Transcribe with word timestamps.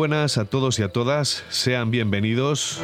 Buenas 0.00 0.38
a 0.38 0.46
todos 0.46 0.78
y 0.78 0.82
a 0.82 0.88
todas, 0.88 1.44
sean 1.50 1.90
bienvenidos. 1.90 2.80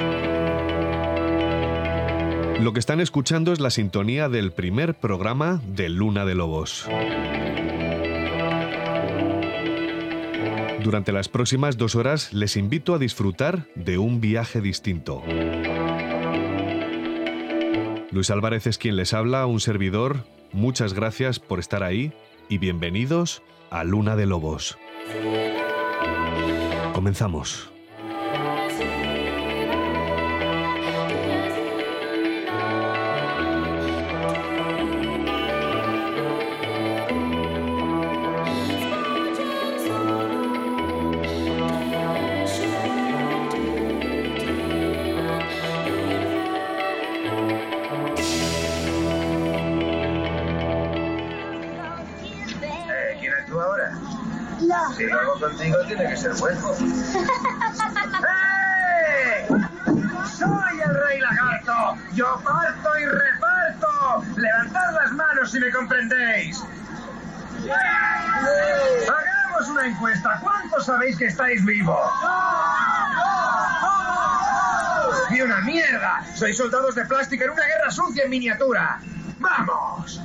Lo 2.61 2.75
que 2.75 2.79
están 2.79 3.01
escuchando 3.01 3.55
es 3.55 3.59
la 3.59 3.71
sintonía 3.71 4.29
del 4.29 4.53
primer 4.53 4.93
programa 4.93 5.63
de 5.67 5.89
Luna 5.89 6.27
de 6.27 6.35
Lobos. 6.35 6.87
Durante 10.85 11.11
las 11.11 11.31
próximas 11.31 11.79
dos 11.79 11.95
horas 11.95 12.35
les 12.35 12.55
invito 12.59 12.95
a 12.95 12.99
disfrutar 12.99 13.67
de 13.75 13.97
un 13.97 14.21
viaje 14.21 14.61
distinto. 14.61 15.23
Luis 18.11 18.29
Álvarez 18.29 18.67
es 18.67 18.77
quien 18.77 18.95
les 18.95 19.15
habla, 19.15 19.47
un 19.47 19.61
servidor. 19.61 20.27
Muchas 20.53 20.93
gracias 20.93 21.41
por 21.41 21.61
estar 21.61 21.83
ahí 21.83 22.13
y 22.51 22.59
bienvenidos 22.59 23.43
a 23.71 23.85
Luna 23.85 24.17
de 24.17 24.27
Lobos. 24.27 24.77
Hago 55.13 55.39
contigo, 55.39 55.77
tiene 55.87 56.09
que 56.09 56.17
ser 56.17 56.33
bueno. 56.35 56.66
Una 70.27 70.35
encuesta. 70.35 70.41
¿Cuántos 70.41 70.87
sabéis 70.87 71.17
que 71.17 71.27
estáis 71.27 71.65
vivos? 71.65 72.11
¡Y 75.31 75.41
una 75.41 75.61
mierda! 75.61 76.25
Sois 76.35 76.57
soldados 76.57 76.95
de 76.95 77.05
plástico 77.05 77.45
en 77.45 77.51
una 77.51 77.65
guerra 77.65 77.91
sucia 77.91 78.25
en 78.25 78.31
miniatura. 78.31 79.01
¡Vamos! 79.39 80.21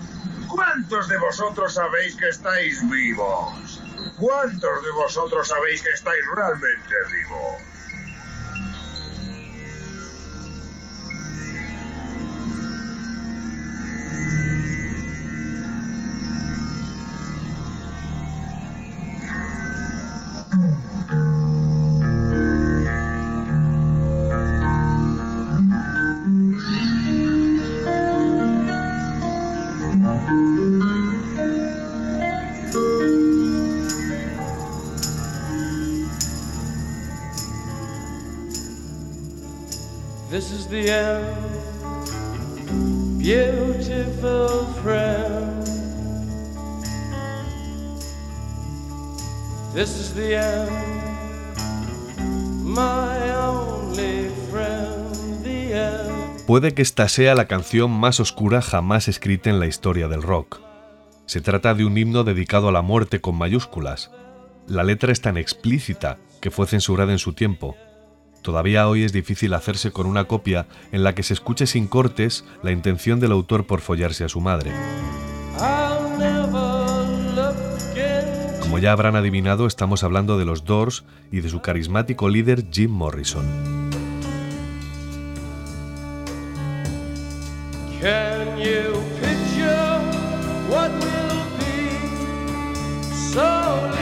¿Cuántos 0.48 1.08
de 1.08 1.18
vosotros 1.18 1.74
sabéis 1.74 2.16
que 2.16 2.30
estáis 2.30 2.88
vivos? 2.90 3.82
¿Cuántos 4.18 4.84
de 4.84 4.92
vosotros 4.92 5.48
sabéis 5.48 5.82
que 5.82 5.90
estáis 5.90 6.22
realmente 6.36 6.96
vivos? 7.12 7.71
Beautiful 43.20 44.66
friend. 44.82 45.66
This 49.74 49.90
is 50.00 50.14
the 50.16 50.38
end, 50.38 50.72
my 52.64 53.32
only 53.36 54.30
friend, 54.50 55.44
the 55.44 55.74
end. 55.74 56.46
Puede 56.48 56.74
que 56.74 56.82
esta 56.82 57.10
sea 57.10 57.36
la 57.36 57.48
canción 57.48 57.92
más 57.92 58.22
oscura 58.22 58.62
jamás 58.62 59.10
escrita 59.10 59.50
en 59.50 59.60
la 59.60 59.68
historia 59.68 60.08
del 60.08 60.22
rock. 60.22 60.62
Se 61.26 61.42
trata 61.42 61.74
de 61.74 61.84
un 61.86 61.98
himno 61.98 62.24
dedicado 62.24 62.70
a 62.70 62.72
la 62.72 62.82
muerte 62.82 63.20
con 63.20 63.36
mayúsculas. 63.36 64.12
La 64.68 64.84
letra 64.84 65.12
es 65.12 65.20
tan 65.20 65.36
explícita 65.38 66.18
que 66.40 66.50
fue 66.50 66.68
censurada 66.68 67.12
en 67.12 67.20
su 67.20 67.34
tiempo. 67.34 67.76
Todavía 68.42 68.88
hoy 68.88 69.04
es 69.04 69.14
difícil 69.14 69.54
hacerse 69.54 69.92
con 69.92 70.08
una 70.08 70.26
copia 70.26 70.66
en 70.92 71.04
la 71.04 71.14
que 71.14 71.24
se 71.24 71.34
escuche 71.34 71.68
sin 71.68 71.88
cortes 71.88 72.44
la 72.64 72.72
intención 72.72 73.20
del 73.20 73.32
autor 73.32 73.66
por 73.66 73.82
follarse 73.82 74.24
a 74.24 74.30
su 74.30 74.42
madre. 74.42 74.72
Como 78.62 78.80
ya 78.80 78.94
habrán 78.94 79.16
adivinado, 79.16 79.68
estamos 79.68 80.04
hablando 80.04 80.38
de 80.40 80.46
los 80.46 80.66
Doors 80.66 81.04
y 81.32 81.42
de 81.42 81.50
su 81.50 81.62
carismático 81.62 82.30
líder 82.30 82.66
Jim 82.72 82.90
Morrison. 82.92 83.46
Can 88.02 88.58
you 88.58 88.94
picture 89.20 90.00
what 90.72 90.90
will 90.90 91.44
be? 91.60 92.00
So 93.32 94.01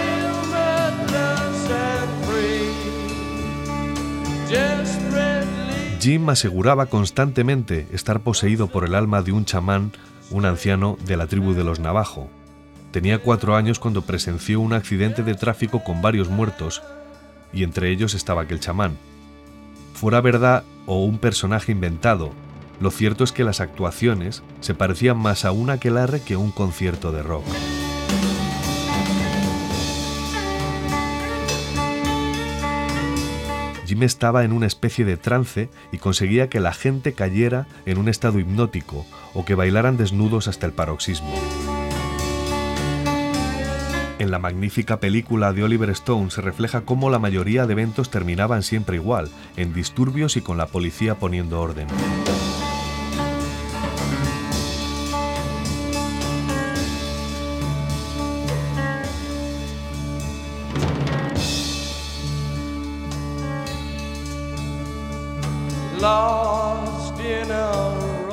Jim 6.00 6.30
aseguraba 6.30 6.86
constantemente 6.86 7.86
estar 7.92 8.22
poseído 8.22 8.68
por 8.68 8.86
el 8.86 8.96
alma 8.96 9.22
de 9.22 9.34
un 9.34 9.44
chamán, 9.44 9.92
un 10.32 10.46
anciano 10.46 10.98
de 11.06 11.18
la 11.18 11.28
tribu 11.28 11.54
de 11.54 11.66
los 11.66 11.80
Navajo. 11.82 12.30
Tenía 12.92 13.20
cuatro 13.20 13.58
años 13.58 13.80
cuando 13.80 14.04
presenció 14.04 14.62
un 14.62 14.72
accidente 14.72 15.24
de 15.24 15.36
tráfico 15.36 15.84
con 15.84 16.02
varios 16.02 16.30
muertos, 16.30 16.82
y 17.52 17.64
entre 17.64 17.92
ellos 17.92 18.14
estaba 18.14 18.44
aquel 18.44 18.62
chamán. 18.62 18.98
Fuera 19.94 20.22
verdad 20.22 20.64
o 20.86 21.04
un 21.04 21.20
personaje 21.20 21.74
inventado, 21.74 22.32
lo 22.80 22.92
cierto 22.92 23.26
es 23.26 23.34
que 23.34 23.44
las 23.44 23.60
actuaciones 23.60 24.42
se 24.62 24.74
parecían 24.74 25.18
más 25.18 25.44
a 25.44 25.52
un 25.52 25.70
aquelarre 25.70 26.22
que 26.22 26.36
a 26.36 26.38
un 26.38 26.52
concierto 26.52 27.12
de 27.12 27.24
rock. 27.24 27.46
Jim 33.90 34.04
estaba 34.04 34.44
en 34.44 34.54
una 34.54 34.68
especie 34.68 35.04
de 35.04 35.18
trance 35.18 35.68
y 35.92 35.98
conseguía 35.98 36.48
que 36.48 36.60
la 36.60 36.74
gente 36.74 37.14
cayera 37.14 37.66
en 37.88 37.98
un 37.98 38.08
estado 38.08 38.38
hipnótico 38.38 39.04
o 39.34 39.46
que 39.46 39.56
bailaran 39.56 39.98
desnudos 39.98 40.48
hasta 40.48 40.68
el 40.68 40.74
paroxismo. 40.74 41.34
En 44.20 44.30
la 44.30 44.38
magnífica 44.38 45.00
película 45.00 45.54
de 45.54 45.64
Oliver 45.64 45.90
Stone 45.90 46.30
se 46.30 46.42
refleja 46.42 46.82
cómo 46.82 47.10
la 47.10 47.18
mayoría 47.18 47.66
de 47.66 47.74
eventos 47.74 48.12
terminaban 48.12 48.62
siempre 48.62 48.98
igual, 48.98 49.32
en 49.58 49.74
disturbios 49.74 50.38
y 50.38 50.42
con 50.42 50.58
la 50.58 50.68
policía 50.68 51.16
poniendo 51.16 51.60
orden. 51.60 51.88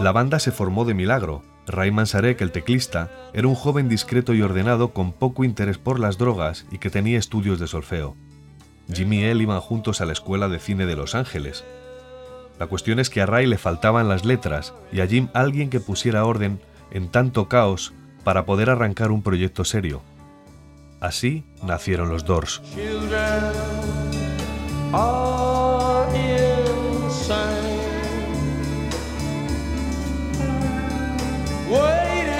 La 0.06 0.12
banda 0.12 0.38
se 0.38 0.52
formó 0.52 0.84
de 0.84 0.94
milagro. 0.94 1.42
Ray 1.66 1.90
Manzarek, 1.90 2.40
el 2.40 2.52
teclista, 2.52 3.10
era 3.34 3.48
un 3.48 3.56
joven 3.56 3.88
discreto 3.88 4.34
y 4.34 4.40
ordenado 4.40 4.92
con 4.92 5.10
poco 5.10 5.42
interés 5.42 5.78
por 5.78 5.98
las 5.98 6.16
drogas 6.16 6.64
y 6.70 6.78
que 6.78 6.90
tenía 6.90 7.18
estudios 7.18 7.58
de 7.58 7.66
solfeo. 7.66 8.14
Jimmy 8.88 9.22
y 9.22 9.24
él 9.24 9.42
iban 9.42 9.58
juntos 9.58 10.00
a 10.00 10.06
la 10.06 10.12
escuela 10.12 10.48
de 10.48 10.60
cine 10.60 10.86
de 10.86 10.94
Los 10.94 11.16
Ángeles. 11.16 11.64
La 12.60 12.68
cuestión 12.68 13.00
es 13.00 13.10
que 13.10 13.20
a 13.20 13.26
Ray 13.26 13.48
le 13.48 13.58
faltaban 13.58 14.06
las 14.06 14.24
letras 14.24 14.74
y 14.92 15.00
a 15.00 15.08
Jim 15.08 15.26
alguien 15.34 15.70
que 15.70 15.80
pusiera 15.80 16.24
orden 16.24 16.60
en 16.92 17.08
tanto 17.08 17.48
caos 17.48 17.92
para 18.22 18.46
poder 18.46 18.70
arrancar 18.70 19.10
un 19.10 19.24
proyecto 19.24 19.64
serio. 19.64 20.02
Así 21.00 21.42
nacieron 21.64 22.10
los 22.10 22.24
Doors. 22.24 22.62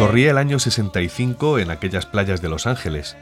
Corría 0.07 0.31
el 0.31 0.39
año 0.39 0.61
65 0.61 1.59
en 1.59 1.73
aquellas 1.73 2.07
playas 2.07 2.41
de 2.41 2.49
Los 2.49 2.69
Ángeles. 2.69 3.17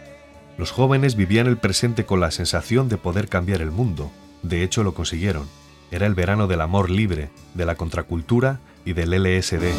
Los 0.58 0.70
jóvenes 0.70 1.16
vivían 1.16 1.46
el 1.46 1.56
presente 1.56 2.04
con 2.04 2.20
la 2.20 2.30
sensación 2.30 2.90
de 2.90 2.98
poder 2.98 3.28
cambiar 3.28 3.62
el 3.62 3.70
mundo. 3.70 4.12
De 4.42 4.62
hecho, 4.62 4.84
lo 4.84 4.92
consiguieron. 4.92 5.48
Era 5.90 6.06
el 6.06 6.14
verano 6.14 6.46
del 6.46 6.60
amor 6.60 6.90
libre, 6.90 7.30
de 7.54 7.64
la 7.64 7.76
contracultura 7.76 8.60
y 8.84 8.92
del 8.92 9.12
LSD. 9.12 9.72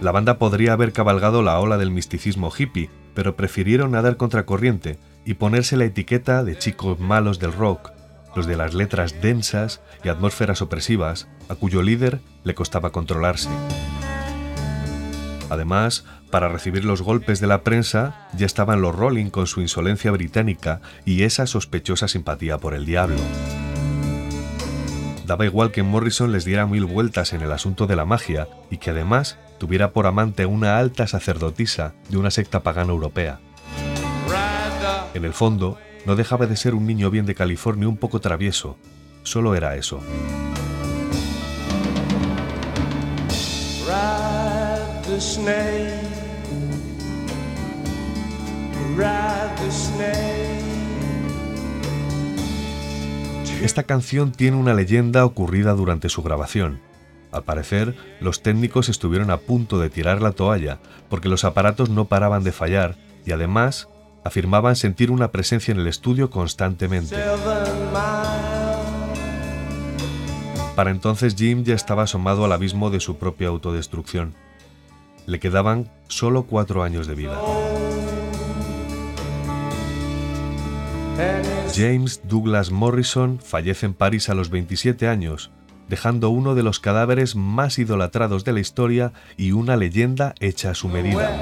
La 0.00 0.12
banda 0.12 0.38
podría 0.38 0.74
haber 0.74 0.92
cabalgado 0.92 1.42
la 1.42 1.58
ola 1.58 1.76
del 1.76 1.90
misticismo 1.90 2.52
hippie, 2.56 2.88
pero 3.14 3.34
prefirieron 3.34 3.90
nadar 3.90 4.16
contracorriente 4.16 5.00
y 5.24 5.34
ponerse 5.34 5.76
la 5.76 5.86
etiqueta 5.86 6.44
de 6.44 6.56
chicos 6.56 7.00
malos 7.00 7.40
del 7.40 7.52
rock, 7.52 7.91
los 8.34 8.46
de 8.46 8.56
las 8.56 8.74
letras 8.74 9.20
densas 9.20 9.80
y 10.04 10.08
atmósferas 10.08 10.62
opresivas, 10.62 11.28
a 11.48 11.54
cuyo 11.54 11.82
líder 11.82 12.20
le 12.44 12.54
costaba 12.54 12.90
controlarse. 12.90 13.50
Además, 15.50 16.04
para 16.30 16.48
recibir 16.48 16.84
los 16.86 17.02
golpes 17.02 17.40
de 17.40 17.46
la 17.46 17.62
prensa 17.62 18.28
ya 18.34 18.46
estaban 18.46 18.80
los 18.80 18.94
Rolling 18.94 19.28
con 19.28 19.46
su 19.46 19.60
insolencia 19.60 20.10
británica 20.10 20.80
y 21.04 21.24
esa 21.24 21.46
sospechosa 21.46 22.08
simpatía 22.08 22.56
por 22.56 22.72
el 22.72 22.86
diablo. 22.86 23.20
Daba 25.26 25.44
igual 25.44 25.70
que 25.70 25.82
Morrison 25.82 26.32
les 26.32 26.44
diera 26.44 26.66
mil 26.66 26.86
vueltas 26.86 27.32
en 27.34 27.42
el 27.42 27.52
asunto 27.52 27.86
de 27.86 27.96
la 27.96 28.06
magia 28.06 28.48
y 28.70 28.78
que 28.78 28.90
además 28.90 29.38
tuviera 29.58 29.92
por 29.92 30.06
amante 30.06 30.46
una 30.46 30.78
alta 30.78 31.06
sacerdotisa 31.06 31.92
de 32.08 32.16
una 32.16 32.30
secta 32.30 32.62
pagana 32.62 32.92
europea. 32.92 33.38
En 35.14 35.24
el 35.24 35.34
fondo, 35.34 35.78
no 36.04 36.16
dejaba 36.16 36.46
de 36.46 36.56
ser 36.56 36.74
un 36.74 36.86
niño 36.86 37.10
bien 37.10 37.26
de 37.26 37.34
California 37.34 37.88
un 37.88 37.96
poco 37.96 38.20
travieso. 38.20 38.76
Solo 39.22 39.54
era 39.54 39.76
eso. 39.76 40.00
Ride 43.86 45.02
the 45.06 45.20
snake. 45.20 46.02
Ride 48.96 49.54
the 49.64 49.70
snake. 49.70 50.42
Esta 53.62 53.84
canción 53.84 54.32
tiene 54.32 54.56
una 54.56 54.74
leyenda 54.74 55.24
ocurrida 55.24 55.72
durante 55.74 56.08
su 56.08 56.22
grabación. 56.22 56.80
Al 57.30 57.44
parecer, 57.44 57.94
los 58.20 58.42
técnicos 58.42 58.88
estuvieron 58.88 59.30
a 59.30 59.38
punto 59.38 59.78
de 59.78 59.88
tirar 59.88 60.20
la 60.20 60.32
toalla 60.32 60.80
porque 61.08 61.28
los 61.28 61.44
aparatos 61.44 61.88
no 61.88 62.06
paraban 62.06 62.42
de 62.42 62.50
fallar 62.50 62.96
y 63.24 63.30
además 63.30 63.88
afirmaban 64.24 64.76
sentir 64.76 65.10
una 65.10 65.30
presencia 65.30 65.72
en 65.72 65.80
el 65.80 65.86
estudio 65.86 66.30
constantemente. 66.30 67.16
Para 70.76 70.90
entonces 70.90 71.34
Jim 71.36 71.64
ya 71.64 71.74
estaba 71.74 72.04
asomado 72.04 72.44
al 72.44 72.52
abismo 72.52 72.90
de 72.90 73.00
su 73.00 73.16
propia 73.16 73.48
autodestrucción. 73.48 74.34
Le 75.26 75.38
quedaban 75.38 75.90
solo 76.08 76.44
cuatro 76.44 76.82
años 76.82 77.06
de 77.06 77.14
vida. 77.14 77.38
James 81.74 82.22
Douglas 82.24 82.70
Morrison 82.70 83.38
fallece 83.38 83.86
en 83.86 83.94
París 83.94 84.28
a 84.28 84.34
los 84.34 84.50
27 84.50 85.08
años, 85.08 85.50
dejando 85.88 86.30
uno 86.30 86.54
de 86.54 86.62
los 86.62 86.80
cadáveres 86.80 87.36
más 87.36 87.78
idolatrados 87.78 88.44
de 88.44 88.52
la 88.52 88.60
historia 88.60 89.12
y 89.36 89.52
una 89.52 89.76
leyenda 89.76 90.34
hecha 90.40 90.70
a 90.70 90.74
su 90.74 90.88
medida. 90.88 91.38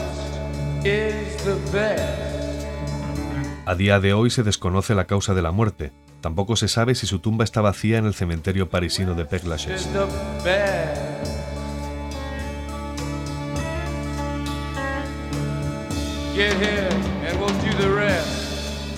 A 3.71 3.77
día 3.77 4.01
de 4.01 4.15
hoy 4.15 4.31
se 4.31 4.43
desconoce 4.43 4.97
la 4.97 5.05
causa 5.05 5.33
de 5.33 5.43
la 5.43 5.53
muerte. 5.53 5.93
Tampoco 6.21 6.57
se 6.57 6.67
sabe 6.67 6.97
si 6.97 7.07
su 7.07 7.21
tumba 7.21 7.45
está 7.45 7.61
vacía 7.61 7.99
en 7.99 8.05
el 8.05 8.15
cementerio 8.15 8.69
parisino 8.69 9.15
de 9.15 9.25
Père 9.25 9.43
Is 9.43 9.45
Lachaise. 9.45 9.89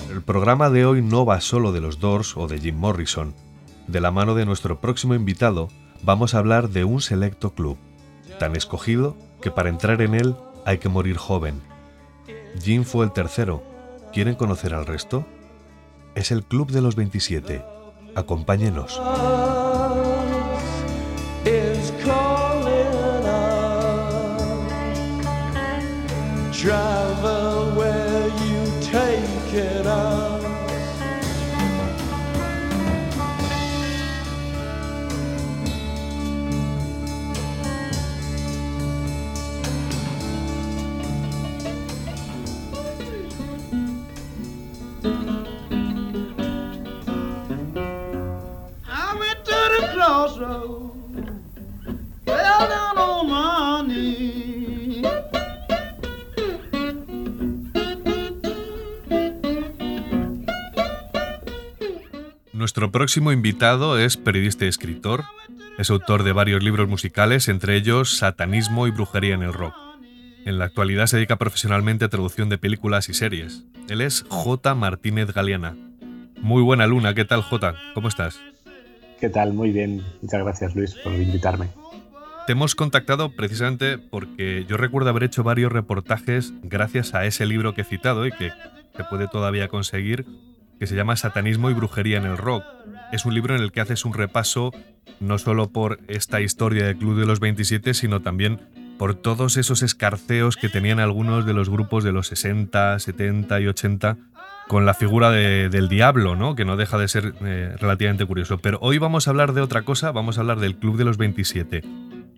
El 0.09 0.21
programa 0.23 0.71
de 0.71 0.87
hoy 0.87 1.03
no 1.03 1.23
va 1.23 1.39
solo 1.39 1.71
de 1.71 1.79
los 1.79 1.99
Doors 1.99 2.35
o 2.35 2.47
de 2.47 2.59
Jim 2.59 2.75
Morrison. 2.75 3.35
De 3.85 4.01
la 4.01 4.09
mano 4.09 4.33
de 4.33 4.47
nuestro 4.47 4.81
próximo 4.81 5.13
invitado, 5.13 5.67
vamos 6.01 6.33
a 6.33 6.39
hablar 6.39 6.69
de 6.69 6.83
un 6.83 6.99
selecto 6.99 7.53
club, 7.53 7.77
tan 8.39 8.55
escogido 8.55 9.15
que 9.39 9.51
para 9.51 9.69
entrar 9.69 10.01
en 10.01 10.15
él 10.15 10.35
hay 10.65 10.79
que 10.79 10.89
morir 10.89 11.17
joven. 11.17 11.61
Jim 12.59 12.85
fue 12.85 13.05
el 13.05 13.11
tercero. 13.11 13.72
¿Quieren 14.13 14.35
conocer 14.35 14.75
al 14.75 14.85
resto? 14.85 15.25
Es 16.13 16.31
el 16.31 16.43
Club 16.43 16.69
de 16.69 16.81
los 16.81 16.95
27. 16.95 17.65
Acompáñenos. 18.13 19.01
Nuestro 62.73 62.91
próximo 62.91 63.31
invitado 63.31 63.99
es 63.99 64.17
periodista 64.17 64.65
y 64.65 64.67
escritor. 64.67 65.25
Es 65.77 65.91
autor 65.91 66.23
de 66.23 66.33
varios 66.33 66.63
libros 66.63 66.89
musicales, 66.89 67.47
entre 67.47 67.75
ellos 67.75 68.17
Satanismo 68.17 68.87
y 68.87 68.89
Brujería 68.89 69.35
en 69.35 69.43
el 69.43 69.53
Rock. 69.53 69.75
En 70.43 70.57
la 70.57 70.65
actualidad 70.65 71.05
se 71.05 71.17
dedica 71.17 71.35
profesionalmente 71.35 72.03
a 72.03 72.09
traducción 72.09 72.49
de 72.49 72.57
películas 72.57 73.09
y 73.09 73.13
series. 73.13 73.63
Él 73.89 74.01
es 74.01 74.25
J. 74.27 74.73
Martínez 74.73 75.31
Galeana. 75.35 75.77
Muy 76.41 76.63
buena 76.63 76.87
luna, 76.87 77.13
¿qué 77.13 77.25
tal 77.25 77.43
J? 77.43 77.75
¿Cómo 77.93 78.07
estás? 78.07 78.39
¿Qué 79.19 79.29
tal? 79.29 79.53
Muy 79.53 79.69
bien. 79.69 80.01
Muchas 80.23 80.41
gracias, 80.41 80.75
Luis, 80.75 80.95
por 80.95 81.13
invitarme. 81.13 81.67
Te 82.47 82.53
hemos 82.53 82.73
contactado 82.73 83.35
precisamente 83.35 83.99
porque 83.99 84.65
yo 84.67 84.77
recuerdo 84.77 85.11
haber 85.11 85.25
hecho 85.25 85.43
varios 85.43 85.71
reportajes 85.71 86.51
gracias 86.63 87.13
a 87.13 87.23
ese 87.25 87.45
libro 87.45 87.75
que 87.75 87.81
he 87.81 87.85
citado 87.85 88.25
y 88.25 88.31
que 88.31 88.51
se 88.97 89.03
puede 89.03 89.27
todavía 89.27 89.67
conseguir, 89.67 90.25
que 90.83 90.87
se 90.87 90.97
llama 90.97 91.15
Satanismo 91.15 91.69
y 91.69 91.73
Brujería 91.73 92.17
en 92.17 92.25
el 92.25 92.35
Rock. 92.37 92.65
Es 93.13 93.23
un 93.25 93.33
libro 93.33 93.55
en 93.55 93.61
el 93.61 93.71
que 93.71 93.79
haces 93.79 94.03
un 94.03 94.13
repaso 94.13 94.71
no 95.21 95.37
solo 95.37 95.69
por 95.69 95.99
esta 96.09 96.41
historia 96.41 96.83
del 96.85 96.97
Club 96.97 97.17
de 97.17 97.25
los 97.25 97.39
27, 97.39 97.93
sino 97.93 98.21
también 98.21 98.59
por 98.97 99.15
todos 99.15 99.55
esos 99.55 99.81
escarceos 99.81 100.57
que 100.57 100.67
tenían 100.67 100.99
algunos 100.99 101.45
de 101.45 101.53
los 101.53 101.69
grupos 101.69 102.03
de 102.03 102.11
los 102.11 102.27
60, 102.27 102.99
70 102.99 103.61
y 103.61 103.67
80 103.67 104.17
con 104.67 104.85
la 104.85 104.93
figura 104.93 105.31
de- 105.31 105.69
del 105.69 105.87
diablo, 105.87 106.35
¿no? 106.35 106.53
Que 106.53 106.65
no 106.65 106.75
deja 106.75 106.97
de 106.97 107.07
ser 107.07 107.33
eh, 107.45 107.73
relativamente 107.79 108.25
curioso. 108.25 108.57
Pero 108.57 108.77
hoy 108.81 108.97
vamos 108.97 109.27
a 109.27 109.31
hablar 109.31 109.53
de 109.53 109.61
otra 109.61 109.83
cosa, 109.83 110.11
vamos 110.11 110.37
a 110.37 110.41
hablar 110.41 110.59
del 110.59 110.75
Club 110.75 110.97
de 110.97 111.05
los 111.05 111.15
27. 111.15 111.81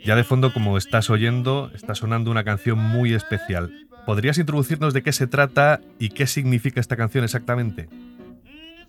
Ya 0.06 0.16
de 0.16 0.24
fondo, 0.24 0.54
como 0.54 0.78
estás 0.78 1.10
oyendo, 1.10 1.72
está 1.74 1.96
sonando 1.96 2.30
una 2.30 2.44
canción 2.44 2.78
muy 2.78 3.16
especial. 3.16 3.72
¿Podrías 4.06 4.38
introducirnos 4.38 4.94
de 4.94 5.02
qué 5.02 5.12
se 5.14 5.26
trata 5.26 5.82
y 5.98 6.10
qué 6.10 6.28
significa 6.28 6.80
esta 6.80 6.96
canción 6.96 7.24
exactamente? 7.24 7.90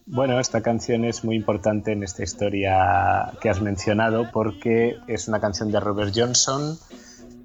Bueno, 0.08 0.38
esta 0.38 0.62
canción 0.62 1.04
es 1.04 1.24
muy 1.24 1.34
importante 1.34 1.90
en 1.90 2.04
esta 2.04 2.22
historia 2.22 3.32
que 3.40 3.50
has 3.50 3.60
mencionado 3.60 4.30
porque 4.32 4.96
es 5.08 5.26
una 5.26 5.40
canción 5.40 5.72
de 5.72 5.80
Robert 5.80 6.12
Johnson 6.14 6.78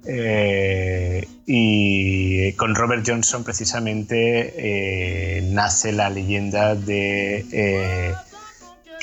eh, 0.06 1.26
y 1.44 2.52
con 2.52 2.76
Robert 2.76 3.04
Johnson 3.04 3.42
precisamente 3.42 4.54
eh, 5.38 5.42
nace 5.50 5.90
la 5.90 6.08
leyenda 6.08 6.76
de 6.76 7.44
eh, 7.50 8.14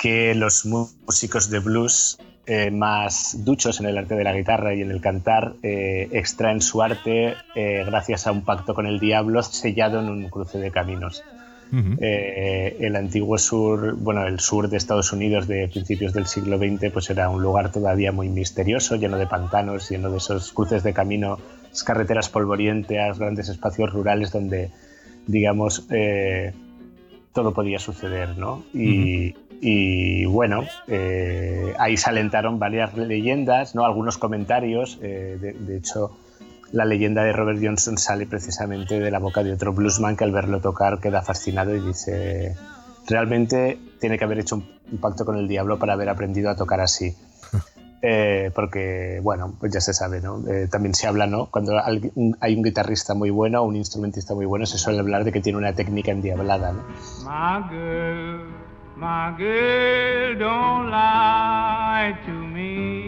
que 0.01 0.35
los 0.35 0.65
músicos 0.65 1.49
de 1.49 1.59
blues 1.59 2.17
más 2.71 3.45
duchos 3.45 3.79
en 3.79 3.85
el 3.85 3.97
arte 3.99 4.15
de 4.15 4.23
la 4.23 4.33
guitarra 4.33 4.73
y 4.73 4.81
en 4.81 4.89
el 4.89 5.01
cantar 5.01 5.53
extraen 5.61 6.61
su 6.61 6.81
arte 6.81 7.35
gracias 7.53 8.25
a 8.25 8.31
un 8.31 8.43
pacto 8.43 8.73
con 8.73 8.87
el 8.87 8.99
diablo 8.99 9.43
sellado 9.43 9.99
en 9.99 10.09
un 10.09 10.29
cruce 10.29 10.57
de 10.57 10.71
caminos. 10.71 11.23
Eh, 11.71 12.77
el 12.79 12.95
antiguo 12.95 13.37
sur, 13.37 13.95
bueno, 13.95 14.25
el 14.25 14.39
sur 14.39 14.69
de 14.69 14.77
Estados 14.77 15.13
Unidos 15.13 15.47
de 15.47 15.67
principios 15.67 16.13
del 16.13 16.25
siglo 16.25 16.57
XX, 16.57 16.91
pues 16.91 17.09
era 17.09 17.29
un 17.29 17.41
lugar 17.43 17.71
todavía 17.71 18.11
muy 18.11 18.27
misterioso, 18.27 18.95
lleno 18.95 19.17
de 19.17 19.27
pantanos, 19.27 19.89
lleno 19.89 20.09
de 20.09 20.17
esos 20.17 20.51
cruces 20.51 20.81
de 20.83 20.93
camino, 20.93 21.37
carreteras 21.85 22.29
polvorientas, 22.29 23.19
grandes 23.19 23.49
espacios 23.49 23.93
rurales 23.93 24.31
donde, 24.31 24.71
digamos, 25.27 25.85
eh, 25.91 26.53
todo 27.33 27.53
podía 27.53 27.77
suceder, 27.77 28.37
¿no? 28.37 28.63
Y, 28.73 29.35
y, 29.61 30.25
bueno, 30.25 30.63
eh, 30.87 31.75
ahí 31.77 31.97
se 31.97 32.09
alentaron 32.09 32.57
varias 32.57 32.97
leyendas, 32.97 33.75
¿no? 33.75 33.85
Algunos 33.85 34.17
comentarios, 34.17 34.99
de, 34.99 35.37
de 35.37 35.77
hecho 35.77 36.17
la 36.71 36.85
leyenda 36.85 37.23
de 37.23 37.33
Robert 37.33 37.59
Johnson 37.61 37.97
sale 37.97 38.25
precisamente 38.25 38.99
de 38.99 39.11
la 39.11 39.19
boca 39.19 39.43
de 39.43 39.53
otro 39.53 39.73
bluesman 39.73 40.15
que 40.15 40.23
al 40.23 40.31
verlo 40.31 40.61
tocar 40.61 40.99
queda 40.99 41.21
fascinado 41.21 41.75
y 41.75 41.79
dice, 41.79 42.55
realmente 43.07 43.79
tiene 43.99 44.17
que 44.17 44.23
haber 44.23 44.39
hecho 44.39 44.55
un, 44.55 44.69
un 44.91 44.97
pacto 44.99 45.25
con 45.25 45.37
el 45.37 45.47
diablo 45.47 45.79
para 45.79 45.93
haber 45.93 46.09
aprendido 46.09 46.49
a 46.49 46.55
tocar 46.55 46.81
así. 46.81 47.15
Eh, 48.01 48.51
porque, 48.55 49.19
bueno, 49.21 49.55
pues 49.59 49.73
ya 49.73 49.81
se 49.81 49.93
sabe, 49.93 50.21
¿no? 50.21 50.41
Eh, 50.47 50.69
también 50.71 50.95
se 50.95 51.05
habla, 51.07 51.27
¿no? 51.27 51.47
Cuando 51.47 51.73
hay 51.83 52.55
un 52.55 52.63
guitarrista 52.63 53.13
muy 53.13 53.29
bueno 53.29 53.61
o 53.61 53.65
un 53.65 53.75
instrumentista 53.75 54.33
muy 54.33 54.45
bueno, 54.45 54.65
se 54.65 54.77
suele 54.77 54.99
hablar 54.99 55.25
de 55.25 55.33
que 55.33 55.41
tiene 55.41 55.57
una 55.57 55.73
técnica 55.73 56.11
endiablada, 56.11 56.71
¿no? 56.71 56.83
My 57.25 57.67
girl, 57.69 58.45
my 58.95 59.35
girl, 59.37 60.39
don't 60.39 60.89
lie 60.89 62.15
to 62.25 62.31
me. 62.31 62.98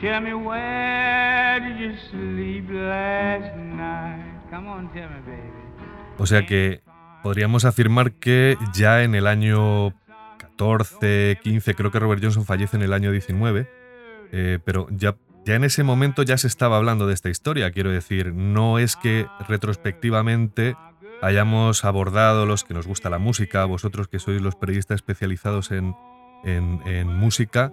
Tell 0.00 0.20
me 0.20 0.32
where 0.32 1.60
did 1.60 1.78
you 1.80 1.96
sleep 2.10 2.70
last 2.70 3.56
night? 3.56 4.48
Come 4.50 4.68
on, 4.68 4.92
tell 4.92 5.08
me, 5.08 5.20
baby. 5.26 5.68
O 6.18 6.26
sea 6.26 6.46
que 6.46 6.82
podríamos 7.22 7.64
afirmar 7.64 8.12
que 8.12 8.56
ya 8.72 9.02
en 9.02 9.14
el 9.14 9.26
año 9.26 9.94
14, 10.38 11.38
15, 11.42 11.74
creo 11.74 11.90
que 11.90 11.98
Robert 11.98 12.22
Johnson 12.22 12.44
fallece 12.44 12.76
en 12.76 12.82
el 12.82 12.92
año 12.92 13.12
19, 13.12 13.68
eh, 14.32 14.58
pero 14.64 14.86
ya, 14.90 15.16
en 15.46 15.64
ese 15.64 15.82
momento 15.82 16.22
ya 16.22 16.38
se 16.38 16.46
estaba 16.46 16.76
hablando 16.76 17.06
de 17.06 17.14
esta 17.14 17.28
historia, 17.28 17.70
quiero 17.70 17.90
decir, 17.90 18.34
no 18.34 18.78
es 18.78 18.96
que 18.96 19.26
retrospectivamente 19.48 20.76
hayamos 21.22 21.84
abordado 21.84 22.46
los 22.46 22.64
que 22.64 22.74
nos 22.74 22.86
gusta 22.86 23.10
la 23.10 23.18
música, 23.18 23.64
vosotros 23.64 24.08
que 24.08 24.18
sois 24.18 24.40
los 24.40 24.56
periodistas 24.56 24.96
especializados 24.96 25.70
en, 25.70 25.94
música, 27.06 27.72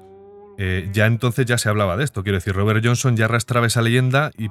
eh, 0.58 0.90
ya 0.92 1.06
entonces 1.06 1.46
ya 1.46 1.58
se 1.58 1.70
hablaba 1.70 1.98
de 1.98 2.04
esto, 2.04 2.24
quiero 2.24 2.38
decir, 2.38 2.54
Robert 2.54 2.84
Johnson 2.84 3.18
ya 3.18 3.26
arrastraba 3.26 3.68
esa 3.68 3.82
leyenda 3.82 4.32
y 4.38 4.50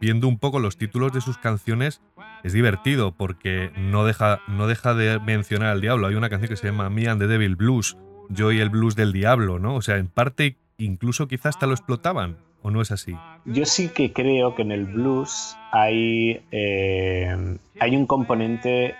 viendo 0.00 0.28
un 0.28 0.38
poco 0.38 0.60
los 0.60 0.76
títulos 0.76 1.12
de 1.12 1.20
sus 1.20 1.38
canciones 1.38 2.02
es 2.44 2.52
divertido 2.52 3.12
porque 3.12 3.70
no 3.76 4.04
deja, 4.04 4.40
no 4.48 4.66
deja 4.66 4.94
de 4.94 5.18
mencionar 5.20 5.70
al 5.70 5.80
diablo. 5.80 6.06
Hay 6.06 6.14
una 6.14 6.28
canción 6.28 6.48
que 6.48 6.56
se 6.56 6.66
llama 6.66 6.90
Me 6.90 7.08
and 7.08 7.20
the 7.20 7.26
Devil 7.26 7.56
Blues, 7.56 7.96
yo 8.28 8.52
y 8.52 8.60
el 8.60 8.70
blues 8.70 8.96
del 8.96 9.12
diablo, 9.12 9.58
¿no? 9.58 9.74
O 9.74 9.82
sea, 9.82 9.96
en 9.96 10.08
parte 10.08 10.56
incluso 10.78 11.28
quizás 11.28 11.56
hasta 11.56 11.66
lo 11.66 11.72
explotaban, 11.72 12.36
¿o 12.62 12.70
no 12.70 12.82
es 12.82 12.90
así? 12.90 13.16
Yo 13.46 13.64
sí 13.64 13.88
que 13.88 14.12
creo 14.12 14.54
que 14.54 14.62
en 14.62 14.72
el 14.72 14.84
blues 14.84 15.56
hay, 15.72 16.42
eh, 16.50 17.58
hay 17.80 17.96
un 17.96 18.06
componente 18.06 18.94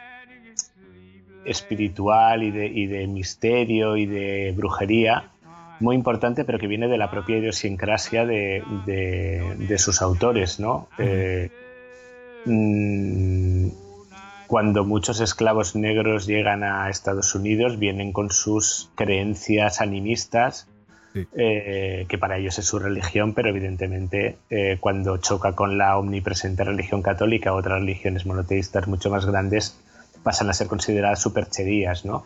espiritual 1.45 2.43
y 2.43 2.51
de, 2.51 2.67
y 2.67 2.87
de, 2.87 3.07
misterio 3.07 3.97
y 3.97 4.07
de 4.07 4.53
brujería 4.57 5.31
muy 5.81 5.95
importante, 5.95 6.45
pero 6.45 6.59
que 6.59 6.67
viene 6.67 6.89
de 6.89 6.99
la 6.99 7.11
propia 7.11 7.39
idiosincrasia 7.39 8.25
de, 8.25 8.63
de, 8.87 9.79
sus 9.79 10.03
autores, 10.03 10.59
¿no? 10.59 10.89
Eh, 10.99 11.51
mm, 12.45 13.69
cuando 14.47 14.85
muchos 14.85 15.21
esclavos 15.21 15.75
negros 15.75 16.27
llegan 16.27 16.63
a 16.63 16.89
Estados 16.89 17.35
Unidos, 17.35 17.79
vienen 17.79 18.13
con 18.13 18.31
sus 18.31 18.91
creencias 18.95 19.81
animistas 19.81 20.69
eh, 21.35 22.05
que 22.09 22.19
para 22.19 22.37
ellos 22.37 22.59
es 22.59 22.67
su 22.67 22.79
religión, 22.79 23.33
pero 23.33 23.49
evidentemente 23.49 24.37
eh, 24.51 24.77
cuando 24.81 25.17
choca 25.17 25.53
con 25.53 25.79
la 25.79 25.97
omnipresente 25.97 26.63
religión 26.63 27.03
católica 27.03 27.55
otras 27.55 27.81
religiones 27.81 28.27
monoteístas 28.27 28.87
mucho 28.87 29.11
más 29.11 29.25
grandes, 29.25 29.79
pasan 30.23 30.51
a 30.51 30.53
ser 30.53 30.67
consideradas 30.67 31.21
supercherías, 31.21 32.05
¿no? 32.05 32.25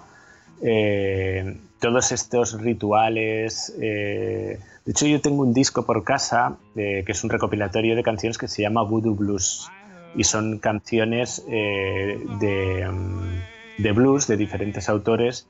Eh, 0.62 1.56
todos 1.80 2.12
estos 2.12 2.60
rituales. 2.60 3.74
de 3.78 4.58
hecho, 4.86 5.06
yo 5.06 5.20
tengo 5.20 5.42
un 5.42 5.54
disco 5.54 5.86
por 5.86 6.04
casa 6.04 6.56
que 6.74 7.04
es 7.06 7.24
un 7.24 7.30
recopilatorio 7.30 7.96
de 7.96 8.02
canciones 8.02 8.36
que 8.36 8.48
se 8.48 8.62
llama 8.62 8.82
Voodoo 8.82 9.14
Blues 9.14 9.68
y 10.14 10.24
son 10.24 10.58
canciones 10.58 11.42
de, 11.46 12.88
mm, 12.90 13.82
de, 13.82 13.92
blues 13.92 14.26
de 14.26 14.36
diferentes 14.36 14.90
autores 14.90 15.46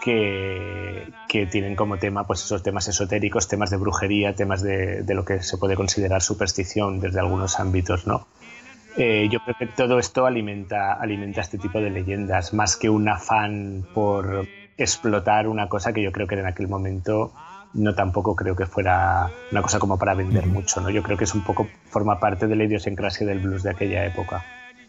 que, 0.00 1.46
tienen 1.50 1.76
como 1.76 1.98
tema 1.98 2.26
pues 2.26 2.44
esos 2.44 2.62
temas 2.62 2.88
esotéricos, 2.88 3.48
temas 3.48 3.70
de 3.70 3.76
brujería, 3.76 4.34
temas 4.34 4.62
de, 4.62 5.04
lo 5.08 5.24
que 5.24 5.42
se 5.42 5.58
puede 5.58 5.76
considerar 5.76 6.22
superstición 6.22 7.00
desde 7.00 7.20
algunos 7.20 7.60
ámbitos, 7.60 8.06
¿no? 8.06 8.26
Eh, 8.96 9.28
yo 9.30 9.40
creo 9.40 9.56
que 9.58 9.66
todo 9.66 9.98
esto 9.98 10.26
alimenta, 10.26 10.94
alimenta 10.94 11.40
este 11.40 11.58
tipo 11.58 11.80
de 11.80 11.90
leyendas, 11.90 12.52
más 12.52 12.76
que 12.76 12.90
un 12.90 13.08
afán 13.08 13.86
por 13.94 14.46
explotar 14.76 15.46
una 15.46 15.68
cosa 15.68 15.92
que 15.92 16.02
yo 16.02 16.12
creo 16.12 16.26
que 16.26 16.34
en 16.34 16.46
aquel 16.46 16.68
momento 16.68 17.32
no 17.72 17.94
tampoco 17.94 18.34
creo 18.34 18.56
que 18.56 18.66
fuera 18.66 19.30
una 19.52 19.62
cosa 19.62 19.78
como 19.78 19.98
para 19.98 20.14
vender 20.14 20.46
mucho, 20.46 20.80
¿no? 20.80 20.90
Yo 20.90 21.02
creo 21.02 21.16
que 21.16 21.24
es 21.24 21.34
un 21.34 21.44
poco, 21.44 21.68
forma 21.88 22.18
parte 22.18 22.46
de 22.46 22.56
la 22.56 22.64
idiosincrasia 22.64 23.26
del 23.26 23.38
blues 23.38 23.62
de 23.62 23.70
aquella 23.70 24.04
época. 24.04 24.44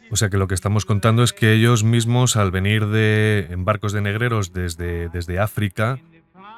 O 0.10 0.16
sea 0.16 0.30
que 0.30 0.38
lo 0.38 0.48
que 0.48 0.56
estamos 0.56 0.86
contando 0.86 1.24
es 1.24 1.32
que 1.32 1.54
ellos 1.54 1.84
mismos, 1.84 2.36
al 2.36 2.52
venir 2.52 2.88
de, 2.88 3.48
en 3.50 3.64
barcos 3.64 3.94
de 3.94 4.02
negreros 4.02 4.52
desde, 4.52 5.10
desde 5.10 5.40
África, 5.40 6.00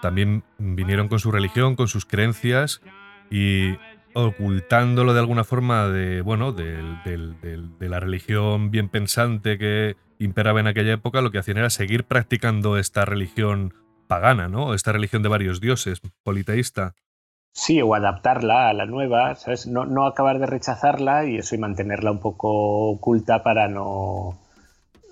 también 0.02 0.44
vinieron 0.58 1.08
con 1.08 1.20
su 1.20 1.32
religión, 1.32 1.76
con 1.76 1.88
sus 1.88 2.06
creencias 2.06 2.82
y 3.30 3.78
ocultándolo 4.14 5.14
de 5.14 5.20
alguna 5.20 5.44
forma 5.44 5.88
de, 5.88 6.22
bueno, 6.22 6.52
de, 6.52 6.82
la 7.80 8.00
religión 8.00 8.72
bien 8.72 8.90
pensante 8.90 9.58
que 9.58 9.96
imperaba 10.20 10.60
en 10.60 10.68
aquella 10.68 10.94
época, 10.94 11.22
lo 11.22 11.32
que 11.32 11.40
hacían 11.40 11.58
era 11.58 11.70
seguir 11.70 12.06
practicando 12.06 12.78
esta 12.78 13.06
religión 13.06 13.74
pagana, 14.08 14.48
¿no? 14.48 14.74
Esta 14.74 14.92
religión 14.92 15.24
de 15.24 15.30
varios 15.30 15.60
dioses, 15.60 16.02
politeísta. 16.24 16.94
Sí, 17.52 17.82
o 17.82 17.94
adaptarla 17.94 18.70
a 18.70 18.74
la 18.74 18.86
nueva, 18.86 19.36
¿sabes? 19.36 19.68
No, 19.68 19.86
no 19.86 20.08
acabar 20.08 20.40
de 20.40 20.48
rechazarla 20.48 21.26
y 21.26 21.38
eso 21.38 21.56
y 21.56 21.60
mantenerla 21.60 22.12
un 22.12 22.20
poco 22.20 22.90
oculta 22.90 23.44
para 23.44 23.68
no, 23.68 24.40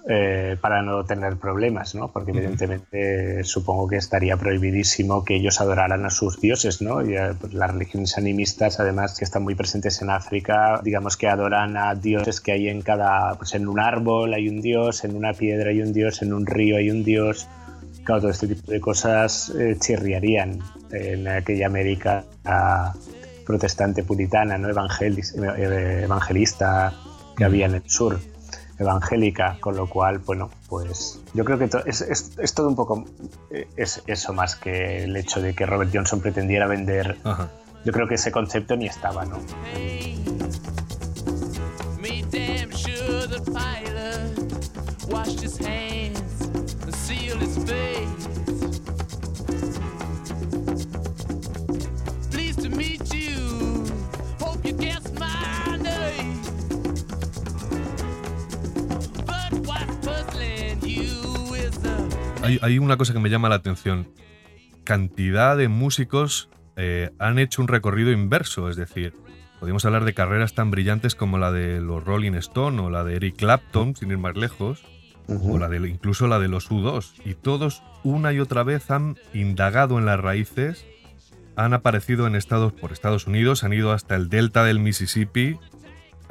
eh, 0.10 0.58
para 0.60 0.82
no 0.82 1.04
tener 1.06 1.38
problemas, 1.38 1.94
¿no? 1.94 2.08
Porque 2.08 2.32
evidentemente 2.32 3.44
supongo 3.44 3.88
que 3.88 3.98
estaría 3.98 4.36
prohibidísimo 4.36 5.24
que 5.24 5.36
ellos 5.36 5.62
adoraran 5.62 6.06
a 6.06 6.10
sus 6.10 6.42
dioses, 6.42 6.82
¿no? 6.82 7.06
Y, 7.06 7.16
eh, 7.16 7.34
pues, 7.40 7.54
las 7.54 7.72
religiones 7.72 8.18
animistas, 8.18 8.80
además, 8.80 9.18
que 9.18 9.26
están 9.26 9.44
muy 9.44 9.54
presentes 9.54 10.02
en 10.02 10.10
África, 10.10 10.82
digamos 10.84 11.18
que 11.18 11.28
adoran 11.28 11.78
a 11.78 11.94
dioses 11.94 12.42
que 12.42 12.52
hay 12.52 12.70
en 12.70 12.82
cada, 12.82 13.36
pues 13.36 13.54
en 13.54 13.68
un 13.68 13.80
árbol 13.80 14.34
hay 14.34 14.50
un 14.50 14.62
dios, 14.62 15.04
en 15.04 15.16
una 15.16 15.34
piedra 15.34 15.70
hay 15.70 15.82
un 15.82 15.94
dios, 15.94 16.22
en 16.22 16.34
un 16.34 16.46
río 16.46 16.78
hay 16.78 16.90
un 16.90 17.04
dios. 17.04 17.48
Claro, 18.04 18.22
todo 18.22 18.32
este 18.32 18.48
tipo 18.48 18.72
de 18.72 18.82
cosas 18.82 19.54
eh, 19.60 19.78
chirriarían 19.80 20.60
en 20.92 21.28
aquella 21.28 21.68
América 21.68 22.26
protestante 23.46 24.04
puritana, 24.04 24.58
¿no? 24.58 24.70
Eh, 24.70 26.04
evangelista 26.04 26.94
que 27.36 27.44
había 27.44 27.66
en 27.66 27.76
el 27.76 27.84
sur, 27.86 28.20
evangélica, 28.82 29.58
con 29.60 29.76
lo 29.76 29.88
cual, 29.88 30.20
bueno, 30.20 30.50
pues 30.68 31.22
yo 31.34 31.46
creo 31.46 31.58
que 31.58 31.70
es, 31.86 32.02
es, 32.02 32.54
todo 32.54 32.68
un 32.68 32.76
poco, 32.76 33.06
eh, 33.52 33.68
es 33.78 34.02
eso 34.08 34.34
más 34.34 34.56
que 34.56 35.04
el 35.04 35.16
hecho 35.16 35.42
de 35.42 35.54
que 35.54 35.66
Robert 35.66 35.92
Johnson 35.94 36.20
pretendiera 36.20 36.68
vender, 36.68 37.18
yo 37.86 37.92
creo 37.92 38.08
que 38.08 38.16
ese 38.16 38.32
concepto 38.32 38.76
ni 38.76 38.88
estaba, 38.88 39.26
¿no? 39.26 39.38
Hay, 62.44 62.80
una 62.80 62.98
cosa 62.98 63.14
que 63.14 63.20
me 63.20 63.30
llama 63.30 63.50
la 63.50 63.56
atención. 63.56 64.08
Cantidad 64.84 65.58
de 65.58 65.68
músicos 65.68 66.50
eh, 66.76 67.12
han 67.20 67.40
hecho 67.40 67.62
un 67.62 67.68
recorrido 67.68 68.12
inverso, 68.12 68.70
es 68.70 68.76
decir, 68.76 69.14
podemos 69.60 69.86
hablar 69.86 70.06
de 70.06 70.14
carreras 70.14 70.54
tan 70.54 70.72
brillantes 70.72 71.16
como 71.16 71.38
la 71.38 71.52
de 71.52 71.82
los 71.82 72.04
Rolling 72.04 72.34
Stone 72.34 72.82
o 72.82 72.90
la 72.90 73.04
de 73.04 73.16
Eric 73.16 73.36
Clapton, 73.38 73.96
sin 73.96 74.12
ir 74.12 74.18
más 74.18 74.36
lejos, 74.36 74.84
o 75.28 75.58
la 75.58 75.70
de, 75.70 75.88
incluso 75.88 76.28
la 76.28 76.40
de 76.40 76.48
los 76.48 76.72
U2. 76.72 77.14
Y 77.26 77.36
todos 77.36 77.84
una 78.04 78.34
y 78.34 78.40
otra 78.40 78.64
vez 78.64 78.90
han 78.92 79.18
indagado 79.34 80.00
en 80.00 80.06
las 80.06 80.20
raíces, 80.20 80.86
han 81.56 81.74
aparecido 81.74 82.28
en 82.28 82.36
Estados, 82.36 82.74
por 82.74 82.92
Estados 82.92 83.28
Unidos, 83.28 83.64
han 83.64 83.74
ido 83.74 83.92
hasta 83.92 84.16
el 84.16 84.30
delta 84.30 84.64
del 84.64 84.80
Mississippi, 84.80 85.60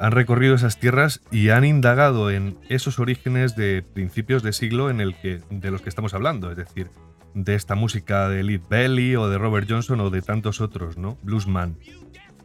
han 0.01 0.13
recorrido 0.13 0.55
esas 0.55 0.79
tierras 0.79 1.21
y 1.31 1.49
han 1.49 1.63
indagado 1.63 2.31
en 2.31 2.57
esos 2.69 2.97
orígenes 2.97 3.55
de 3.55 3.83
principios 3.83 4.41
de 4.41 4.51
siglo 4.51 4.89
en 4.89 4.99
el 4.99 5.15
que, 5.15 5.41
de 5.51 5.69
los 5.69 5.83
que 5.83 5.89
estamos 5.89 6.15
hablando, 6.15 6.49
es 6.49 6.57
decir, 6.57 6.89
de 7.35 7.53
esta 7.53 7.75
música 7.75 8.27
de 8.27 8.43
Lead 8.43 8.61
Belly 8.67 9.15
o 9.15 9.29
de 9.29 9.37
Robert 9.37 9.67
Johnson 9.69 9.99
o 9.99 10.09
de 10.09 10.23
tantos 10.23 10.59
otros, 10.59 10.97
¿no? 10.97 11.19
Bluesman. 11.21 11.77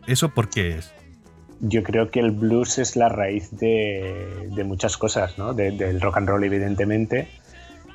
¿Eso 0.06 0.34
por 0.34 0.50
qué 0.50 0.76
es? 0.76 0.92
Yo 1.60 1.82
creo 1.82 2.10
que 2.10 2.20
el 2.20 2.32
blues 2.32 2.76
es 2.76 2.94
la 2.94 3.08
raíz 3.08 3.50
de, 3.52 4.62
muchas 4.66 4.98
cosas, 4.98 5.38
¿no? 5.38 5.54
del 5.54 5.98
rock 6.02 6.18
and 6.18 6.28
roll, 6.28 6.44
evidentemente, 6.44 7.26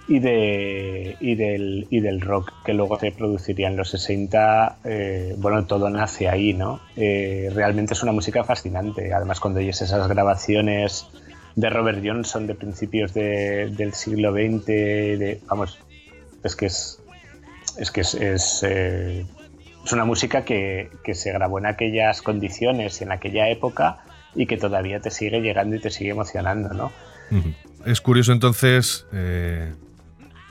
y, 0.07 0.19
de, 0.19 1.15
y, 1.19 1.35
del, 1.35 1.87
y 1.89 1.99
del 1.99 2.21
rock 2.21 2.51
que 2.65 2.73
luego 2.73 2.99
se 2.99 3.11
produciría 3.11 3.67
en 3.67 3.77
los 3.77 3.89
60, 3.89 4.77
eh, 4.83 5.35
bueno, 5.37 5.65
todo 5.65 5.89
nace 5.89 6.27
ahí, 6.27 6.53
¿no? 6.53 6.81
Eh, 6.95 7.49
realmente 7.53 7.93
es 7.93 8.03
una 8.03 8.11
música 8.11 8.43
fascinante. 8.43 9.13
Además, 9.13 9.39
cuando 9.39 9.59
oyes 9.59 9.81
esas 9.81 10.07
grabaciones 10.07 11.07
de 11.55 11.69
Robert 11.69 12.01
Johnson 12.03 12.47
de 12.47 12.55
principios 12.55 13.13
del 13.13 13.93
siglo 13.93 14.33
XX, 14.33 15.45
vamos, 15.47 15.79
es 16.43 16.55
que 16.55 16.65
es, 16.65 17.01
es 17.77 17.91
que 17.91 18.01
es, 18.01 18.13
es, 18.15 18.63
eh, 18.63 19.25
es 19.83 19.91
una 19.93 20.05
música 20.05 20.43
que, 20.43 20.89
que, 21.03 21.13
se 21.13 21.31
grabó 21.31 21.59
en 21.59 21.65
aquellas 21.65 22.21
condiciones, 22.21 23.01
en 23.01 23.11
aquella 23.11 23.49
época, 23.49 23.99
y 24.35 24.45
que 24.45 24.57
todavía 24.57 24.99
te 24.99 25.11
sigue 25.11 25.41
llegando 25.41 25.75
y 25.75 25.79
te 25.79 25.89
sigue 25.89 26.11
emocionando, 26.11 26.73
¿no? 26.73 26.91
Es 27.85 28.01
curioso 28.01 28.33
entonces 28.33 29.05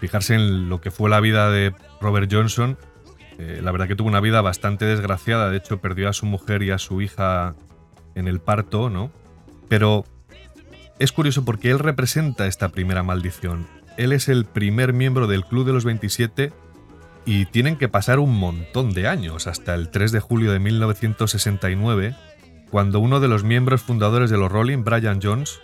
fijarse 0.01 0.35
en 0.35 0.69
lo 0.69 0.81
que 0.81 0.91
fue 0.91 1.11
la 1.11 1.21
vida 1.21 1.51
de 1.51 1.75
Robert 2.01 2.33
Johnson. 2.33 2.79
Eh, 3.39 3.61
la 3.63 3.71
verdad 3.71 3.87
que 3.87 3.97
tuvo 3.97 4.09
una 4.09 4.21
vida 4.21 4.41
bastante 4.41 4.85
desgraciada, 4.87 5.51
de 5.51 5.59
hecho 5.59 5.81
perdió 5.81 6.09
a 6.09 6.13
su 6.13 6.27
mujer 6.27 6.63
y 6.63 6.71
a 6.71 6.79
su 6.79 7.01
hija 7.01 7.55
en 8.15 8.27
el 8.27 8.41
parto, 8.41 8.91
¿no? 8.91 9.11
Pero 9.69 10.05
es 10.99 11.13
curioso 11.13 11.45
porque 11.45 11.71
él 11.71 11.79
representa 11.79 12.47
esta 12.47 12.71
primera 12.71 13.03
maldición. 13.03 13.67
Él 13.97 14.13
es 14.13 14.29
el 14.29 14.45
primer 14.45 14.93
miembro 14.93 15.27
del 15.27 15.45
Club 15.45 15.67
de 15.67 15.73
los 15.73 15.85
27 15.85 16.53
y 17.25 17.47
tienen 17.47 17.77
que 17.77 17.89
pasar 17.89 18.19
un 18.19 18.37
montón 18.37 18.93
de 18.93 19.07
años, 19.07 19.47
hasta 19.47 19.75
el 19.75 19.91
3 19.91 20.13
de 20.13 20.21
julio 20.21 20.53
de 20.53 20.59
1969, 20.59 22.17
cuando 22.71 23.01
uno 23.01 23.21
de 23.21 23.29
los 23.29 23.45
miembros 23.45 23.83
fundadores 23.83 24.31
de 24.31 24.39
los 24.39 24.51
Rolling, 24.51 24.85
Brian 24.85 25.21
Jones, 25.23 25.61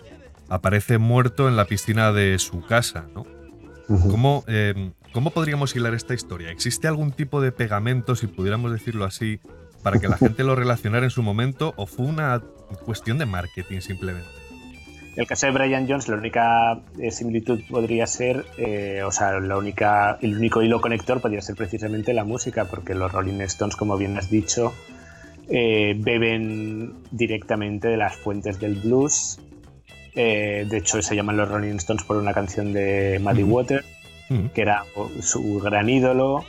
aparece 0.49 0.99
muerto 0.99 1.49
en 1.49 1.57
la 1.57 1.65
piscina 1.65 2.13
de 2.13 2.39
su 2.39 2.63
casa. 2.63 3.07
¿no? 3.15 3.25
Em, 3.89 4.93
¿Cómo, 5.13 5.31
podríamos 5.31 5.75
hilar 5.77 5.95
esta 5.95 6.15
historia? 6.15 6.51
¿Existe 6.51 6.89
algún 6.89 7.13
tipo 7.13 7.41
de 7.41 7.53
pegamento, 7.53 8.17
si 8.17 8.27
pudiéramos 8.27 8.73
decirlo 8.73 9.05
así, 9.05 9.41
para 9.83 9.99
que 9.99 10.09
la 10.09 10.17
gente 10.17 10.43
lo 10.45 10.55
relacionara 10.55 11.05
en 11.05 11.11
su 11.11 11.23
momento 11.23 11.73
o 11.77 11.87
fue 11.87 12.07
una 12.07 12.43
cuestión 12.85 13.19
de 13.19 13.27
marketing 13.27 13.81
simplemente? 13.81 14.29
El 15.15 15.27
caso 15.27 15.47
de 15.47 15.53
Brian 15.53 15.89
Jones, 15.89 16.09
la 16.09 16.17
única 16.17 16.79
eh, 16.99 17.11
similitud 17.11 17.61
podría 17.71 18.07
ser, 18.07 18.45
eh, 18.59 19.03
o 19.03 19.11
sea, 19.11 19.41
la 19.41 19.57
única, 19.57 20.19
el 20.21 20.37
único 20.37 20.63
hilo 20.63 20.83
conector 20.83 21.23
podría 21.23 21.41
ser 21.41 21.57
precisamente 21.57 22.13
la 22.13 22.25
música, 22.25 22.67
porque 22.67 22.95
los 22.95 23.11
Rolling 23.11 23.41
Stones, 23.43 23.77
como 23.77 23.97
bien 23.97 24.19
has 24.19 24.29
dicho, 24.29 24.75
eh, 25.49 25.95
beben 25.97 26.93
directamente 27.13 27.89
de 27.89 27.97
las 27.97 28.17
fuentes 28.17 28.61
del 28.61 28.75
blues 28.75 29.39
eh, 30.17 30.67
de 30.67 30.79
hecho, 30.79 31.03
se 31.03 31.15
llaman 31.15 31.37
los 31.37 31.49
Rolling 31.49 31.77
Stones 31.77 32.03
por 32.05 32.17
una 32.17 32.33
canción 32.33 32.73
de 32.73 33.21
Muddy 33.23 33.43
Water, 33.43 33.85
que 34.55 34.63
era 34.63 34.85
su 35.21 35.61
gran 35.61 35.91
ídolo. 35.91 36.45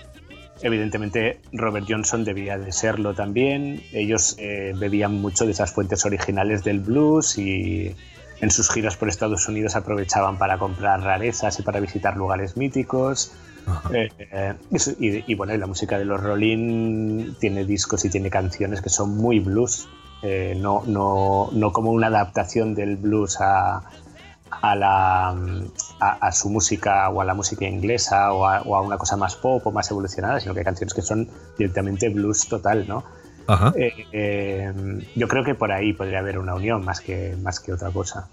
Evidentemente, 0.62 1.40
Robert 1.52 1.86
Johnson 1.88 2.24
debía 2.24 2.58
de 2.58 2.72
serlo 2.72 3.14
también. 3.14 3.84
Ellos 3.92 4.36
eh, 4.40 4.74
bebían 4.76 5.22
mucho 5.22 5.46
de 5.46 5.52
esas 5.52 5.72
fuentes 5.72 6.06
originales 6.06 6.64
del 6.64 6.80
blues 6.80 7.38
y 7.38 7.94
en 8.40 8.50
sus 8.50 8.72
giras 8.72 8.96
por 8.96 9.10
Estados 9.10 9.48
Unidos 9.50 9.76
aprovechaban 9.76 10.38
para 10.38 10.58
comprar 10.58 11.02
rarezas 11.02 11.60
y 11.60 11.64
para 11.64 11.82
visitar 11.82 12.16
lugares 12.16 12.56
míticos. 12.56 13.34
Eh, 13.94 14.54
y, 14.98 15.32
y, 15.32 15.36
bueno, 15.36 15.56
la 15.58 15.68
música 15.68 16.00
de 16.00 16.06
los 16.06 16.24
Rolling 16.24 17.34
tiene 17.38 17.66
discos 17.66 18.06
y 18.06 18.10
tiene 18.10 18.30
canciones 18.30 18.82
que 18.82 18.90
son 18.90 19.18
muy 19.18 19.40
blues. 19.40 19.90
Eh, 20.22 20.56
no, 20.58 20.84
no, 20.86 21.50
no, 21.52 21.72
como 21.72 21.92
una 21.92 22.08
adaptación 22.08 22.74
del 22.74 22.98
blues 22.98 23.40
a, 23.40 23.84
a, 24.50 24.76
la, 24.76 25.36
a, 26.00 26.32
su 26.32 26.50
música 26.50 27.10
o 27.10 27.22
a 27.22 27.26
la 27.26 27.34
música 27.34 27.66
inglesa 27.66 28.34
o 28.34 28.48
a, 28.48 28.82
una 28.82 28.98
cosa 28.98 29.16
más 29.18 29.36
pop 29.36 29.66
o 29.66 29.72
más 29.72 29.90
evolucionada, 29.92 30.40
sino 30.40 30.54
que 30.54 30.62
hay 30.62 30.66
canciones 30.66 30.94
que 30.94 31.02
son 31.02 31.30
directamente 31.58 32.10
blues 32.10 32.48
total, 32.48 32.88
¿no? 32.88 33.04
Eh, 33.76 33.94
eh, 34.12 34.74
yo 35.16 35.28
creo 35.28 35.44
que 35.44 35.56
por 35.56 35.72
ahí 35.72 35.94
podría 35.94 36.20
haber 36.20 36.38
una 36.38 36.54
unión 36.56 36.84
más 36.84 37.00
que, 37.00 37.38
más 37.42 37.60
que 37.60 37.72
otra 37.72 37.92
cosa. 37.92 38.28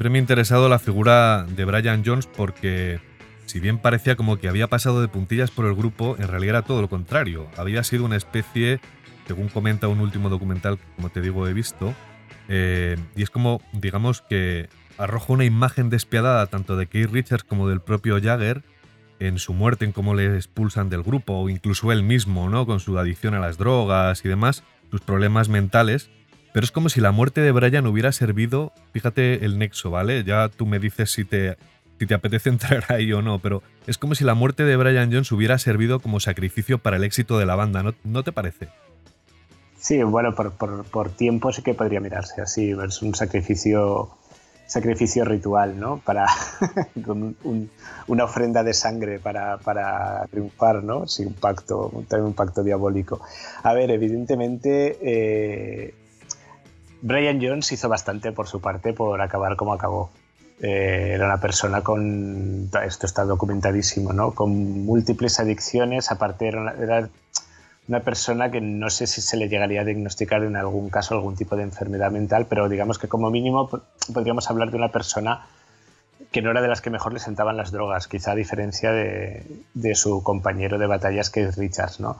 Siempre 0.00 0.12
me 0.12 0.18
ha 0.18 0.22
interesado 0.22 0.70
la 0.70 0.78
figura 0.78 1.44
de 1.44 1.66
Brian 1.66 2.02
Jones 2.02 2.26
porque, 2.26 3.00
si 3.44 3.60
bien 3.60 3.76
parecía 3.76 4.16
como 4.16 4.38
que 4.38 4.48
había 4.48 4.66
pasado 4.66 5.02
de 5.02 5.08
puntillas 5.08 5.50
por 5.50 5.66
el 5.66 5.74
grupo, 5.74 6.16
en 6.18 6.26
realidad 6.26 6.56
era 6.56 6.62
todo 6.62 6.80
lo 6.80 6.88
contrario. 6.88 7.48
Había 7.58 7.84
sido 7.84 8.06
una 8.06 8.16
especie, 8.16 8.80
según 9.26 9.48
comenta 9.48 9.88
un 9.88 10.00
último 10.00 10.30
documental 10.30 10.78
que, 10.78 10.84
como 10.96 11.10
te 11.10 11.20
digo, 11.20 11.46
he 11.46 11.52
visto, 11.52 11.94
eh, 12.48 12.96
y 13.14 13.22
es 13.22 13.28
como, 13.28 13.60
digamos, 13.74 14.22
que 14.22 14.70
arroja 14.96 15.34
una 15.34 15.44
imagen 15.44 15.90
despiadada 15.90 16.46
tanto 16.46 16.78
de 16.78 16.86
Keith 16.86 17.10
Richards 17.10 17.44
como 17.44 17.68
del 17.68 17.82
propio 17.82 18.18
Jagger 18.22 18.62
en 19.18 19.38
su 19.38 19.52
muerte, 19.52 19.84
en 19.84 19.92
cómo 19.92 20.14
le 20.14 20.34
expulsan 20.34 20.88
del 20.88 21.02
grupo, 21.02 21.34
o 21.34 21.50
incluso 21.50 21.92
él 21.92 22.02
mismo, 22.02 22.48
¿no? 22.48 22.64
Con 22.64 22.80
su 22.80 22.98
adicción 22.98 23.34
a 23.34 23.38
las 23.38 23.58
drogas 23.58 24.24
y 24.24 24.28
demás, 24.30 24.64
sus 24.90 25.02
problemas 25.02 25.50
mentales. 25.50 26.08
Pero 26.52 26.64
es 26.64 26.72
como 26.72 26.88
si 26.88 27.00
la 27.00 27.12
muerte 27.12 27.40
de 27.40 27.52
Brian 27.52 27.86
hubiera 27.86 28.12
servido, 28.12 28.72
fíjate 28.92 29.44
el 29.44 29.58
nexo, 29.58 29.90
¿vale? 29.90 30.24
Ya 30.24 30.48
tú 30.48 30.66
me 30.66 30.78
dices 30.78 31.12
si 31.12 31.24
te, 31.24 31.56
si 31.98 32.06
te 32.06 32.14
apetece 32.14 32.48
entrar 32.50 32.84
ahí 32.88 33.12
o 33.12 33.22
no, 33.22 33.38
pero 33.38 33.62
es 33.86 33.98
como 33.98 34.14
si 34.14 34.24
la 34.24 34.34
muerte 34.34 34.64
de 34.64 34.76
Brian 34.76 35.12
Jones 35.12 35.30
hubiera 35.32 35.58
servido 35.58 36.00
como 36.00 36.18
sacrificio 36.20 36.78
para 36.78 36.96
el 36.96 37.04
éxito 37.04 37.38
de 37.38 37.46
la 37.46 37.56
banda, 37.56 37.82
¿no, 37.82 37.94
¿no 38.04 38.24
te 38.24 38.32
parece? 38.32 38.68
Sí, 39.78 40.02
bueno, 40.02 40.34
por, 40.34 40.52
por, 40.52 41.08
tiempo 41.10 41.52
sí 41.52 41.62
que 41.62 41.72
podría 41.72 42.00
mirarse 42.00 42.42
así, 42.42 42.72
es 42.86 43.00
un 43.00 43.14
sacrificio 43.14 44.10
sacrificio 44.66 45.24
ritual, 45.24 45.80
¿no? 45.80 45.98
Para 45.98 46.26
una 48.06 48.24
ofrenda 48.24 48.62
de 48.62 48.72
sangre 48.72 49.18
para, 49.18 49.58
para, 49.58 50.26
triunfar, 50.30 50.84
¿no? 50.84 51.08
Sin 51.08 51.28
un 51.28 51.34
pacto, 51.34 51.88
un 51.88 52.34
pacto 52.34 52.62
diabólico. 52.62 53.20
A 53.64 53.74
ver, 53.74 53.90
evidentemente 53.90 54.98
eh, 55.02 55.94
Brian 57.02 57.40
Jones 57.40 57.72
hizo 57.72 57.88
bastante 57.88 58.32
por 58.32 58.48
su 58.48 58.60
parte 58.60 58.92
por 58.92 59.20
acabar 59.20 59.56
como 59.56 59.72
acabó. 59.72 60.10
Eh, 60.62 61.12
era 61.14 61.24
una 61.24 61.40
persona 61.40 61.80
con, 61.82 62.70
esto 62.84 63.06
está 63.06 63.24
documentadísimo, 63.24 64.12
¿no? 64.12 64.32
Con 64.32 64.84
múltiples 64.84 65.40
adicciones, 65.40 66.10
aparte 66.10 66.48
era 66.48 67.08
una, 67.88 68.00
persona 68.00 68.50
que 68.50 68.60
no 68.60 68.90
sé 68.90 69.06
si 69.06 69.22
se 69.22 69.38
le 69.38 69.48
llegaría 69.48 69.80
a 69.80 69.84
diagnosticar 69.84 70.44
en 70.44 70.56
algún 70.56 70.90
caso 70.90 71.14
algún 71.14 71.34
tipo 71.34 71.56
de 71.56 71.62
enfermedad 71.62 72.10
mental, 72.10 72.46
pero 72.48 72.68
digamos 72.68 72.98
que 72.98 73.08
como 73.08 73.30
mínimo 73.30 73.70
podríamos 74.12 74.50
hablar 74.50 74.70
de 74.70 74.76
una 74.76 74.92
persona 74.92 75.46
que 76.30 76.42
no 76.42 76.50
era 76.50 76.60
de 76.60 76.68
las 76.68 76.82
que 76.82 76.90
mejor 76.90 77.14
le 77.14 77.20
sentaban 77.20 77.56
las 77.56 77.72
drogas, 77.72 78.06
quizá 78.06 78.32
a 78.32 78.34
diferencia 78.34 78.92
de, 78.92 79.64
su 79.94 80.22
compañero 80.22 80.78
de 80.78 80.86
batallas 80.86 81.30
que 81.30 81.44
es 81.44 81.56
Richards, 81.56 82.00
¿no? 82.00 82.18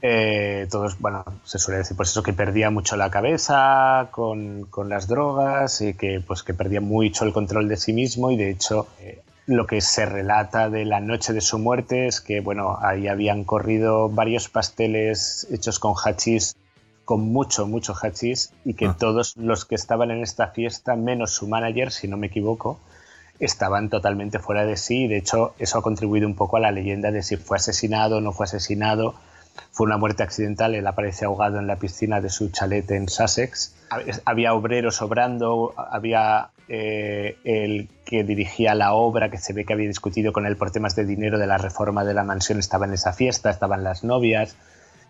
Eh, 0.00 0.68
todos, 0.70 0.98
bueno, 1.00 1.24
se 1.44 1.58
suele 1.58 1.78
decir 1.78 1.96
pues 1.96 2.10
eso, 2.10 2.22
que 2.22 2.32
perdía 2.32 2.70
mucho 2.70 2.96
la 2.96 3.10
cabeza 3.10 4.08
con, 4.12 4.66
con, 4.66 4.88
las 4.88 5.08
drogas 5.08 5.80
y 5.80 5.94
que, 5.94 6.22
pues, 6.24 6.44
que 6.44 6.54
perdía 6.54 6.80
mucho 6.80 7.24
el 7.24 7.32
control 7.32 7.68
de 7.68 7.76
sí 7.76 7.92
mismo. 7.92 8.30
Y 8.30 8.36
de 8.36 8.50
hecho 8.50 8.86
eh, 9.00 9.22
lo 9.46 9.66
que 9.66 9.80
se 9.80 10.06
relata 10.06 10.68
de 10.68 10.84
la 10.84 11.00
noche 11.00 11.32
de 11.32 11.40
su 11.40 11.58
muerte 11.58 12.06
es 12.06 12.20
que, 12.20 12.40
bueno, 12.40 12.78
ahí 12.80 13.08
habían 13.08 13.44
corrido 13.44 14.08
varios 14.08 14.48
pasteles 14.48 15.48
hechos 15.50 15.78
con 15.78 15.94
hachís, 15.94 16.54
con 17.04 17.22
mucho, 17.22 17.66
mucho 17.66 17.94
hachís 17.94 18.52
y 18.64 18.74
que 18.74 18.86
ah. 18.86 18.96
todos 18.96 19.36
los 19.36 19.64
que 19.64 19.74
estaban 19.74 20.10
en 20.10 20.22
esta 20.22 20.48
fiesta, 20.48 20.94
menos 20.94 21.32
su 21.32 21.48
manager, 21.48 21.90
si 21.90 22.06
no 22.06 22.16
me 22.16 22.28
equivoco, 22.28 22.78
estaban 23.40 23.88
totalmente 23.88 24.38
fuera 24.38 24.64
de 24.64 24.76
sí. 24.76 25.04
Y 25.04 25.08
de 25.08 25.16
hecho 25.16 25.54
eso 25.58 25.78
ha 25.78 25.82
contribuido 25.82 26.28
un 26.28 26.36
poco 26.36 26.58
a 26.58 26.60
la 26.60 26.70
leyenda 26.70 27.10
de 27.10 27.22
si 27.24 27.36
fue 27.36 27.56
asesinado 27.56 28.18
o 28.18 28.20
no 28.20 28.30
fue 28.30 28.44
asesinado 28.44 29.14
fue 29.70 29.86
una 29.86 29.96
muerte 29.96 30.22
accidental, 30.22 30.74
él 30.74 30.86
aparece 30.86 31.24
ahogado 31.24 31.58
en 31.58 31.66
la 31.66 31.76
piscina 31.76 32.20
de 32.20 32.30
su 32.30 32.50
chalet 32.50 32.90
en 32.90 33.08
Sussex. 33.08 33.74
Había 34.24 34.54
obreros 34.54 35.00
obrando, 35.02 35.74
había 35.76 36.50
eh, 36.68 37.38
el 37.44 37.88
que 38.04 38.24
dirigía 38.24 38.74
la 38.74 38.92
obra, 38.92 39.30
que 39.30 39.38
se 39.38 39.54
ve 39.54 39.64
que 39.64 39.72
había 39.72 39.88
discutido 39.88 40.32
con 40.32 40.44
él 40.44 40.56
por 40.56 40.70
temas 40.70 40.94
de 40.94 41.06
dinero 41.06 41.38
de 41.38 41.46
la 41.46 41.56
reforma 41.56 42.04
de 42.04 42.12
la 42.12 42.24
mansión, 42.24 42.58
estaba 42.58 42.84
en 42.84 42.92
esa 42.92 43.14
fiesta, 43.14 43.48
estaban 43.48 43.82
las 43.84 44.04
novias, 44.04 44.54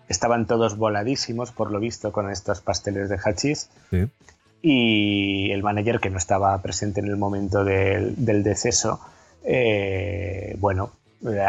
estaban 0.09 0.47
todos 0.47 0.77
voladísimos, 0.77 1.51
por 1.51 1.73
lo 1.73 1.81
visto, 1.81 2.13
con 2.13 2.31
estos 2.31 2.61
pasteles 2.61 3.09
de 3.09 3.19
hachís. 3.19 3.71
Y 4.63 5.51
el 5.51 5.63
manager, 5.65 5.99
que 5.99 6.11
no 6.11 6.19
estaba 6.19 6.61
presente 6.63 7.01
en 7.01 7.07
el 7.07 7.17
momento 7.17 7.65
del, 7.65 8.15
deceso, 8.45 9.01
eh, 9.45 10.57
bueno, 10.59 10.93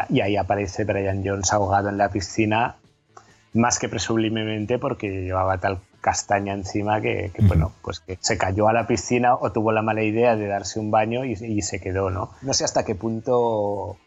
y 0.09 0.21
ahí 0.21 0.38
aparece 0.38 0.85
Brian 0.85 1.21
Jones 1.23 1.53
ahogado 1.53 1.89
en 1.89 1.97
la 1.97 2.09
piscina 2.09 2.77
más 3.53 3.79
que 3.79 3.89
presumiblemente 3.89 4.77
porque 4.79 5.09
llevaba 5.09 5.57
tal 5.57 5.79
castaña 6.01 6.53
encima 6.53 7.01
que, 7.01 7.31
bueno, 7.41 7.73
pues 7.81 7.99
que 7.99 8.17
se 8.21 8.38
cayó 8.38 8.69
a 8.69 8.73
la 8.73 8.88
piscina 8.88 9.35
o 9.35 9.51
tuvo 9.51 9.71
la 9.71 9.81
mala 9.81 10.03
idea 10.03 10.35
de 10.35 10.47
darse 10.47 10.79
un 10.79 10.91
baño 10.91 11.25
y, 11.25 11.62
se 11.62 11.81
quedó, 11.81 12.09
¿no? 12.09 12.31
No 12.41 12.53
sé 12.53 12.63
hasta 12.63 12.85
qué 12.85 12.95
punto 12.95 13.97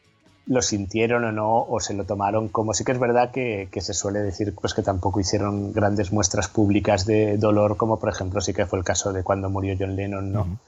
lo 0.46 0.62
sintieron 0.62 1.24
o 1.24 1.32
no, 1.32 1.62
o 1.62 1.80
se 1.80 1.94
lo 1.94 2.04
tomaron 2.04 2.48
como 2.48 2.74
sí 2.74 2.84
que 2.84 2.92
es 2.92 2.98
verdad 2.98 3.30
que, 3.30 3.68
se 3.76 3.94
suele 3.94 4.20
decir 4.20 4.54
pues 4.60 4.74
que 4.74 4.82
tampoco 4.82 5.20
hicieron 5.20 5.72
grandes 5.72 6.12
muestras 6.12 6.48
públicas 6.48 7.06
de 7.06 7.36
dolor 7.36 7.76
como 7.76 8.00
por 8.00 8.08
ejemplo 8.08 8.40
sí 8.40 8.52
que 8.52 8.66
fue 8.66 8.78
el 8.78 8.84
caso 8.84 9.12
de 9.12 9.22
cuando 9.22 9.50
murió 9.50 9.76
John 9.78 9.94
Lennon, 9.94 10.32
¿no? 10.32 10.58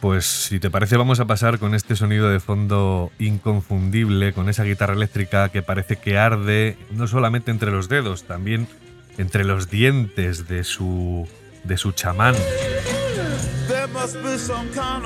Pues 0.00 0.26
si 0.26 0.60
te 0.60 0.70
parece 0.70 0.96
vamos 0.96 1.18
a 1.18 1.24
pasar 1.24 1.58
con 1.58 1.74
este 1.74 1.96
sonido 1.96 2.30
de 2.30 2.38
fondo 2.38 3.10
inconfundible, 3.18 4.32
con 4.32 4.48
esa 4.48 4.62
guitarra 4.62 4.94
eléctrica 4.94 5.48
que 5.48 5.62
parece 5.62 5.96
que 5.96 6.18
arde 6.18 6.76
no 6.92 7.08
solamente 7.08 7.50
entre 7.50 7.72
los 7.72 7.88
dedos, 7.88 8.24
también 8.24 8.68
entre 9.18 9.44
los 9.44 9.70
dientes 9.70 10.46
de 10.46 10.62
su 10.62 11.28
de 11.64 11.76
su 11.76 11.92
chamán. 11.92 12.36
There 13.66 13.88
must 13.88 14.16
be 14.22 14.38
some 14.38 14.68
kind 14.70 15.04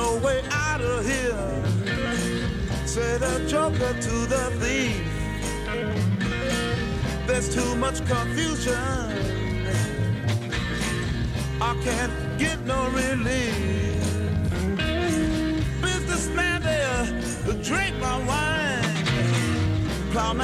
My 20.14 20.34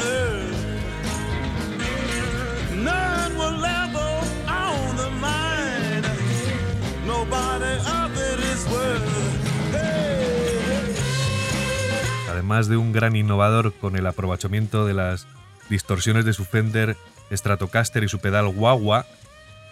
earth. 0.00 0.54
Nobody 7.06 7.74
is 8.52 8.66
worth. 8.70 9.02
Además 12.30 12.68
de 12.68 12.78
un 12.78 12.92
gran 12.92 13.16
innovador 13.16 13.74
con 13.74 13.96
el 13.96 14.06
aprovechamiento 14.06 14.86
de 14.86 14.94
las 14.94 15.26
distorsiones 15.68 16.24
de 16.24 16.32
su 16.32 16.46
Fender 16.46 16.96
Stratocaster 17.30 18.02
y 18.02 18.08
su 18.08 18.18
pedal 18.18 18.46
Wawa, 18.46 19.04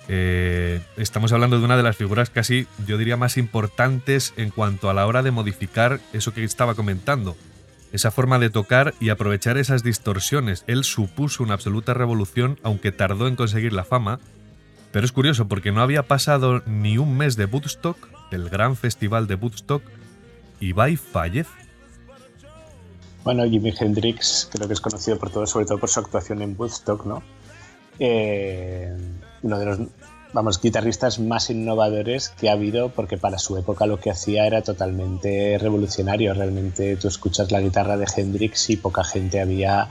eh, 0.08 0.82
estamos 0.98 1.32
hablando 1.32 1.58
de 1.58 1.64
una 1.64 1.78
de 1.78 1.82
las 1.82 1.96
figuras 1.96 2.28
casi, 2.28 2.66
yo 2.86 2.98
diría, 2.98 3.16
más 3.16 3.38
importantes 3.38 4.34
en 4.36 4.50
cuanto 4.50 4.90
a 4.90 4.94
la 4.94 5.06
hora 5.06 5.22
de 5.22 5.30
modificar 5.30 5.98
eso 6.12 6.34
que 6.34 6.44
estaba 6.44 6.74
comentando. 6.74 7.36
Esa 7.92 8.10
forma 8.10 8.38
de 8.38 8.50
tocar 8.50 8.94
y 9.00 9.10
aprovechar 9.10 9.58
esas 9.58 9.82
distorsiones. 9.82 10.64
Él 10.66 10.82
supuso 10.84 11.42
una 11.42 11.54
absoluta 11.54 11.92
revolución, 11.94 12.58
aunque 12.62 12.90
tardó 12.90 13.28
en 13.28 13.36
conseguir 13.36 13.72
la 13.72 13.84
fama. 13.84 14.18
Pero 14.92 15.04
es 15.04 15.12
curioso 15.12 15.46
porque 15.46 15.72
no 15.72 15.82
había 15.82 16.02
pasado 16.02 16.62
ni 16.66 16.98
un 16.98 17.16
mes 17.16 17.36
de 17.36 17.44
Woodstock, 17.44 17.96
del 18.30 18.48
gran 18.48 18.76
festival 18.76 19.26
de 19.26 19.34
Woodstock, 19.34 19.82
y 20.60 20.70
y 20.70 20.96
fallece. 20.96 21.50
Bueno, 23.24 23.44
Jimi 23.44 23.72
Hendrix 23.78 24.48
creo 24.50 24.66
que 24.66 24.74
es 24.74 24.80
conocido 24.80 25.18
por 25.18 25.30
todo, 25.30 25.46
sobre 25.46 25.66
todo 25.66 25.78
por 25.78 25.88
su 25.88 26.00
actuación 26.00 26.42
en 26.42 26.54
Woodstock, 26.58 27.04
¿no? 27.04 27.22
Eh, 27.98 28.96
uno 29.42 29.58
de 29.58 29.66
los, 29.66 29.78
vamos, 30.32 30.60
guitarristas 30.60 31.18
más 31.18 31.50
innovadores 31.50 32.28
que 32.30 32.48
ha 32.48 32.52
habido, 32.52 32.90
porque 32.90 33.18
para 33.18 33.38
su 33.38 33.56
época 33.58 33.86
lo 33.86 34.00
que 34.00 34.10
hacía 34.10 34.46
era 34.46 34.62
totalmente 34.62 35.58
revolucionario. 35.58 36.32
Realmente 36.34 36.96
tú 36.96 37.08
escuchas 37.08 37.50
la 37.52 37.60
guitarra 37.60 37.96
de 37.96 38.06
Hendrix 38.16 38.70
y 38.70 38.76
poca 38.76 39.04
gente 39.04 39.40
había 39.40 39.88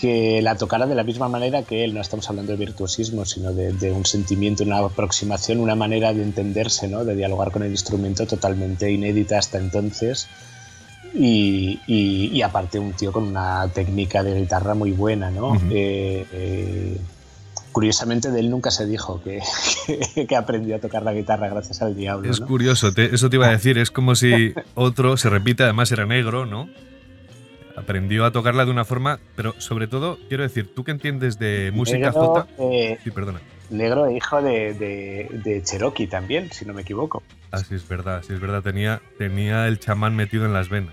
que 0.00 0.40
la 0.42 0.56
tocara 0.56 0.86
de 0.86 0.94
la 0.94 1.04
misma 1.04 1.28
manera 1.28 1.62
que 1.64 1.84
él. 1.84 1.94
No 1.94 2.00
estamos 2.00 2.28
hablando 2.30 2.52
de 2.52 2.58
virtuosismo, 2.58 3.24
sino 3.24 3.52
de, 3.52 3.72
de 3.72 3.92
un 3.92 4.04
sentimiento, 4.06 4.64
una 4.64 4.78
aproximación, 4.78 5.60
una 5.60 5.76
manera 5.76 6.12
de 6.12 6.22
entenderse, 6.22 6.88
¿no? 6.88 7.04
de 7.04 7.14
dialogar 7.14 7.50
con 7.52 7.62
el 7.62 7.70
instrumento 7.70 8.26
totalmente 8.26 8.90
inédita 8.90 9.38
hasta 9.38 9.58
entonces. 9.58 10.28
Y, 11.14 11.78
y- 11.86 12.28
y 12.32 12.40
aparte 12.42 12.78
un 12.78 12.94
tío 12.94 13.12
con 13.12 13.24
una 13.24 13.68
técnica 13.72 14.22
de 14.22 14.40
guitarra 14.40 14.74
muy 14.74 14.92
buena, 14.92 15.30
¿no? 15.30 15.48
Ujú. 15.48 15.66
Eh, 15.70 16.26
eh, 16.32 16.96
curiosamente 17.72 18.30
de 18.30 18.40
él 18.40 18.50
nunca 18.50 18.70
se 18.70 18.86
dijo 18.86 19.22
que, 19.22 19.40
que, 19.86 20.26
que 20.28 20.36
aprendió 20.36 20.76
a 20.76 20.78
tocar 20.78 21.02
la 21.02 21.12
guitarra 21.12 21.48
gracias 21.48 21.82
al 21.82 21.96
diablo. 21.96 22.30
Es 22.30 22.40
¿no? 22.40 22.46
curioso, 22.46 22.92
te- 22.92 23.14
eso 23.14 23.28
te 23.30 23.36
iba 23.36 23.48
a 23.48 23.50
decir, 23.50 23.78
es 23.78 23.90
como 23.90 24.14
si 24.14 24.52
otro 24.74 25.16
se 25.16 25.28
repite, 25.30 25.62
además 25.64 25.90
era 25.92 26.06
negro, 26.06 26.46
¿no? 26.46 26.68
Aprendió 27.74 28.26
a 28.26 28.32
tocarla 28.32 28.66
de 28.66 28.70
una 28.70 28.84
forma, 28.84 29.18
pero 29.34 29.54
sobre 29.58 29.86
todo, 29.86 30.18
quiero 30.28 30.42
decir, 30.42 30.74
tú 30.74 30.84
que 30.84 30.90
entiendes 30.90 31.38
de 31.38 31.72
música 31.74 32.10
Negro, 32.10 32.20
Jota. 32.26 32.46
eh, 32.58 32.98
Sí, 33.02 33.10
perdona. 33.10 33.40
negro 33.70 34.06
e 34.06 34.16
hijo 34.16 34.42
de, 34.42 34.74
de- 34.74 35.28
de 35.42 35.62
Cherokee 35.62 36.06
también, 36.06 36.52
si 36.52 36.66
no 36.66 36.74
me 36.74 36.82
equivoco. 36.82 37.22
Ah, 37.50 37.58
sí, 37.58 37.74
es 37.74 37.88
verdad, 37.88 38.22
sí, 38.26 38.34
es 38.34 38.40
verdad, 38.40 38.62
tenía, 38.62 39.00
tenía 39.18 39.66
el 39.68 39.78
chamán 39.78 40.14
metido 40.14 40.44
en 40.44 40.52
las 40.52 40.68
venas. 40.68 40.92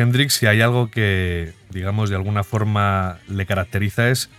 Hendrix, 0.00 0.34
si 0.34 0.46
hay 0.46 0.60
algo 0.60 0.90
que, 0.90 1.52
digamos, 1.70 2.08
de 2.10 2.16
alguna 2.16 2.42
forma 2.42 3.18
le 3.28 3.44
caracteriza 3.46 4.08
es 4.08 4.30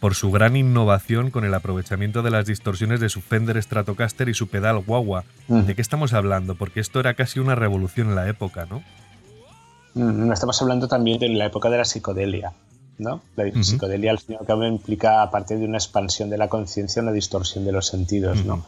por 0.00 0.14
su 0.14 0.30
gran 0.30 0.56
innovación 0.56 1.30
con 1.30 1.44
el 1.44 1.52
aprovechamiento 1.52 2.22
de 2.22 2.30
las 2.30 2.46
distorsiones 2.46 3.00
de 3.00 3.10
su 3.10 3.20
Fender 3.20 3.62
Stratocaster 3.62 4.30
y 4.30 4.34
su 4.34 4.48
pedal 4.48 4.82
Wawa. 4.86 5.24
¿De 5.46 5.74
qué 5.74 5.82
estamos 5.82 6.14
hablando? 6.14 6.54
Porque 6.54 6.80
esto 6.80 7.00
era 7.00 7.14
casi 7.14 7.38
una 7.38 7.54
revolución 7.54 8.08
en 8.08 8.14
la 8.14 8.28
época, 8.28 8.66
¿no? 8.70 8.82
Mm, 9.94 10.32
Estamos 10.32 10.60
hablando 10.62 10.88
también 10.88 11.18
de 11.18 11.28
la 11.28 11.46
época 11.46 11.68
de 11.68 11.76
la 11.76 11.84
psicodelia. 11.84 12.52
¿no? 12.96 13.22
La 13.36 13.50
psicodelia 13.62 14.10
al 14.10 14.18
fin 14.18 14.36
y 14.36 14.38
al 14.38 14.46
cabo 14.46 14.64
implica, 14.64 15.22
aparte 15.22 15.56
de 15.56 15.64
una 15.64 15.78
expansión 15.78 16.30
de 16.30 16.38
la 16.38 16.48
conciencia, 16.48 17.02
una 17.02 17.12
distorsión 17.12 17.64
de 17.64 17.72
los 17.72 17.86
sentidos. 17.86 18.44
¿no? 18.44 18.64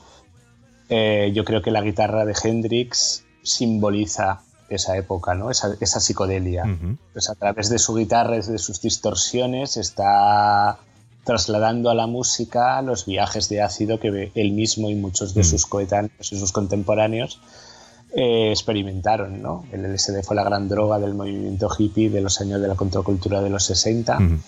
Eh, 0.88 1.33
yo 1.35 1.45
creo 1.45 1.62
que 1.62 1.71
la 1.71 1.83
guitarra 1.83 2.25
de 2.25 2.35
Hendrix 2.43 3.25
simboliza 3.43 4.41
esa 4.75 4.97
época, 4.97 5.35
¿no? 5.35 5.51
esa, 5.51 5.77
esa 5.81 6.01
psicodelia. 6.01 6.65
Ujú. 6.65 6.97
Pues 7.13 7.29
a 7.31 7.35
través 7.35 7.69
de 7.69 7.79
su 7.79 7.95
guitarra, 7.95 8.37
de 8.39 8.59
sus 8.59 8.81
distorsiones, 8.81 9.77
está 9.77 10.79
trasladando 11.25 11.91
a 11.91 11.95
la 11.95 12.07
música 12.07 12.83
los 12.83 13.07
viajes 13.07 13.49
de 13.49 13.63
ácido 13.63 14.01
que 14.01 14.33
él 14.35 14.53
mismo 14.53 14.91
y 14.91 14.95
muchos 14.97 15.35
de 15.35 15.43
Mm. 15.43 15.45
sus 15.45 15.67
coetáneos 15.67 16.33
y 16.33 16.39
sus 16.39 16.51
contemporáneos 16.53 17.39
eh, 18.15 18.51
experimentaron. 18.51 19.41
¿no? 19.41 19.65
El 19.73 19.85
LSD 19.87 20.23
fue 20.23 20.37
la 20.37 20.45
gran 20.45 20.69
droga 20.69 20.99
del 20.99 21.15
movimiento 21.15 21.69
hippie 21.79 22.11
de 22.11 22.21
los 22.21 22.41
años 22.41 22.61
de 22.61 22.69
la 22.69 22.75
contracultura 22.75 23.41
de 23.41 23.51
los 23.51 23.65
60 23.65 24.17
Ujú. 24.19 24.39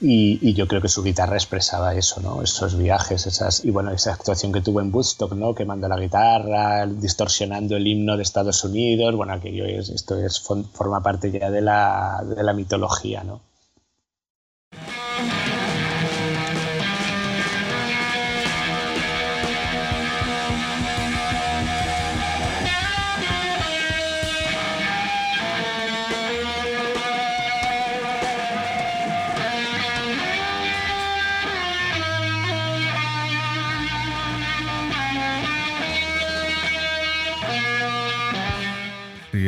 Y, 0.00 0.38
y 0.40 0.54
yo 0.54 0.66
creo 0.66 0.80
que 0.80 0.88
su 0.88 1.02
guitarra 1.02 1.36
expresaba 1.36 1.94
eso, 1.94 2.20
¿no? 2.20 2.42
esos 2.42 2.76
viajes, 2.76 3.26
esas 3.26 3.64
y 3.64 3.70
bueno, 3.70 3.90
esa 3.90 4.14
actuación 4.14 4.52
que 4.52 4.62
tuvo 4.62 4.80
en 4.80 4.92
Woodstock, 4.94 5.32
¿no? 5.32 5.54
quemando 5.54 5.88
la 5.88 5.98
guitarra, 5.98 6.86
distorsionando 6.86 7.76
el 7.76 7.86
himno 7.86 8.16
de 8.16 8.22
Estados 8.22 8.64
Unidos, 8.64 9.14
bueno, 9.14 9.34
aquello 9.34 9.66
es, 9.66 9.90
esto 9.90 10.18
es, 10.18 10.40
forma 10.40 11.02
parte 11.02 11.30
ya 11.30 11.50
de 11.50 11.60
la, 11.60 12.24
de 12.24 12.42
la 12.42 12.54
mitología. 12.54 13.22
¿no? 13.24 13.49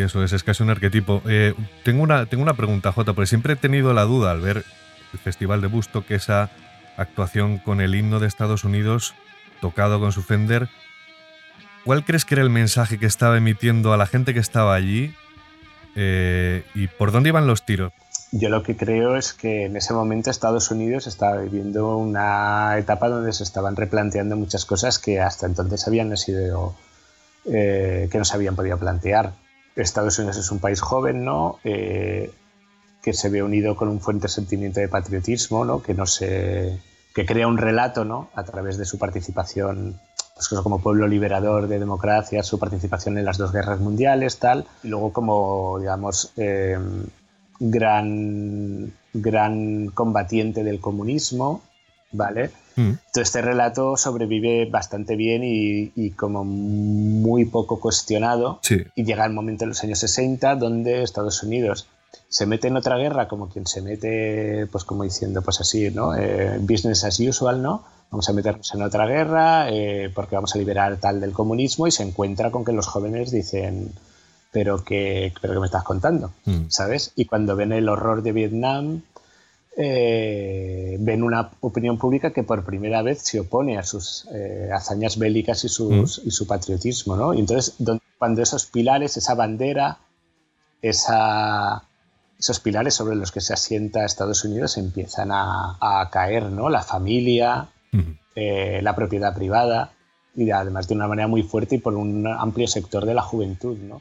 Eso 0.02 0.22
es, 0.22 0.32
es 0.32 0.42
casi 0.42 0.62
un 0.62 0.70
arquetipo. 0.70 1.22
Eh, 1.26 1.54
tengo, 1.84 2.02
una, 2.02 2.26
tengo 2.26 2.42
una 2.42 2.54
pregunta, 2.54 2.92
Jota, 2.92 3.12
porque 3.12 3.26
siempre 3.26 3.54
he 3.54 3.56
tenido 3.56 3.92
la 3.92 4.02
duda 4.02 4.30
al 4.30 4.40
ver 4.40 4.64
el 5.12 5.18
Festival 5.18 5.60
de 5.60 5.66
Busto 5.68 6.04
que 6.06 6.14
esa 6.14 6.50
actuación 6.96 7.58
con 7.58 7.80
el 7.80 7.94
himno 7.94 8.20
de 8.20 8.26
Estados 8.26 8.64
Unidos 8.64 9.14
tocado 9.60 10.00
con 10.00 10.12
su 10.12 10.22
Fender. 10.22 10.68
¿Cuál 11.84 12.04
crees 12.04 12.24
que 12.24 12.34
era 12.34 12.42
el 12.42 12.50
mensaje 12.50 12.98
que 12.98 13.06
estaba 13.06 13.36
emitiendo 13.36 13.92
a 13.92 13.96
la 13.96 14.06
gente 14.06 14.34
que 14.34 14.40
estaba 14.40 14.74
allí? 14.74 15.14
Eh, 15.96 16.64
¿Y 16.74 16.86
por 16.88 17.12
dónde 17.12 17.30
iban 17.30 17.46
los 17.46 17.64
tiros? 17.64 17.92
Yo 18.30 18.48
lo 18.48 18.62
que 18.62 18.76
creo 18.76 19.16
es 19.16 19.34
que 19.34 19.66
en 19.66 19.76
ese 19.76 19.92
momento 19.92 20.30
Estados 20.30 20.70
Unidos 20.70 21.06
estaba 21.06 21.42
viviendo 21.42 21.98
una 21.98 22.78
etapa 22.78 23.08
donde 23.08 23.32
se 23.32 23.44
estaban 23.44 23.76
replanteando 23.76 24.36
muchas 24.36 24.64
cosas 24.64 24.98
que 24.98 25.20
hasta 25.20 25.46
entonces 25.46 25.86
habían 25.86 26.16
sido 26.16 26.74
eh, 27.44 28.08
que 28.10 28.18
no 28.18 28.24
se 28.24 28.34
habían 28.34 28.56
podido 28.56 28.78
plantear. 28.78 29.32
Estados 29.76 30.18
Unidos 30.18 30.36
es 30.36 30.50
un 30.50 30.58
país 30.58 30.80
joven, 30.80 31.24
¿no? 31.24 31.58
Eh, 31.64 32.30
que 33.02 33.12
se 33.12 33.28
ve 33.28 33.42
unido 33.42 33.76
con 33.76 33.88
un 33.88 34.00
fuerte 34.00 34.28
sentimiento 34.28 34.80
de 34.80 34.88
patriotismo, 34.88 35.64
¿no? 35.64 35.82
Que 35.82 37.26
crea 37.26 37.46
un 37.46 37.58
relato, 37.58 38.04
¿no? 38.04 38.30
A 38.34 38.44
través 38.44 38.78
de 38.78 38.84
su 38.84 38.98
participación 38.98 40.00
pues 40.34 40.48
como 40.62 40.80
pueblo 40.80 41.06
liberador 41.06 41.68
de 41.68 41.78
democracia, 41.78 42.42
su 42.42 42.58
participación 42.58 43.18
en 43.18 43.24
las 43.24 43.38
dos 43.38 43.52
guerras 43.52 43.80
mundiales, 43.80 44.38
tal, 44.38 44.66
y 44.82 44.88
luego 44.88 45.12
como, 45.12 45.78
digamos, 45.78 46.32
eh, 46.36 46.78
gran, 47.60 48.92
gran 49.12 49.88
combatiente 49.88 50.64
del 50.64 50.80
comunismo 50.80 51.62
¿vale? 52.12 52.50
Mm. 52.76 52.90
Entonces 52.90 53.22
este 53.28 53.42
relato 53.42 53.96
sobrevive 53.96 54.66
bastante 54.70 55.16
bien 55.16 55.42
y, 55.44 55.92
y 55.96 56.10
como 56.10 56.44
muy 56.44 57.44
poco 57.44 57.80
cuestionado. 57.80 58.60
Sí. 58.62 58.78
Y 58.94 59.04
llega 59.04 59.24
el 59.24 59.32
momento 59.32 59.64
en 59.64 59.70
los 59.70 59.82
años 59.82 59.98
60 59.98 60.56
donde 60.56 61.02
Estados 61.02 61.42
Unidos 61.42 61.86
se 62.28 62.46
mete 62.46 62.68
en 62.68 62.76
otra 62.76 62.96
guerra 62.96 63.28
como 63.28 63.48
quien 63.48 63.66
se 63.66 63.82
mete, 63.82 64.66
pues 64.72 64.84
como 64.84 65.02
diciendo, 65.02 65.42
pues 65.42 65.60
así, 65.60 65.90
¿no? 65.90 66.14
Eh, 66.16 66.58
business 66.60 67.04
as 67.04 67.20
usual, 67.20 67.60
¿no? 67.62 67.84
Vamos 68.10 68.28
a 68.28 68.32
meternos 68.32 68.72
en 68.74 68.82
otra 68.82 69.06
guerra 69.06 69.70
eh, 69.70 70.10
porque 70.14 70.34
vamos 70.34 70.54
a 70.54 70.58
liberar 70.58 70.96
tal 70.98 71.20
del 71.20 71.32
comunismo 71.32 71.86
y 71.86 71.90
se 71.90 72.02
encuentra 72.02 72.50
con 72.50 72.64
que 72.64 72.72
los 72.72 72.86
jóvenes 72.86 73.30
dicen, 73.30 73.92
pero 74.50 74.82
que, 74.84 75.32
pero 75.40 75.54
que 75.54 75.60
me 75.60 75.66
estás 75.66 75.82
contando, 75.82 76.32
Mm. 76.44 76.64
¿sabes? 76.68 77.12
Y 77.16 77.24
cuando 77.26 77.56
ven 77.56 77.72
el 77.72 77.88
horror 77.88 78.22
de 78.22 78.32
Vietnam, 78.32 79.02
eh, 79.76 80.96
ven 81.00 81.22
una 81.22 81.50
opinión 81.60 81.98
pública 81.98 82.32
que 82.32 82.42
por 82.42 82.64
primera 82.64 83.02
vez 83.02 83.20
se 83.22 83.40
opone 83.40 83.78
a 83.78 83.82
sus 83.82 84.26
eh, 84.34 84.68
hazañas 84.72 85.18
bélicas 85.18 85.64
y, 85.64 85.68
sus, 85.68 86.20
y 86.24 86.30
su 86.30 86.46
patriotismo, 86.46 87.16
¿no? 87.16 87.32
Y 87.34 87.40
entonces, 87.40 87.74
don- 87.78 88.00
cuando 88.18 88.42
esos 88.42 88.66
pilares, 88.66 89.16
esa 89.16 89.34
bandera, 89.34 89.98
esa, 90.80 91.82
esos 92.38 92.60
pilares 92.60 92.94
sobre 92.94 93.16
los 93.16 93.32
que 93.32 93.40
se 93.40 93.52
asienta 93.54 94.04
Estados 94.04 94.44
Unidos 94.44 94.76
empiezan 94.76 95.30
a, 95.32 95.76
a 95.80 96.08
caer, 96.10 96.44
¿no? 96.44 96.68
La 96.68 96.82
familia, 96.82 97.68
Mm. 97.94 98.00
eh, 98.36 98.80
la 98.82 98.94
propiedad 98.96 99.34
privada 99.34 99.92
y 100.34 100.50
además 100.50 100.88
de 100.88 100.94
una 100.94 101.06
manera 101.06 101.28
muy 101.28 101.42
fuerte 101.42 101.74
y 101.74 101.78
por 101.78 101.94
un 101.94 102.26
amplio 102.26 102.66
sector 102.66 103.04
de 103.04 103.12
la 103.12 103.20
juventud, 103.20 103.76
¿no? 103.76 104.00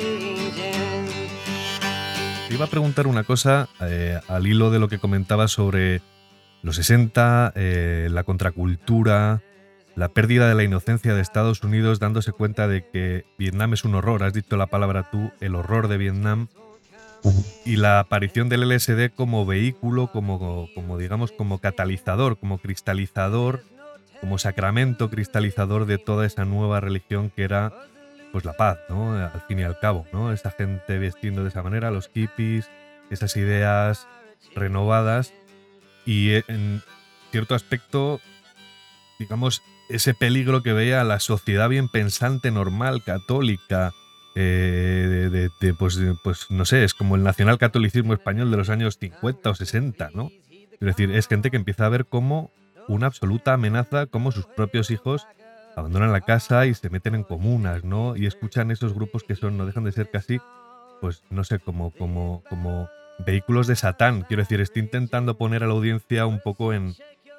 Te 2.51 2.55
iba 2.55 2.65
a 2.65 2.69
preguntar 2.69 3.07
una 3.07 3.23
cosa 3.23 3.69
eh, 3.79 4.19
al 4.27 4.45
hilo 4.45 4.71
de 4.71 4.79
lo 4.79 4.89
que 4.89 4.99
comentabas 4.99 5.51
sobre 5.51 6.01
los 6.63 6.75
60, 6.75 7.53
eh, 7.55 8.09
la 8.11 8.25
contracultura, 8.25 9.41
la 9.95 10.09
pérdida 10.09 10.49
de 10.49 10.55
la 10.55 10.65
inocencia 10.65 11.15
de 11.15 11.21
Estados 11.21 11.63
Unidos 11.63 12.01
dándose 12.01 12.33
cuenta 12.33 12.67
de 12.67 12.85
que 12.85 13.23
Vietnam 13.37 13.71
es 13.71 13.85
un 13.85 13.95
horror, 13.95 14.21
has 14.23 14.33
dicho 14.33 14.57
la 14.57 14.67
palabra 14.67 15.09
tú, 15.09 15.31
el 15.39 15.55
horror 15.55 15.87
de 15.87 15.95
Vietnam, 15.95 16.49
y 17.63 17.77
la 17.77 17.99
aparición 17.99 18.49
del 18.49 18.67
LSD 18.67 19.15
como 19.15 19.45
vehículo, 19.45 20.07
como, 20.11 20.67
como 20.75 20.97
digamos, 20.97 21.31
como 21.31 21.59
catalizador, 21.59 22.37
como 22.37 22.57
cristalizador, 22.57 23.63
como 24.19 24.37
sacramento 24.37 25.09
cristalizador 25.09 25.85
de 25.85 25.99
toda 25.99 26.25
esa 26.25 26.43
nueva 26.43 26.81
religión 26.81 27.31
que 27.33 27.43
era 27.43 27.71
pues 28.31 28.45
la 28.45 28.53
paz, 28.53 28.79
¿no? 28.89 29.13
Al 29.13 29.41
fin 29.47 29.59
y 29.59 29.63
al 29.63 29.79
cabo, 29.79 30.05
¿no? 30.13 30.31
Esa 30.31 30.51
gente 30.51 30.97
vestiendo 30.97 31.43
de 31.43 31.49
esa 31.49 31.63
manera, 31.63 31.91
los 31.91 32.09
hippies, 32.09 32.69
esas 33.09 33.35
ideas 33.37 34.07
renovadas 34.55 35.33
y 36.05 36.33
en 36.47 36.81
cierto 37.31 37.55
aspecto, 37.55 38.19
digamos, 39.19 39.61
ese 39.89 40.13
peligro 40.13 40.63
que 40.63 40.73
veía 40.73 41.03
la 41.03 41.19
sociedad 41.19 41.69
bien 41.69 41.89
pensante, 41.89 42.51
normal, 42.51 43.03
católica, 43.03 43.93
eh, 44.35 45.49
de, 45.59 45.73
pues, 45.73 45.99
pues 46.23 46.47
no 46.49 46.65
sé, 46.65 46.83
es 46.83 46.93
como 46.93 47.15
el 47.15 47.23
nacionalcatolicismo 47.23 48.13
español 48.13 48.49
de 48.49 48.57
los 48.57 48.69
años 48.69 48.97
50 48.97 49.49
o 49.49 49.55
60, 49.55 50.11
¿no? 50.13 50.31
Es 50.49 50.79
decir, 50.79 51.11
es 51.11 51.27
gente 51.27 51.51
que 51.51 51.57
empieza 51.57 51.85
a 51.85 51.89
ver 51.89 52.05
como 52.05 52.51
una 52.87 53.07
absoluta 53.07 53.53
amenaza, 53.53 54.07
como 54.07 54.31
sus 54.31 54.45
propios 54.45 54.89
hijos 54.89 55.27
abandonan 55.75 56.11
la 56.11 56.21
casa 56.21 56.65
y 56.65 56.73
se 56.73 56.89
meten 56.89 57.15
en 57.15 57.23
comunas, 57.23 57.83
¿no? 57.83 58.15
Y 58.15 58.25
escuchan 58.25 58.71
esos 58.71 58.93
grupos 58.93 59.23
que 59.23 59.35
son, 59.35 59.57
no 59.57 59.65
dejan 59.65 59.83
de 59.83 59.91
ser 59.91 60.09
casi, 60.09 60.39
pues 60.99 61.23
no 61.29 61.43
sé, 61.43 61.59
como, 61.59 61.91
como, 61.91 62.43
como 62.49 62.89
vehículos 63.25 63.67
de 63.67 63.75
Satán. 63.75 64.23
Quiero 64.23 64.43
decir, 64.43 64.61
estoy 64.61 64.83
intentando 64.83 65.37
poner 65.37 65.63
a 65.63 65.67
la 65.67 65.73
audiencia 65.73 66.25
un 66.25 66.39
poco 66.39 66.73
en, 66.73 66.93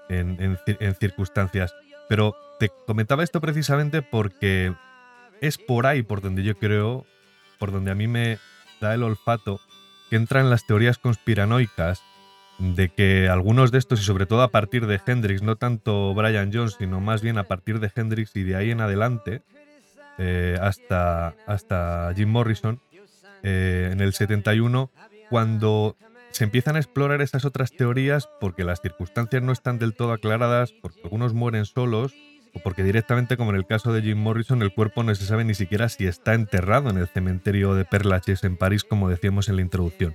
en, 0.08 0.40
en 0.40 0.58
en 0.66 0.94
circunstancias. 0.94 1.74
Pero 2.08 2.34
te 2.58 2.70
comentaba 2.86 3.24
esto 3.24 3.40
precisamente 3.40 4.02
porque 4.02 4.74
es 5.40 5.58
por 5.58 5.86
ahí 5.86 6.02
por 6.02 6.20
donde 6.20 6.42
yo 6.42 6.56
creo, 6.56 7.06
por 7.58 7.72
donde 7.72 7.90
a 7.90 7.94
mí 7.94 8.06
me 8.08 8.38
da 8.80 8.94
el 8.94 9.02
olfato, 9.02 9.60
que 10.10 10.16
entran 10.16 10.50
las 10.50 10.66
teorías 10.66 10.98
conspiranoicas 10.98 12.02
de 12.58 12.88
que 12.90 13.28
algunos 13.28 13.72
de 13.72 13.78
estos, 13.78 14.00
y 14.00 14.04
sobre 14.04 14.26
todo 14.26 14.42
a 14.42 14.48
partir 14.48 14.86
de 14.86 15.00
Hendrix, 15.04 15.42
no 15.42 15.56
tanto 15.56 16.14
Brian 16.14 16.50
Jones, 16.52 16.76
sino 16.78 17.00
más 17.00 17.22
bien 17.22 17.38
a 17.38 17.44
partir 17.44 17.80
de 17.80 17.90
Hendrix 17.94 18.36
y 18.36 18.42
de 18.42 18.56
ahí 18.56 18.70
en 18.70 18.80
adelante, 18.80 19.42
eh, 20.18 20.56
hasta, 20.60 21.34
hasta 21.46 22.12
Jim 22.14 22.28
Morrison, 22.28 22.80
eh, 23.42 23.90
en 23.92 24.00
el 24.00 24.12
71, 24.12 24.90
cuando 25.30 25.96
se 26.30 26.44
empiezan 26.44 26.76
a 26.76 26.78
explorar 26.78 27.22
esas 27.22 27.44
otras 27.44 27.72
teorías 27.72 28.28
porque 28.40 28.64
las 28.64 28.80
circunstancias 28.80 29.42
no 29.42 29.52
están 29.52 29.78
del 29.78 29.94
todo 29.94 30.12
aclaradas, 30.12 30.72
porque 30.72 31.00
algunos 31.04 31.34
mueren 31.34 31.64
solos, 31.64 32.14
o 32.54 32.60
porque 32.60 32.84
directamente, 32.84 33.36
como 33.36 33.50
en 33.50 33.56
el 33.56 33.66
caso 33.66 33.92
de 33.92 34.02
Jim 34.02 34.18
Morrison, 34.18 34.62
el 34.62 34.74
cuerpo 34.74 35.02
no 35.02 35.14
se 35.14 35.24
sabe 35.24 35.44
ni 35.44 35.54
siquiera 35.54 35.88
si 35.88 36.06
está 36.06 36.34
enterrado 36.34 36.90
en 36.90 36.98
el 36.98 37.08
cementerio 37.08 37.74
de 37.74 37.86
Père 37.86 38.06
en 38.42 38.56
París, 38.56 38.84
como 38.84 39.08
decíamos 39.08 39.48
en 39.48 39.56
la 39.56 39.62
introducción. 39.62 40.14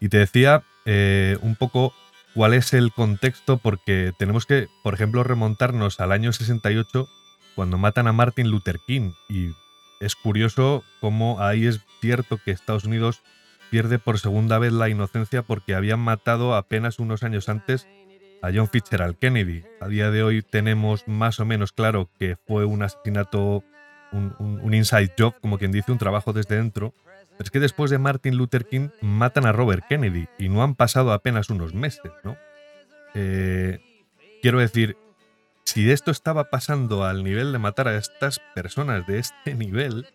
Y 0.00 0.08
te 0.08 0.18
decía 0.18 0.62
eh, 0.86 1.36
un 1.42 1.56
poco 1.56 1.94
cuál 2.34 2.54
es 2.54 2.72
el 2.72 2.92
contexto, 2.92 3.58
porque 3.58 4.12
tenemos 4.18 4.46
que, 4.46 4.68
por 4.82 4.94
ejemplo, 4.94 5.22
remontarnos 5.22 6.00
al 6.00 6.12
año 6.12 6.32
68, 6.32 7.08
cuando 7.54 7.78
matan 7.78 8.06
a 8.06 8.12
Martin 8.12 8.48
Luther 8.50 8.78
King. 8.86 9.12
Y 9.28 9.50
es 10.00 10.16
curioso 10.16 10.82
cómo 11.00 11.40
ahí 11.40 11.66
es 11.66 11.80
cierto 12.00 12.38
que 12.42 12.50
Estados 12.50 12.84
Unidos 12.84 13.22
pierde 13.70 13.98
por 13.98 14.18
segunda 14.18 14.58
vez 14.58 14.72
la 14.72 14.88
inocencia 14.88 15.42
porque 15.42 15.74
habían 15.74 16.00
matado 16.00 16.54
apenas 16.54 16.98
unos 16.98 17.22
años 17.22 17.48
antes 17.48 17.86
a 18.42 18.50
John 18.52 18.68
Fitzgerald 18.68 19.18
Kennedy. 19.18 19.62
A 19.80 19.88
día 19.88 20.10
de 20.10 20.22
hoy 20.22 20.42
tenemos 20.42 21.06
más 21.06 21.40
o 21.40 21.44
menos 21.44 21.72
claro 21.72 22.10
que 22.18 22.36
fue 22.46 22.64
un 22.64 22.82
asesinato, 22.82 23.62
un, 24.12 24.74
inside 24.74 25.12
job, 25.18 25.34
como 25.40 25.58
quien 25.58 25.72
dice, 25.72 25.92
un 25.92 25.98
trabajo 25.98 26.32
desde 26.32 26.56
dentro. 26.56 26.94
Es 27.40 27.50
que 27.50 27.58
después 27.58 27.90
de 27.90 27.98
Martin 27.98 28.36
Luther 28.36 28.66
King 28.66 28.90
matan 29.00 29.46
a 29.46 29.52
Robert 29.52 29.84
Kennedy 29.88 30.28
y 30.38 30.50
no 30.50 30.62
han 30.62 30.74
pasado 30.74 31.12
apenas 31.12 31.48
unos 31.48 31.72
meses, 31.72 32.12
¿no? 32.22 32.36
Eh, 33.14 33.80
quiero 34.42 34.60
decir, 34.60 34.98
si 35.64 35.90
esto 35.90 36.10
estaba 36.10 36.50
pasando 36.50 37.04
al 37.04 37.24
nivel 37.24 37.52
de 37.52 37.58
matar 37.58 37.88
a 37.88 37.96
estas 37.96 38.40
personas 38.54 39.06
de 39.06 39.18
este 39.18 39.54
nivel, 39.54 40.06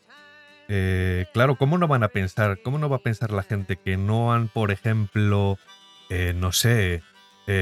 eh, 0.68 1.26
claro, 1.34 1.56
¿cómo 1.56 1.80
no 1.80 1.88
van 1.88 2.04
a 2.04 2.10
pensar? 2.10 2.60
¿Cómo 2.64 2.78
no 2.78 2.90
va 2.90 2.98
a 2.98 3.04
pensar 3.04 3.32
la 3.32 3.42
gente 3.42 3.76
que 3.78 3.98
no 3.98 4.32
han, 4.32 4.48
por 4.48 4.70
ejemplo, 4.70 5.58
eh, 6.12 6.34
no 6.36 6.52
sé, 6.52 7.02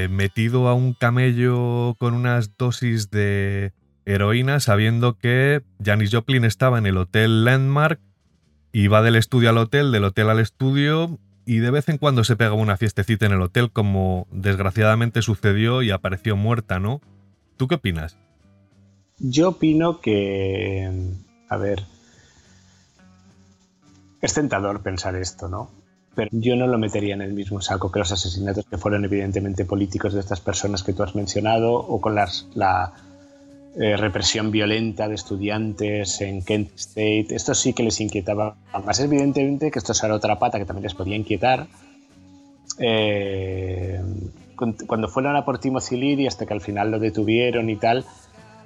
metido 0.08 0.68
a 0.68 0.74
un 0.74 0.94
camello 0.94 1.94
con 1.98 2.14
unas 2.14 2.56
dosis 2.56 3.10
de 3.10 3.72
heroína 4.06 4.58
sabiendo 4.60 5.18
que 5.18 5.62
Janis 5.82 6.10
Joplin 6.10 6.46
estaba 6.46 6.78
en 6.78 6.86
el 6.86 6.96
hotel 6.96 7.44
Landmark 7.44 8.00
y 8.74 8.88
va 8.88 9.02
del 9.02 9.14
estudio 9.14 9.50
al 9.50 9.58
hotel, 9.58 9.92
del 9.92 10.02
hotel 10.02 10.28
al 10.28 10.40
estudio 10.40 11.20
y 11.46 11.58
de 11.58 11.70
vez 11.70 11.88
en 11.88 11.96
cuando 11.96 12.24
se 12.24 12.34
pega 12.34 12.54
una 12.54 12.76
fiestecita 12.76 13.24
en 13.24 13.30
el 13.30 13.40
hotel 13.40 13.70
como 13.70 14.26
desgraciadamente 14.32 15.22
sucedió 15.22 15.80
y 15.80 15.92
apareció 15.92 16.34
muerta, 16.34 16.80
¿no? 16.80 17.00
¿Tú 17.56 17.68
qué 17.68 17.76
opinas? 17.76 18.16
Yo 19.20 19.50
opino 19.50 20.00
que, 20.00 20.90
a 21.48 21.56
ver, 21.56 21.84
es 24.20 24.34
tentador 24.34 24.82
pensar 24.82 25.14
esto, 25.14 25.48
¿no? 25.48 25.70
Pero 26.16 26.30
yo 26.32 26.56
no 26.56 26.66
lo 26.66 26.76
metería 26.76 27.14
en 27.14 27.22
el 27.22 27.32
mismo 27.32 27.60
saco 27.60 27.92
que 27.92 28.00
los 28.00 28.10
asesinatos 28.10 28.66
que 28.68 28.76
fueron 28.76 29.04
evidentemente 29.04 29.64
políticos 29.64 30.14
de 30.14 30.20
estas 30.20 30.40
personas 30.40 30.82
que 30.82 30.92
tú 30.92 31.04
has 31.04 31.14
mencionado 31.14 31.74
o 31.74 32.00
con 32.00 32.16
las, 32.16 32.48
la 32.54 32.92
eh, 33.80 33.96
represión 33.96 34.50
violenta 34.50 35.08
de 35.08 35.14
estudiantes 35.14 36.20
en 36.20 36.42
Kent 36.42 36.70
State. 36.76 37.26
Esto 37.30 37.54
sí 37.54 37.72
que 37.72 37.82
les 37.82 38.00
inquietaba 38.00 38.54
más. 38.84 39.00
Evidentemente 39.00 39.70
que 39.70 39.78
esto 39.78 39.94
será 39.94 40.14
otra 40.14 40.38
pata 40.38 40.58
que 40.58 40.64
también 40.64 40.84
les 40.84 40.94
podía 40.94 41.16
inquietar. 41.16 41.66
Eh, 42.78 44.00
cu- 44.56 44.76
cuando 44.86 45.08
fueron 45.08 45.36
a 45.36 45.44
por 45.44 45.58
Timothy 45.58 45.96
Leary 45.96 46.26
hasta 46.26 46.46
que 46.46 46.54
al 46.54 46.60
final 46.60 46.90
lo 46.90 46.98
detuvieron 46.98 47.70
y 47.70 47.76
tal, 47.76 48.04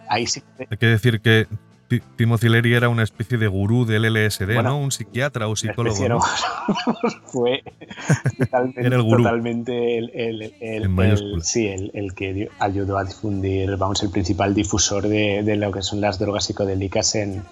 ahí 0.08 0.26
sí 0.26 0.42
Hay 0.70 0.76
que 0.78 0.86
decir 0.86 1.20
que 1.20 1.46
Ti- 1.88 2.02
Timothy 2.16 2.48
Leary 2.50 2.74
era 2.74 2.88
una 2.90 3.02
especie 3.02 3.38
de 3.38 3.46
gurú 3.48 3.86
del 3.86 4.04
LSD, 4.04 4.44
Bueno, 4.54 4.62
¿no? 4.70 4.78
Un 4.78 4.92
psiquiatra 4.92 5.48
o 5.48 5.56
psicólogo. 5.56 6.08
¿no? 6.08 6.20
fue 7.26 7.62
totalmente, 8.38 8.80
Era 8.86 8.96
el 8.96 9.02
gurú. 9.02 9.22
totalmente 9.22 9.98
el, 9.98 10.10
el- 10.14 10.42
el- 10.42 10.54
En 10.60 10.82
el- 10.82 10.88
mayúsculas. 10.90 11.46
sí, 11.48 11.66
el, 11.66 11.90
el 11.94 12.14
que 12.14 12.48
ayudó 12.58 12.98
a 12.98 13.04
difundir, 13.04 13.76
vamos, 13.76 14.02
el 14.02 14.10
principal 14.10 14.54
difusor 14.54 15.08
de, 15.08 15.42
de 15.42 15.56
lo 15.56 15.72
que 15.72 15.82
son 15.82 16.00
las 16.00 16.18
drogas 16.18 16.44
psicodélicas 16.44 17.14
en, 17.14 17.42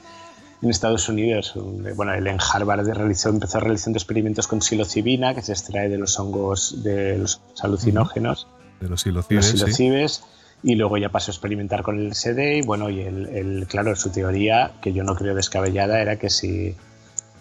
en 0.63 0.71
Estados 0.71 1.09
Unidos. 1.09 1.57
Un- 1.57 1.87
Bueno, 1.97 2.13
él 2.13 2.27
en 2.27 2.37
Harvard 2.39 2.87
realizó, 2.87 3.31
empezó 3.31 3.59
realizando 3.61 3.97
experimentos 3.97 4.47
con 4.47 4.61
psilocibina, 4.61 5.35
que 5.35 5.43
se 5.43 5.53
extrae 5.53 5.89
de 5.89 5.97
los 5.99 6.19
hongos 6.19 6.83
de 6.83 7.17
los 7.19 7.41
alucinógenos 7.63 8.47
De 8.81 8.89
los 8.91 9.07
los 9.07 9.25
silocibes, 9.47 10.13
sí. 10.17 10.23
Y 10.67 10.75
luego 10.75 10.99
ya 10.99 11.11
pasó 11.11 11.31
a 11.31 11.35
experimentar 11.35 11.83
con 11.85 11.97
el 12.01 12.09
LSD 12.09 12.57
y 12.57 12.63
bueno, 12.63 12.91
y 12.91 13.01
el, 13.01 13.27
el- 13.29 13.67
claro, 13.69 13.95
su 13.95 14.11
teoría, 14.11 14.73
que 14.83 14.93
yo 14.93 15.05
no 15.05 15.15
creo 15.15 15.33
descabellada, 15.37 16.01
era 16.03 16.17
que 16.17 16.29
si... 16.29 16.75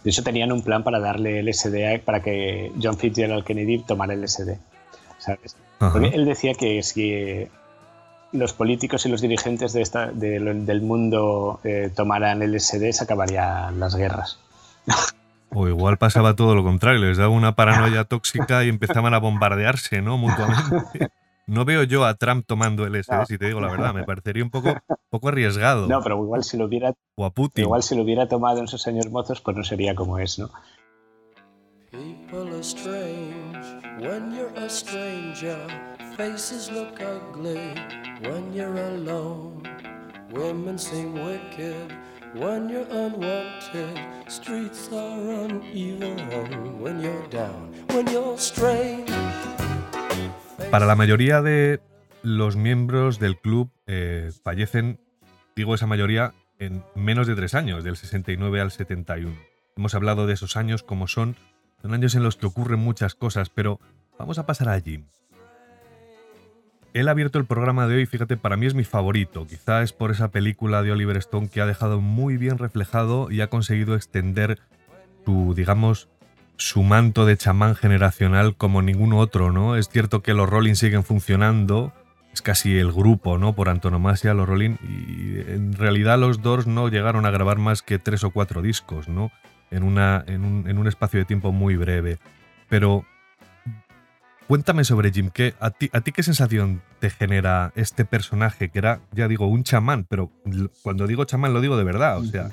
De 0.03 0.11
hecho, 0.11 0.21
tenían 0.21 0.51
un 0.51 0.61
plan 0.61 0.83
para 0.83 0.99
darle 0.99 1.39
LSD 1.41 1.75
a- 1.95 1.99
para 2.05 2.21
que 2.21 2.71
John 2.81 2.95
Fitzgerald 2.99 3.43
Kennedy 3.43 3.79
tomara 3.79 4.13
LSD, 4.13 4.57
¿sabes? 5.17 5.57
Ajá. 5.79 5.91
Porque 5.91 6.09
él 6.15 6.25
decía 6.25 6.53
que 6.53 6.83
si 6.83 7.47
los 8.31 8.53
políticos 8.53 9.07
y 9.07 9.09
los 9.09 9.21
dirigentes 9.21 9.73
de 9.73 9.81
esta- 9.81 10.11
de 10.11 10.39
lo- 10.39 10.53
del 10.53 10.81
mundo 10.83 11.59
eh, 11.63 11.89
tomaran 11.95 12.43
LSD, 12.43 12.91
se 12.93 13.05
acabarían 13.05 13.79
las 13.79 13.95
guerras. 13.95 14.37
O 15.49 15.67
igual 15.67 15.97
pasaba 15.97 16.35
todo 16.35 16.53
lo 16.53 16.63
contrario, 16.63 16.99
les 16.99 17.17
daba 17.17 17.29
una 17.33 17.55
paranoia 17.55 18.03
tóxica 18.03 18.63
y 18.63 18.69
empezaban 18.69 19.15
a 19.15 19.17
bombardearse, 19.17 20.03
¿no? 20.03 20.19
Mutuamente. 20.19 21.09
No 21.47 21.63
veo 21.65 21.83
yo 21.83 22.05
a 22.05 22.15
Trump 22.15 22.45
tomando 22.47 22.85
LSD, 22.87 23.11
No. 23.13 23.25
si 23.25 23.37
te 23.37 23.45
digo 23.47 23.59
la 23.61 23.69
verdad. 23.69 23.93
Me 23.93 24.03
parecería 24.05 24.43
un 24.43 24.49
poco, 24.49 24.73
poco 25.09 25.27
arriesgado. 25.29 25.87
No, 25.87 26.01
pero 26.01 26.21
igual 26.23 26.43
si 26.43 26.57
lo 26.57 26.65
hubiera, 26.65 26.93
o 27.15 27.25
a 27.25 27.29
Putin. 27.31 27.65
igual 27.65 27.83
si 27.83 27.95
lo 27.95 28.01
hubiera 28.03 28.27
tomado 28.27 28.59
en 28.59 28.65
esos 28.65 28.85
años 28.87 29.09
mozos, 29.11 29.41
pues 29.41 29.55
no 29.55 29.63
sería 29.63 29.93
como 29.95 30.17
es, 30.19 30.39
¿no? 30.39 30.49
People 31.91 32.49
are 32.51 32.59
strange 32.63 33.65
when 34.01 34.33
you're 34.35 34.51
a 34.57 34.67
stranger. 34.69 35.57
Faces 36.17 36.69
look 36.71 36.99
ugly 36.99 37.73
when 38.27 38.53
you're 38.53 38.77
alone. 38.95 39.63
Women 40.33 40.77
seem 40.77 41.13
wicked 41.13 41.91
when 42.33 42.67
you're 42.69 42.87
unwanted. 42.91 43.97
Streets 44.27 44.89
are 44.91 45.45
uneven 45.45 46.81
when 46.81 46.99
you're 47.01 47.27
down. 47.29 47.71
When 47.93 48.07
you're 48.07 48.37
strange. 48.37 49.09
Para 50.75 50.87
la 50.87 50.97
mayoría 50.97 51.41
de 51.41 51.79
los 52.21 52.57
miembros 52.57 53.17
del 53.17 53.37
club 53.37 53.71
eh, 53.87 54.29
fallecen, 54.43 54.99
digo 55.55 55.73
esa 55.73 55.87
mayoría, 55.87 56.33
en 56.59 56.83
menos 56.95 57.27
de 57.27 57.35
tres 57.35 57.55
años, 57.55 57.85
del 57.85 57.95
69 57.95 58.59
al 58.59 58.71
71. 58.71 59.33
Hemos 59.77 59.95
hablado 59.95 60.27
de 60.27 60.33
esos 60.33 60.57
años 60.57 60.83
como 60.83 61.07
son, 61.07 61.37
son 61.81 61.93
años 61.93 62.13
en 62.15 62.23
los 62.23 62.35
que 62.35 62.47
ocurren 62.47 62.81
muchas 62.81 63.15
cosas, 63.15 63.49
pero 63.49 63.79
vamos 64.19 64.37
a 64.37 64.45
pasar 64.45 64.67
a 64.67 64.81
Jim. 64.81 65.05
Él 66.93 67.07
ha 67.07 67.11
abierto 67.11 67.39
el 67.39 67.45
programa 67.45 67.87
de 67.87 67.95
hoy, 67.95 68.05
fíjate, 68.05 68.35
para 68.35 68.57
mí 68.57 68.65
es 68.65 68.73
mi 68.73 68.83
favorito. 68.83 69.47
Quizá 69.47 69.81
es 69.81 69.93
por 69.93 70.11
esa 70.11 70.31
película 70.31 70.83
de 70.83 70.91
Oliver 70.91 71.15
Stone 71.15 71.47
que 71.47 71.61
ha 71.61 71.65
dejado 71.65 72.01
muy 72.01 72.35
bien 72.35 72.57
reflejado 72.57 73.31
y 73.31 73.39
ha 73.39 73.47
conseguido 73.47 73.95
extender 73.95 74.59
su, 75.23 75.53
digamos, 75.55 76.09
su 76.57 76.83
manto 76.83 77.25
de 77.25 77.37
chamán 77.37 77.75
generacional 77.75 78.55
como 78.55 78.81
ningún 78.81 79.13
otro, 79.13 79.51
¿no? 79.51 79.75
Es 79.75 79.89
cierto 79.89 80.21
que 80.21 80.33
los 80.33 80.49
Rolling 80.49 80.75
siguen 80.75 81.03
funcionando, 81.03 81.93
es 82.33 82.41
casi 82.41 82.77
el 82.77 82.91
grupo, 82.91 83.37
¿no? 83.37 83.53
Por 83.53 83.69
antonomasia, 83.69 84.33
los 84.33 84.47
Rolling, 84.47 84.75
y 84.81 85.39
en 85.51 85.73
realidad 85.73 86.19
los 86.19 86.41
Doors 86.41 86.67
no 86.67 86.89
llegaron 86.89 87.25
a 87.25 87.31
grabar 87.31 87.57
más 87.57 87.81
que 87.81 87.99
tres 87.99 88.23
o 88.23 88.31
cuatro 88.31 88.61
discos, 88.61 89.07
¿no? 89.07 89.31
En, 89.71 89.83
una, 89.83 90.23
en, 90.27 90.43
un, 90.45 90.69
en 90.69 90.77
un 90.77 90.87
espacio 90.87 91.19
de 91.19 91.25
tiempo 91.25 91.51
muy 91.51 91.75
breve. 91.75 92.19
Pero 92.69 93.05
cuéntame 94.47 94.83
sobre 94.83 95.11
Jim, 95.11 95.29
¿qué, 95.33 95.55
a, 95.59 95.71
ti, 95.71 95.89
¿a 95.91 96.01
ti 96.01 96.11
qué 96.11 96.23
sensación 96.23 96.81
te 96.99 97.09
genera 97.09 97.71
este 97.75 98.05
personaje 98.05 98.69
que 98.69 98.79
era, 98.79 99.01
ya 99.11 99.27
digo, 99.27 99.47
un 99.47 99.63
chamán? 99.63 100.05
Pero 100.05 100.31
cuando 100.81 101.07
digo 101.07 101.25
chamán 101.25 101.53
lo 101.53 101.61
digo 101.61 101.77
de 101.77 101.83
verdad, 101.83 102.19
o 102.19 102.23
sea, 102.23 102.51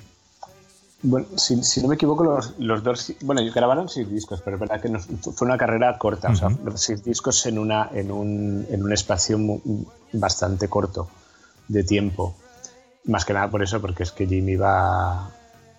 Bueno, 1.05 1.27
si, 1.37 1.63
si 1.65 1.83
no 1.83 1.89
me 1.89 1.97
equivoco, 1.97 2.23
los, 2.23 2.55
los 2.59 2.83
dos, 2.85 3.13
bueno, 3.23 3.43
grabaron 3.53 3.89
seis 3.89 4.09
discos, 4.09 4.41
pero 4.45 4.57
es 4.57 4.61
verdad 4.61 4.81
que 4.81 4.89
no- 4.89 5.01
fue 5.01 5.47
una 5.47 5.59
carrera 5.59 5.99
corta, 5.99 6.31
o 6.31 6.37
sea, 6.37 6.49
Ujú. 6.49 6.65
los 6.67 6.81
seis 6.81 7.03
discos 7.03 7.45
en, 7.47 7.59
una, 7.59 7.91
en, 7.93 8.13
un, 8.13 8.67
en 8.71 8.83
un 8.85 8.93
espacio 8.93 9.37
bastante 10.13 10.69
corto 10.69 11.09
de 11.67 11.83
tiempo. 11.83 12.35
Más 13.05 13.25
que 13.25 13.33
nada 13.33 13.51
por 13.51 13.63
eso, 13.65 13.81
porque 13.81 14.05
es 14.05 14.13
que 14.13 14.27
Jim 14.27 14.49
iba... 14.49 15.31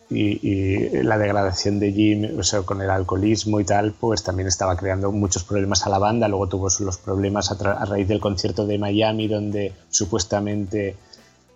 Y, 0.09 0.47
y 0.47 1.01
la 1.03 1.17
degradación 1.17 1.79
de 1.79 1.91
Jim, 1.91 2.38
o 2.38 2.43
sea, 2.43 2.62
con 2.63 2.81
el 2.81 2.89
alcoholismo 2.89 3.59
y 3.62 3.63
tal, 3.63 3.93
pues 3.93 4.21
también 4.21 4.47
estaba 4.47 4.75
creando 4.75 5.12
muchos 5.12 5.43
problemas 5.43 5.88
a 5.88 5.89
la 5.89 5.97
banda. 5.97 6.27
Luego 6.27 6.49
tuvo 6.49 6.67
los 6.81 6.97
problemas 6.97 7.49
a, 7.51 7.55
a 7.71 7.86
raíz 7.86 8.07
del 8.09 8.19
concierto 8.19 8.67
de 8.67 8.77
Miami, 8.77 9.27
donde 9.27 9.73
supuestamente 9.89 10.97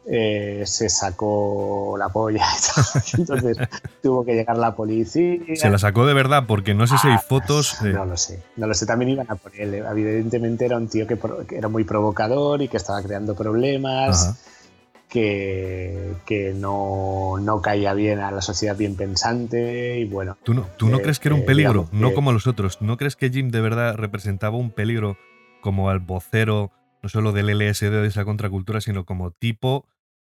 eh, 0.10 0.64
se 0.66 0.88
sacó 0.90 1.96
la 2.00 2.08
polla 2.10 2.46
y 2.58 2.74
tal. 2.76 3.04
Entonces 3.20 3.58
tuvo 4.02 4.24
que 4.26 4.34
llegar 4.36 4.58
la 4.58 4.74
policía. 4.76 5.38
se 5.56 5.70
la 5.70 5.78
sacó 5.78 6.06
de 6.06 6.14
verdad 6.14 6.46
porque 6.48 6.74
no 6.74 6.88
sé 6.88 6.98
si 6.98 7.08
hay 7.10 7.16
Ah, 7.16 7.20
fotos... 7.28 7.82
eh, 7.84 7.92
No 7.94 8.06
lo 8.06 8.16
sé, 8.18 8.42
no 8.56 8.68
lo 8.68 8.74
sé. 8.74 8.86
También 8.86 9.10
iban 9.12 9.28
a 9.30 9.36
por 9.36 9.54
él. 9.56 9.74
Evidentemente 9.76 10.66
era 10.66 10.78
un 10.78 10.88
tío 10.88 11.06
que, 11.08 11.18
era 11.52 11.68
muy 11.68 11.84
provocador 11.84 12.62
y 12.62 12.68
que 12.70 12.78
estaba 12.78 13.02
creando 13.04 13.36
problemas, 13.36 14.28
Ajá. 14.28 14.38
que, 15.10 16.14
que 16.26 16.54
no, 16.54 17.36
no 17.42 17.62
caía 17.62 17.94
bien 17.94 18.20
a 18.20 18.32
la 18.32 18.42
sociedad 18.42 18.78
bien 18.78 18.96
pensante 18.96 20.00
y 20.00 20.06
bueno. 20.06 20.38
¿Tú 20.44 20.54
no, 20.54 20.68
tú 20.78 20.88
no 20.88 20.98
eh, 20.98 21.02
crees 21.02 21.20
que 21.20 21.28
era 21.28 21.36
un 21.36 21.42
eh, 21.42 21.46
peligro? 21.46 21.90
no 21.92 22.14
como 22.14 22.32
los 22.32 22.48
otros. 22.48 22.82
¿No 22.82 22.96
crees 22.98 23.16
que 23.16 23.30
Jim 23.30 23.50
de 23.50 23.62
verdad 23.62 23.96
representaba 23.96 24.56
un 24.58 24.72
peligro 24.72 25.18
como 25.62 25.90
al 25.90 26.00
vocero, 26.00 26.72
no 27.04 27.10
solo 27.10 27.32
del 27.34 27.48
LSD 27.58 27.90
de 27.92 28.08
esa 28.08 28.24
contracultura, 28.26 28.80
sino 28.80 29.06
como 29.06 29.32
tipo 29.32 29.86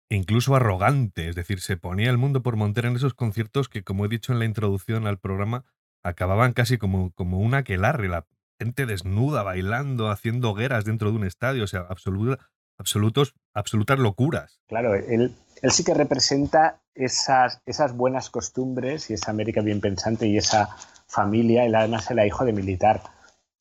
incluso 0.10 0.56
arrogante? 0.56 1.30
Es 1.30 1.36
decir, 1.36 1.62
se 1.62 1.78
ponía 1.78 2.10
el 2.10 2.18
mundo 2.18 2.44
por 2.44 2.56
montar 2.56 2.86
en 2.86 2.96
esos 2.96 3.14
conciertos 3.14 3.70
que, 3.70 3.84
como 3.84 4.06
he 4.06 4.10
dicho 4.10 4.34
en 4.34 4.40
la 4.40 4.46
introducción 4.46 5.08
al 5.08 5.20
programa, 5.20 5.66
acababan 6.04 6.54
casi 6.54 6.78
como, 6.78 7.12
como 7.12 7.40
un 7.40 7.54
aquelarre, 7.54 8.08
la 8.08 8.26
gente 8.60 8.86
desnuda, 8.86 9.44
bailando, 9.44 10.10
haciendo 10.10 10.52
hogueras 10.52 10.86
dentro 10.86 11.12
de 11.12 11.18
un 11.18 11.26
estadio, 11.26 11.64
o 11.64 11.68
sea, 11.68 11.86
absolutos, 11.90 13.34
absolutas 13.54 14.00
locuras. 14.00 14.62
Claro, 14.68 14.96
él, 14.96 15.36
él 15.62 15.72
sí 15.72 15.84
que 15.84 15.94
representa 15.94 16.82
esas, 16.94 17.62
esas 17.66 17.96
buenas 17.96 18.30
costumbres 18.30 19.10
y 19.10 19.14
esa 19.14 19.32
América 19.32 19.62
bien 19.62 19.82
pensante 19.82 20.28
y 20.28 20.38
esa 20.38 20.70
familia. 21.08 21.66
Él 21.66 21.76
además 21.76 22.10
era 22.10 22.26
hijo 22.26 22.46
de 22.46 22.54
militar. 22.54 23.02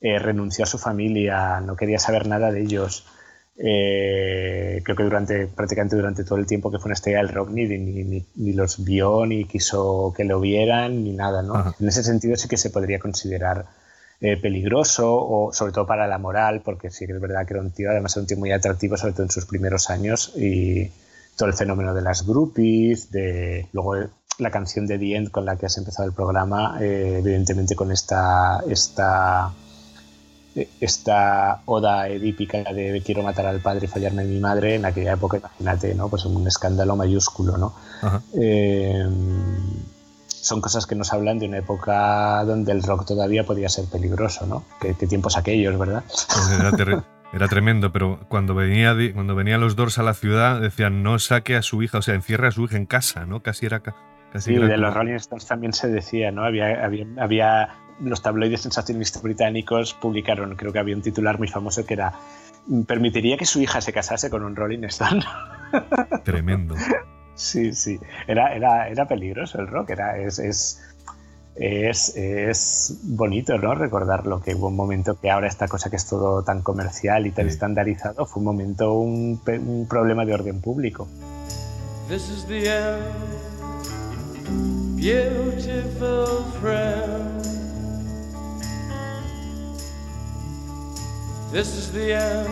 Eh, 0.01 0.19
renunció 0.19 0.65
a 0.65 0.67
su 0.67 0.79
familia, 0.79 1.61
no 1.61 1.77
quería 1.77 1.99
saber 1.99 2.27
nada 2.27 2.53
de 2.53 2.63
ellos. 2.63 3.07
Eh, 3.57 4.81
creo 4.85 4.97
que 4.97 5.05
durante 5.05 5.47
prácticamente 5.47 5.95
durante 5.97 6.25
todo 6.25 6.39
el 6.39 6.47
tiempo 6.47 6.71
que 6.73 6.79
fue 6.79 6.87
una 6.89 6.95
estrella 6.95 7.19
del 7.19 7.29
rock 7.29 7.51
ni, 7.51 7.67
ni, 7.67 7.79
ni- 8.05 8.27
ni 8.35 8.53
los 8.53 8.85
vio 8.85 9.25
ni 9.27 9.45
quiso 9.45 10.13
que 10.17 10.25
lo 10.25 10.41
vieran 10.41 11.05
ni 11.05 11.13
nada 11.13 11.41
¿no? 11.43 11.55
Ajá. 11.55 11.75
en 11.79 11.89
ese 11.89 12.03
sentido 12.03 12.37
sí 12.37 12.49
que 12.49 12.57
se 12.57 12.71
podría 12.71 12.99
considerar 12.99 13.67
eh, 14.21 14.37
peligroso 14.37 15.15
o 15.15 15.53
sobre 15.53 15.73
todo 15.73 15.87
para 15.87 16.09
la 16.09 16.19
moral 16.19 16.63
porque 16.65 16.91
sí 16.91 17.07
que 17.07 17.13
es 17.13 17.21
verdad 17.21 17.47
que 17.47 17.55
era 17.55 17.63
un 17.63 17.71
tío 17.71 17.91
además 17.91 18.17
era 18.17 18.23
un 18.23 18.27
tío 18.27 18.39
muy 18.39 18.51
atractivo 18.51 18.97
sobre 18.97 19.13
todo 19.13 19.23
en 19.23 19.31
sus 19.31 19.47
primeros 19.47 19.89
años 19.89 20.33
y 20.37 20.91
todo 21.37 21.49
el 21.49 21.55
fenómeno 21.55 21.95
de 21.95 22.03
las 22.03 22.27
groupies 22.27 23.13
de 23.13 23.69
luego 23.73 23.95
la 24.39 24.51
canción 24.51 24.89
de 24.89 24.99
The 24.99 25.15
End 25.15 25.31
con 25.31 25.45
la 25.45 25.55
que 25.57 25.67
has 25.67 25.79
empezado 25.79 26.09
el 26.09 26.15
programa 26.15 26.79
eh, 26.81 27.19
evidentemente 27.21 27.77
con 27.77 27.93
esta 27.93 28.65
esta 28.69 29.53
esta 30.81 31.61
oda 31.67 32.09
edípica 32.09 32.59
de 32.73 33.03
quiero 33.05 33.23
matar 33.23 33.47
al 33.47 33.61
padre 33.61 33.87
y 33.87 33.89
fallarme 33.89 34.23
a 34.23 34.25
mi 34.25 34.39
madre 34.39 34.77
en 34.77 34.85
aquella 34.85 35.13
época, 35.15 35.39
imagínate, 35.39 35.95
¿no? 35.95 36.09
Pues 36.09 36.25
un 36.25 36.47
escándalo 36.47 36.95
mayúsculo, 36.97 37.57
¿no? 37.59 37.75
Eh, 38.39 39.05
son 40.29 40.61
cosas 40.61 40.87
que 40.87 40.95
nos 40.95 41.13
hablan 41.13 41.39
de 41.39 41.49
una 41.49 41.59
época 41.59 42.45
donde 42.45 42.73
el 42.73 42.83
rock 42.83 43.07
todavía 43.07 43.45
podía 43.45 43.69
ser 43.69 43.87
peligroso, 43.87 44.47
¿no? 44.47 44.65
¿Qué, 44.81 44.95
qué 44.99 45.07
tiempos 45.07 45.37
aquellos, 45.37 45.79
¿verdad? 45.79 46.05
Pues 46.07 46.51
Era, 47.33 47.49
tremendo, 47.49 47.91
pero 47.93 48.21
cuando 48.29 48.55
venía 48.55 48.95
cuando 49.15 49.35
venían 49.35 49.61
los 49.61 49.75
Doors 49.75 49.99
a 49.99 50.03
la 50.03 50.15
ciudad 50.15 50.61
decían 50.61 51.03
no 51.03 51.19
saque 51.19 51.57
a 51.57 51.63
su 51.63 51.83
hija, 51.83 51.99
o 51.99 52.03
sea, 52.03 52.15
encierre 52.15 52.49
a 52.49 52.51
su 52.51 52.65
hija 52.65 52.77
en 52.77 52.87
casa, 52.87 53.25
¿no? 53.27 53.43
Casi 53.43 53.67
era 53.67 53.81
ca- 53.81 53.97
casi 54.33 54.51
Sí, 54.51 54.57
era 54.57 54.67
de 54.67 54.75
como- 54.75 54.87
los 54.87 54.95
Rolling 54.95 55.15
Stones 55.15 55.47
también 55.47 55.73
se 55.73 55.89
decía, 55.89 56.31
¿no? 56.31 56.45
Había, 56.45 56.85
había, 56.85 57.07
había 57.19 57.69
los 58.01 58.23
tabloides 58.23 58.61
sensacionalistas 58.63 59.23
británicos 59.23 59.95
publicaron, 59.95 60.57
creo 60.57 60.73
que 60.73 60.79
había 60.79 60.97
un 60.97 61.03
titular 61.03 61.39
muy 61.39 61.49
famoso 61.49 61.85
que 61.87 61.95
era 61.95 62.13
permitiría 62.87 63.37
que 63.37 63.45
su 63.47 63.61
hija 63.61 63.81
se 63.81 63.93
casase 63.93 64.31
con 64.31 64.43
un 64.43 64.57
Rolling 64.57 64.85
Stone. 64.85 65.23
tremendo. 66.25 66.75
Sí, 67.35 67.75
sí. 67.75 67.99
Era, 68.27 68.55
era, 68.55 68.89
era 68.89 69.07
peligroso 69.07 69.61
el 69.61 69.67
rock. 69.67 69.91
Era, 69.91 70.17
es, 70.19 70.39
es, 70.39 70.81
es, 71.57 72.17
es 72.17 72.99
bonito, 73.03 73.59
¿no? 73.59 73.75
Recordarlo, 73.75 74.41
que 74.41 74.55
hubo 74.55 74.69
un 74.69 74.77
momento 74.77 75.21
que 75.21 75.31
ahora 75.31 75.47
esta 75.47 75.69
cosa 75.69 75.91
que 75.91 75.97
es 75.97 76.07
todo 76.07 76.43
tan 76.43 76.63
comercial 76.63 77.27
y 77.27 77.33
tan 77.33 77.47
Sí. 77.47 77.51
estandarizado 77.53 78.25
fue 78.25 78.41
un 78.41 78.47
momento, 78.47 78.93
un, 78.95 79.41
un 79.47 79.87
problema 79.89 80.25
de 80.25 80.33
orden 80.35 80.61
público. 80.61 81.07
This 82.09 82.29
is 82.31 82.47
the 82.47 82.67
end, 82.67 83.03
beautiful 84.97 86.45
friend. 86.61 87.64
This 91.55 91.69
is 91.69 91.93
the 91.93 92.15
end, 92.17 92.49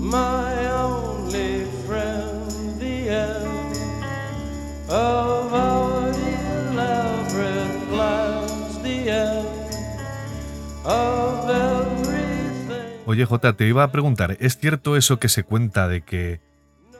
my 0.00 0.66
only 0.72 1.66
friend, 1.86 2.80
the 2.80 3.10
end 3.10 3.76
of 4.88 5.52
our 5.52 6.08
elaborate 6.70 7.90
plans, 7.90 8.82
the 8.82 9.10
end 9.10 9.46
of 10.86 11.50
everything. 11.50 13.02
Oye, 13.04 13.26
Jota, 13.26 13.52
te 13.52 13.68
iba 13.68 13.82
a 13.82 13.92
preguntar, 13.92 14.38
¿es 14.40 14.56
cierto 14.56 14.96
eso 14.96 15.20
que 15.20 15.28
se 15.28 15.44
cuenta 15.44 15.88
de 15.88 16.00
que 16.00 16.40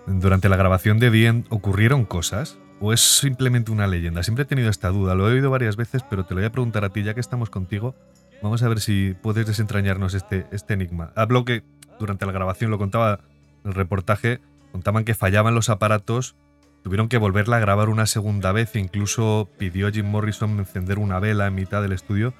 durante 0.06 0.50
la 0.50 0.56
grabación 0.58 0.98
de 0.98 1.10
The 1.10 1.26
End 1.26 1.46
ocurrieron 1.48 2.04
cosas? 2.04 2.58
¿O 2.82 2.92
es 2.92 3.00
simplemente 3.00 3.72
una 3.72 3.86
leyenda? 3.86 4.22
Siempre 4.22 4.42
he 4.42 4.46
tenido 4.46 4.68
esta 4.68 4.90
duda, 4.90 5.14
lo 5.14 5.30
he 5.30 5.32
oído 5.32 5.48
varias 5.48 5.76
veces, 5.76 6.02
pero 6.10 6.26
te 6.26 6.34
lo 6.34 6.40
voy 6.40 6.48
a 6.48 6.52
preguntar 6.52 6.84
a 6.84 6.90
ti 6.90 7.02
ya 7.02 7.14
que 7.14 7.20
estamos 7.20 7.48
contigo. 7.48 7.94
Vamos 8.42 8.62
a 8.62 8.68
ver 8.68 8.80
si 8.80 9.14
puedes 9.22 9.46
desentrañarnos 9.46 10.14
este, 10.14 10.46
este 10.50 10.74
enigma. 10.74 11.12
Hablo 11.14 11.44
que 11.44 11.62
durante 11.98 12.26
la 12.26 12.32
grabación, 12.32 12.70
lo 12.70 12.78
contaba 12.78 13.20
el 13.64 13.74
reportaje, 13.74 14.40
contaban 14.72 15.04
que 15.04 15.14
fallaban 15.14 15.54
los 15.54 15.68
aparatos, 15.68 16.34
tuvieron 16.82 17.08
que 17.08 17.18
volverla 17.18 17.58
a 17.58 17.60
grabar 17.60 17.88
una 17.88 18.06
segunda 18.06 18.50
vez 18.50 18.74
incluso 18.74 19.48
pidió 19.58 19.90
Jim 19.92 20.06
Morrison 20.06 20.58
encender 20.58 20.98
una 20.98 21.20
vela 21.20 21.46
en 21.46 21.54
mitad 21.54 21.80
del 21.82 21.92
estudio, 21.92 22.34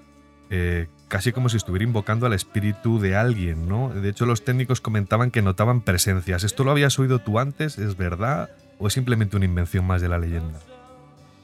eh, 0.51 0.89
casi 1.07 1.31
como 1.31 1.49
si 1.49 1.57
estuviera 1.57 1.85
invocando 1.85 2.27
al 2.27 2.33
espíritu 2.33 2.99
de 2.99 3.15
alguien, 3.15 3.69
¿no? 3.69 3.91
De 3.91 4.09
hecho, 4.09 4.27
los 4.27 4.45
técnicos 4.45 4.81
comentaban 4.81 5.31
que 5.31 5.41
notaban 5.41 5.83
presencias. 5.83 6.43
¿Esto 6.43 6.65
lo 6.65 6.73
habías 6.73 6.99
oído 6.99 7.21
tú 7.21 7.39
antes? 7.39 7.79
¿Es 7.79 7.97
verdad? 7.97 8.51
¿O 8.79 8.89
es 8.89 8.93
simplemente 8.93 9.37
una 9.37 9.47
invención 9.47 9.87
más 9.87 10.03
de 10.03 10.09
la 10.09 10.19
leyenda? 10.19 10.59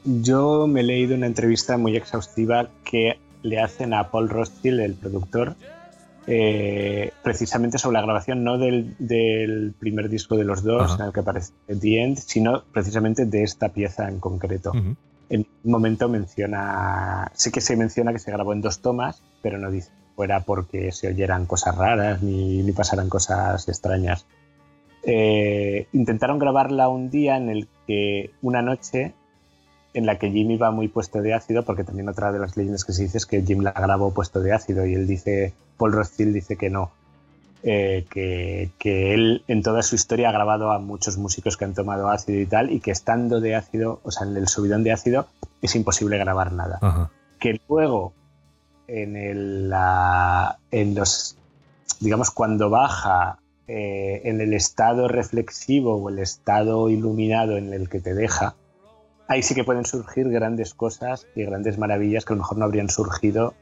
Yo 0.03 0.67
me 0.67 0.81
he 0.81 0.83
leído 0.83 1.15
una 1.15 1.27
entrevista 1.27 1.77
muy 1.77 1.95
exhaustiva 1.95 2.67
que 2.83 3.17
le 3.43 3.59
hacen 3.59 3.93
a 3.93 4.11
Paul 4.11 4.29
Rothschild, 4.29 4.79
el 4.79 4.95
productor, 4.95 5.55
eh, 6.27 7.11
precisamente 7.23 7.77
sobre 7.77 7.95
la 7.95 8.01
grabación 8.01 8.43
no 8.43 8.57
del, 8.57 8.95
del 8.99 9.73
primer 9.79 10.09
disco 10.09 10.35
de 10.35 10.43
los 10.43 10.63
dos, 10.63 10.93
Ajá. 10.93 11.03
en 11.03 11.07
el 11.07 11.13
que 11.13 11.19
aparece 11.21 11.53
The 11.67 12.03
End, 12.03 12.17
sino 12.17 12.63
precisamente 12.71 13.25
de 13.25 13.43
esta 13.43 13.69
pieza 13.69 14.07
en 14.07 14.19
concreto. 14.19 14.71
Ujú. 14.71 14.95
En 15.29 15.47
un 15.63 15.71
momento 15.71 16.09
menciona, 16.09 17.31
sí 17.33 17.51
que 17.51 17.61
se 17.61 17.75
menciona 17.75 18.11
que 18.11 18.19
se 18.19 18.31
grabó 18.31 18.53
en 18.53 18.61
dos 18.61 18.79
tomas, 18.79 19.23
pero 19.41 19.57
no 19.57 19.71
dice 19.71 19.91
fuera 20.15 20.41
porque 20.41 20.91
se 20.91 21.07
oyeran 21.07 21.45
cosas 21.45 21.77
raras 21.77 22.21
ni, 22.21 22.61
ni 22.61 22.73
pasaran 22.73 23.07
cosas 23.07 23.69
extrañas. 23.69 24.25
Eh, 25.03 25.87
intentaron 25.93 26.39
grabarla 26.39 26.89
un 26.89 27.09
día 27.09 27.37
en 27.37 27.49
el 27.49 27.69
que 27.87 28.31
una 28.41 28.61
noche 28.61 29.13
en 29.93 30.05
la 30.05 30.17
que 30.19 30.29
Jim 30.31 30.51
iba 30.51 30.69
muy 30.71 30.87
puesto 30.87 31.21
de 31.21 31.33
ácido, 31.33 31.63
porque 31.63 31.83
también 31.83 32.09
otra 32.09 32.31
de 32.31 32.39
las 32.39 32.55
leyendas 32.57 32.85
que 32.85 32.93
se 32.93 33.03
dice 33.03 33.17
es 33.17 33.25
que 33.25 33.41
Jim 33.41 33.61
la 33.61 33.71
grabó 33.71 34.13
puesto 34.13 34.39
de 34.39 34.53
ácido 34.53 34.85
y 34.85 34.93
él 34.93 35.07
dice, 35.07 35.53
Paul 35.77 35.93
Rothschild 35.93 36.33
dice 36.33 36.55
que 36.57 36.69
no, 36.69 36.91
eh, 37.63 38.05
que, 38.09 38.69
que 38.77 39.13
él 39.13 39.43
en 39.47 39.63
toda 39.63 39.81
su 39.83 39.95
historia 39.95 40.29
ha 40.29 40.31
grabado 40.31 40.71
a 40.71 40.79
muchos 40.79 41.17
músicos 41.17 41.57
que 41.57 41.65
han 41.65 41.73
tomado 41.73 42.09
ácido 42.09 42.39
y 42.39 42.45
tal, 42.45 42.71
y 42.71 42.79
que 42.79 42.91
estando 42.91 43.41
de 43.41 43.55
ácido, 43.55 43.99
o 44.03 44.11
sea, 44.11 44.27
en 44.27 44.37
el 44.37 44.47
subidón 44.47 44.83
de 44.83 44.91
ácido, 44.91 45.27
es 45.61 45.75
imposible 45.75 46.17
grabar 46.17 46.53
nada. 46.53 46.77
Ajá. 46.81 47.09
Que 47.39 47.59
luego, 47.67 48.13
en, 48.87 49.15
el, 49.15 49.69
la- 49.69 50.57
en 50.71 50.93
los, 50.95 51.35
digamos, 51.99 52.31
cuando 52.31 52.69
baja 52.69 53.39
eh, 53.67 54.21
en 54.23 54.39
el 54.41 54.53
estado 54.53 55.07
reflexivo 55.07 55.95
o 55.95 56.09
el 56.09 56.19
estado 56.19 56.89
iluminado 56.89 57.57
en 57.57 57.73
el 57.73 57.89
que 57.89 57.99
te 57.99 58.13
deja, 58.13 58.55
ahí 59.29 59.43
sí 59.43 59.55
que 59.55 59.63
pueden 59.63 59.85
surgir 59.85 60.27
grandes 60.29 60.73
cosas 60.73 61.27
y 61.35 61.45
grandes 61.45 61.77
maravillas 61.77 62.25
que 62.25 62.33
a 62.33 62.35
lo 62.35 62.41
mejor 62.41 62.57
no 62.57 62.65
habrían 62.65 62.89
surgido 62.89 63.53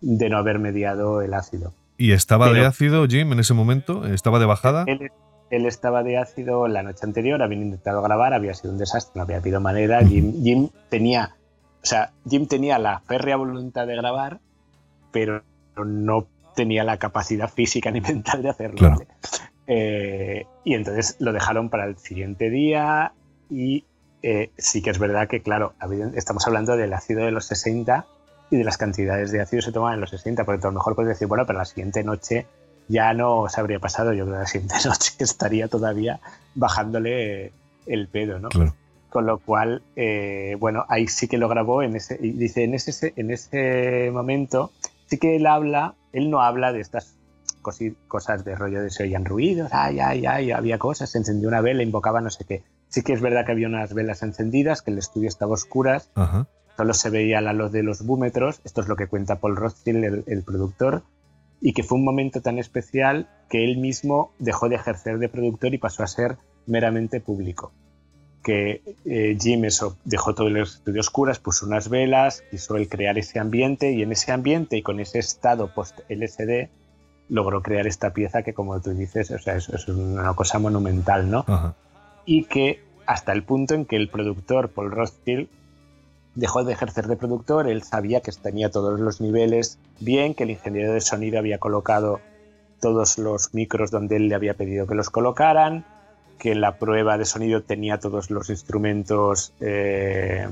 de 0.00 0.28
no 0.28 0.36
haber 0.36 0.60
mediado 0.60 1.22
el 1.22 1.34
ácido. 1.34 1.72
¿Y 1.96 2.12
estaba 2.12 2.52
de 2.52 2.64
ácido 2.64 3.06
Jim 3.08 3.32
en 3.32 3.40
ese 3.40 3.54
momento? 3.54 4.06
¿Estaba 4.06 4.38
de 4.38 4.44
bajada? 4.44 4.84
Él, 4.86 5.10
él 5.50 5.66
estaba 5.66 6.02
de 6.02 6.18
ácido 6.18 6.68
la 6.68 6.82
noche 6.82 7.06
anterior, 7.06 7.42
habían 7.42 7.62
intentado 7.62 8.02
grabar, 8.02 8.34
había 8.34 8.52
sido 8.52 8.72
un 8.72 8.78
desastre, 8.78 9.12
no 9.16 9.22
había 9.22 9.38
habido 9.38 9.60
manera. 9.60 10.04
Jim, 10.04 10.42
Jim 10.42 10.68
tenía, 10.90 11.36
o 11.82 11.86
sea, 11.86 12.12
Jim 12.28 12.46
tenía 12.46 12.78
la 12.78 13.00
férrea 13.00 13.36
voluntad 13.36 13.86
de 13.86 13.96
grabar, 13.96 14.40
pero 15.10 15.42
no 15.76 16.26
tenía 16.54 16.84
la 16.84 16.98
capacidad 16.98 17.48
física 17.48 17.90
ni 17.90 18.00
mental 18.02 18.42
de 18.42 18.50
hacerlo. 18.50 18.76
Claro. 18.76 18.96
¿vale? 18.96 19.08
Eh, 19.66 20.46
y 20.64 20.74
entonces 20.74 21.16
lo 21.18 21.32
dejaron 21.32 21.70
para 21.70 21.86
el 21.86 21.96
siguiente 21.96 22.50
día 22.50 23.12
y 23.48 23.84
eh, 24.26 24.50
sí 24.56 24.80
que 24.80 24.88
es 24.88 24.98
verdad 24.98 25.28
que, 25.28 25.42
claro, 25.42 25.74
estamos 26.14 26.46
hablando 26.46 26.78
del 26.78 26.94
ácido 26.94 27.26
de 27.26 27.30
los 27.30 27.44
60 27.44 28.06
y 28.50 28.56
de 28.56 28.64
las 28.64 28.78
cantidades 28.78 29.30
de 29.32 29.42
ácido 29.42 29.60
que 29.60 29.66
se 29.66 29.72
toman 29.72 29.92
en 29.92 30.00
los 30.00 30.08
60, 30.08 30.46
porque 30.46 30.66
a 30.66 30.70
lo 30.70 30.72
mejor 30.72 30.94
puedes 30.94 31.10
decir, 31.10 31.28
bueno, 31.28 31.44
pero 31.44 31.58
la 31.58 31.66
siguiente 31.66 32.02
noche 32.02 32.46
ya 32.88 33.12
no 33.12 33.46
se 33.50 33.60
habría 33.60 33.80
pasado, 33.80 34.14
yo 34.14 34.24
creo 34.24 34.36
que 34.36 34.40
la 34.40 34.46
siguiente 34.46 34.76
noche 34.86 35.12
estaría 35.18 35.68
todavía 35.68 36.20
bajándole 36.54 37.52
el 37.86 38.08
pedo, 38.08 38.38
¿no? 38.38 38.48
Claro. 38.48 38.74
Con 39.10 39.26
lo 39.26 39.40
cual, 39.40 39.82
eh, 39.94 40.56
bueno, 40.58 40.86
ahí 40.88 41.06
sí 41.06 41.28
que 41.28 41.36
lo 41.36 41.50
grabó 41.50 41.82
en 41.82 41.94
ese, 41.94 42.18
y 42.18 42.30
dice, 42.30 42.64
en 42.64 42.72
ese, 42.72 43.12
en 43.16 43.30
ese 43.30 44.10
momento, 44.10 44.72
sí 45.04 45.18
que 45.18 45.36
él 45.36 45.46
habla, 45.46 45.96
él 46.14 46.30
no 46.30 46.40
habla 46.40 46.72
de 46.72 46.80
estas 46.80 47.14
cosas 48.08 48.42
de 48.42 48.54
rollo 48.54 48.82
de 48.82 48.88
se 48.88 49.02
oían 49.02 49.26
ruidos, 49.26 49.68
ay, 49.70 50.00
ay, 50.00 50.24
ay, 50.24 50.50
había 50.50 50.78
cosas, 50.78 51.10
se 51.10 51.18
encendió 51.18 51.48
una 51.48 51.60
vela, 51.60 51.82
invocaba 51.82 52.22
no 52.22 52.30
sé 52.30 52.46
qué. 52.46 52.62
Sí 52.94 53.02
que 53.02 53.12
es 53.12 53.20
verdad 53.20 53.44
que 53.44 53.50
había 53.50 53.66
unas 53.66 53.92
velas 53.92 54.22
encendidas, 54.22 54.80
que 54.80 54.92
el 54.92 54.98
estudio 54.98 55.26
estaba 55.26 55.50
a 55.50 55.54
oscuras, 55.54 56.12
Ajá. 56.14 56.46
solo 56.76 56.94
se 56.94 57.10
veía 57.10 57.40
la 57.40 57.52
luz 57.52 57.72
de 57.72 57.82
los 57.82 58.06
búmetros, 58.06 58.60
esto 58.62 58.82
es 58.82 58.86
lo 58.86 58.94
que 58.94 59.08
cuenta 59.08 59.40
Paul 59.40 59.56
Rothschild, 59.56 60.04
el, 60.04 60.24
el 60.28 60.44
productor, 60.44 61.02
y 61.60 61.72
que 61.72 61.82
fue 61.82 61.98
un 61.98 62.04
momento 62.04 62.40
tan 62.40 62.60
especial 62.60 63.28
que 63.50 63.64
él 63.64 63.78
mismo 63.78 64.30
dejó 64.38 64.68
de 64.68 64.76
ejercer 64.76 65.18
de 65.18 65.28
productor 65.28 65.74
y 65.74 65.78
pasó 65.78 66.04
a 66.04 66.06
ser 66.06 66.38
meramente 66.66 67.20
público. 67.20 67.72
Que 68.44 68.80
eh, 69.04 69.36
Jim 69.40 69.64
eso, 69.64 69.98
dejó 70.04 70.36
todo 70.36 70.46
el 70.46 70.58
estudio 70.58 71.00
a 71.00 71.00
oscuras, 71.00 71.40
puso 71.40 71.66
unas 71.66 71.88
velas, 71.88 72.44
quiso 72.48 72.76
él 72.76 72.88
crear 72.88 73.18
ese 73.18 73.40
ambiente 73.40 73.90
y 73.90 74.02
en 74.02 74.12
ese 74.12 74.30
ambiente 74.30 74.76
y 74.76 74.82
con 74.82 75.00
ese 75.00 75.18
estado 75.18 75.74
post-LSD 75.74 76.68
logró 77.28 77.60
crear 77.60 77.88
esta 77.88 78.12
pieza 78.12 78.44
que 78.44 78.54
como 78.54 78.80
tú 78.80 78.90
dices, 78.90 79.32
o 79.32 79.38
sea, 79.40 79.56
es, 79.56 79.68
es 79.68 79.88
una 79.88 80.32
cosa 80.34 80.60
monumental, 80.60 81.28
¿no? 81.28 81.44
Ajá. 81.48 81.74
Y 82.26 82.44
que 82.44 82.82
hasta 83.06 83.32
el 83.32 83.42
punto 83.42 83.74
en 83.74 83.84
que 83.84 83.96
el 83.96 84.08
productor 84.08 84.70
Paul 84.70 84.90
Rothschild 84.90 85.48
dejó 86.34 86.64
de 86.64 86.72
ejercer 86.72 87.06
de 87.06 87.16
productor, 87.16 87.68
él 87.68 87.82
sabía 87.82 88.20
que 88.20 88.32
tenía 88.32 88.70
todos 88.70 88.98
los 88.98 89.20
niveles 89.20 89.78
bien, 90.00 90.34
que 90.34 90.44
el 90.44 90.50
ingeniero 90.50 90.92
de 90.92 91.00
sonido 91.00 91.38
había 91.38 91.58
colocado 91.58 92.20
todos 92.80 93.18
los 93.18 93.54
micros 93.54 93.90
donde 93.90 94.16
él 94.16 94.28
le 94.28 94.34
había 94.34 94.54
pedido 94.54 94.86
que 94.86 94.94
los 94.94 95.10
colocaran, 95.10 95.84
que 96.38 96.54
la 96.54 96.78
prueba 96.78 97.16
de 97.16 97.24
sonido 97.24 97.62
tenía 97.62 97.98
todos 97.98 98.30
los 98.30 98.50
instrumentos 98.50 99.52
eh, 99.60 100.48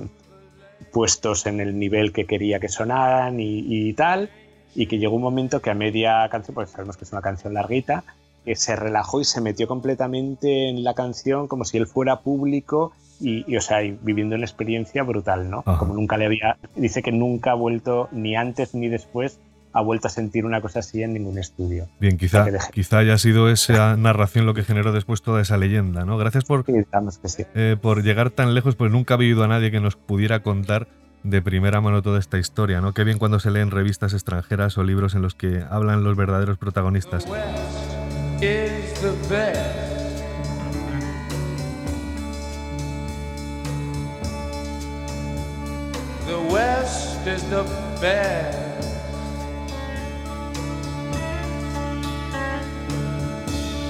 puestos 0.92 1.46
en 1.46 1.60
el 1.60 1.78
nivel 1.78 2.12
que 2.12 2.26
quería 2.26 2.60
que 2.60 2.68
sonaran 2.68 3.40
y, 3.40 3.64
y 3.66 3.92
tal, 3.94 4.30
y 4.74 4.86
que 4.86 4.98
llegó 4.98 5.16
un 5.16 5.22
momento 5.22 5.60
que 5.60 5.70
a 5.70 5.74
media 5.74 6.28
canción, 6.30 6.54
porque 6.54 6.70
sabemos 6.70 6.96
que 6.96 7.04
es 7.04 7.12
una 7.12 7.22
canción 7.22 7.54
larguita, 7.54 8.04
que 8.44 8.56
se 8.56 8.76
relajó 8.76 9.20
y 9.20 9.24
se 9.24 9.40
metió 9.40 9.66
completamente 9.68 10.68
en 10.68 10.84
la 10.84 10.94
canción 10.94 11.48
como 11.48 11.64
si 11.64 11.76
él 11.78 11.86
fuera 11.86 12.20
público 12.20 12.92
y, 13.20 13.44
y, 13.46 13.56
o 13.56 13.60
sea, 13.60 13.84
y 13.84 13.96
viviendo 14.02 14.34
una 14.34 14.44
experiencia 14.44 15.02
brutal, 15.04 15.48
¿no? 15.48 15.62
Ajá. 15.64 15.78
Como 15.78 15.94
nunca 15.94 16.16
le 16.16 16.26
había... 16.26 16.56
Dice 16.74 17.02
que 17.02 17.12
nunca 17.12 17.52
ha 17.52 17.54
vuelto, 17.54 18.08
ni 18.10 18.34
antes 18.34 18.74
ni 18.74 18.88
después, 18.88 19.38
ha 19.72 19.80
vuelto 19.80 20.08
a 20.08 20.10
sentir 20.10 20.44
una 20.44 20.60
cosa 20.60 20.80
así 20.80 21.02
en 21.02 21.14
ningún 21.14 21.38
estudio. 21.38 21.86
Bien, 22.00 22.18
quizá, 22.18 22.46
quizá 22.72 22.98
haya 22.98 23.16
sido 23.18 23.48
esa 23.48 23.96
narración 23.96 24.44
lo 24.44 24.54
que 24.54 24.64
generó 24.64 24.92
después 24.92 25.22
toda 25.22 25.40
esa 25.40 25.56
leyenda, 25.56 26.04
¿no? 26.04 26.18
Gracias 26.18 26.44
por, 26.44 26.64
Sí, 26.66 26.72
que 27.22 27.28
sí. 27.28 27.44
eh, 27.54 27.76
por 27.80 28.02
llegar 28.02 28.30
tan 28.30 28.54
lejos, 28.54 28.76
pues 28.76 28.90
nunca 28.90 29.14
había 29.14 29.28
oído 29.28 29.44
a 29.44 29.48
nadie 29.48 29.70
que 29.70 29.80
nos 29.80 29.96
pudiera 29.96 30.42
contar 30.42 30.88
de 31.22 31.40
primera 31.40 31.80
mano 31.80 32.02
toda 32.02 32.18
esta 32.18 32.38
historia, 32.38 32.80
¿no? 32.80 32.92
Qué 32.92 33.04
bien 33.04 33.18
cuando 33.18 33.38
se 33.38 33.50
leen 33.50 33.70
revistas 33.70 34.12
extranjeras 34.12 34.76
o 34.76 34.82
libros 34.82 35.14
en 35.14 35.22
los 35.22 35.34
que 35.34 35.62
hablan 35.70 36.02
los 36.04 36.16
verdaderos 36.16 36.58
protagonistas. 36.58 37.26
Is 38.42 38.92
the 39.00 39.12
best. 39.28 40.24
The 46.26 46.52
West 46.52 47.24
is 47.24 47.44
the 47.50 47.62
best. 48.00 48.58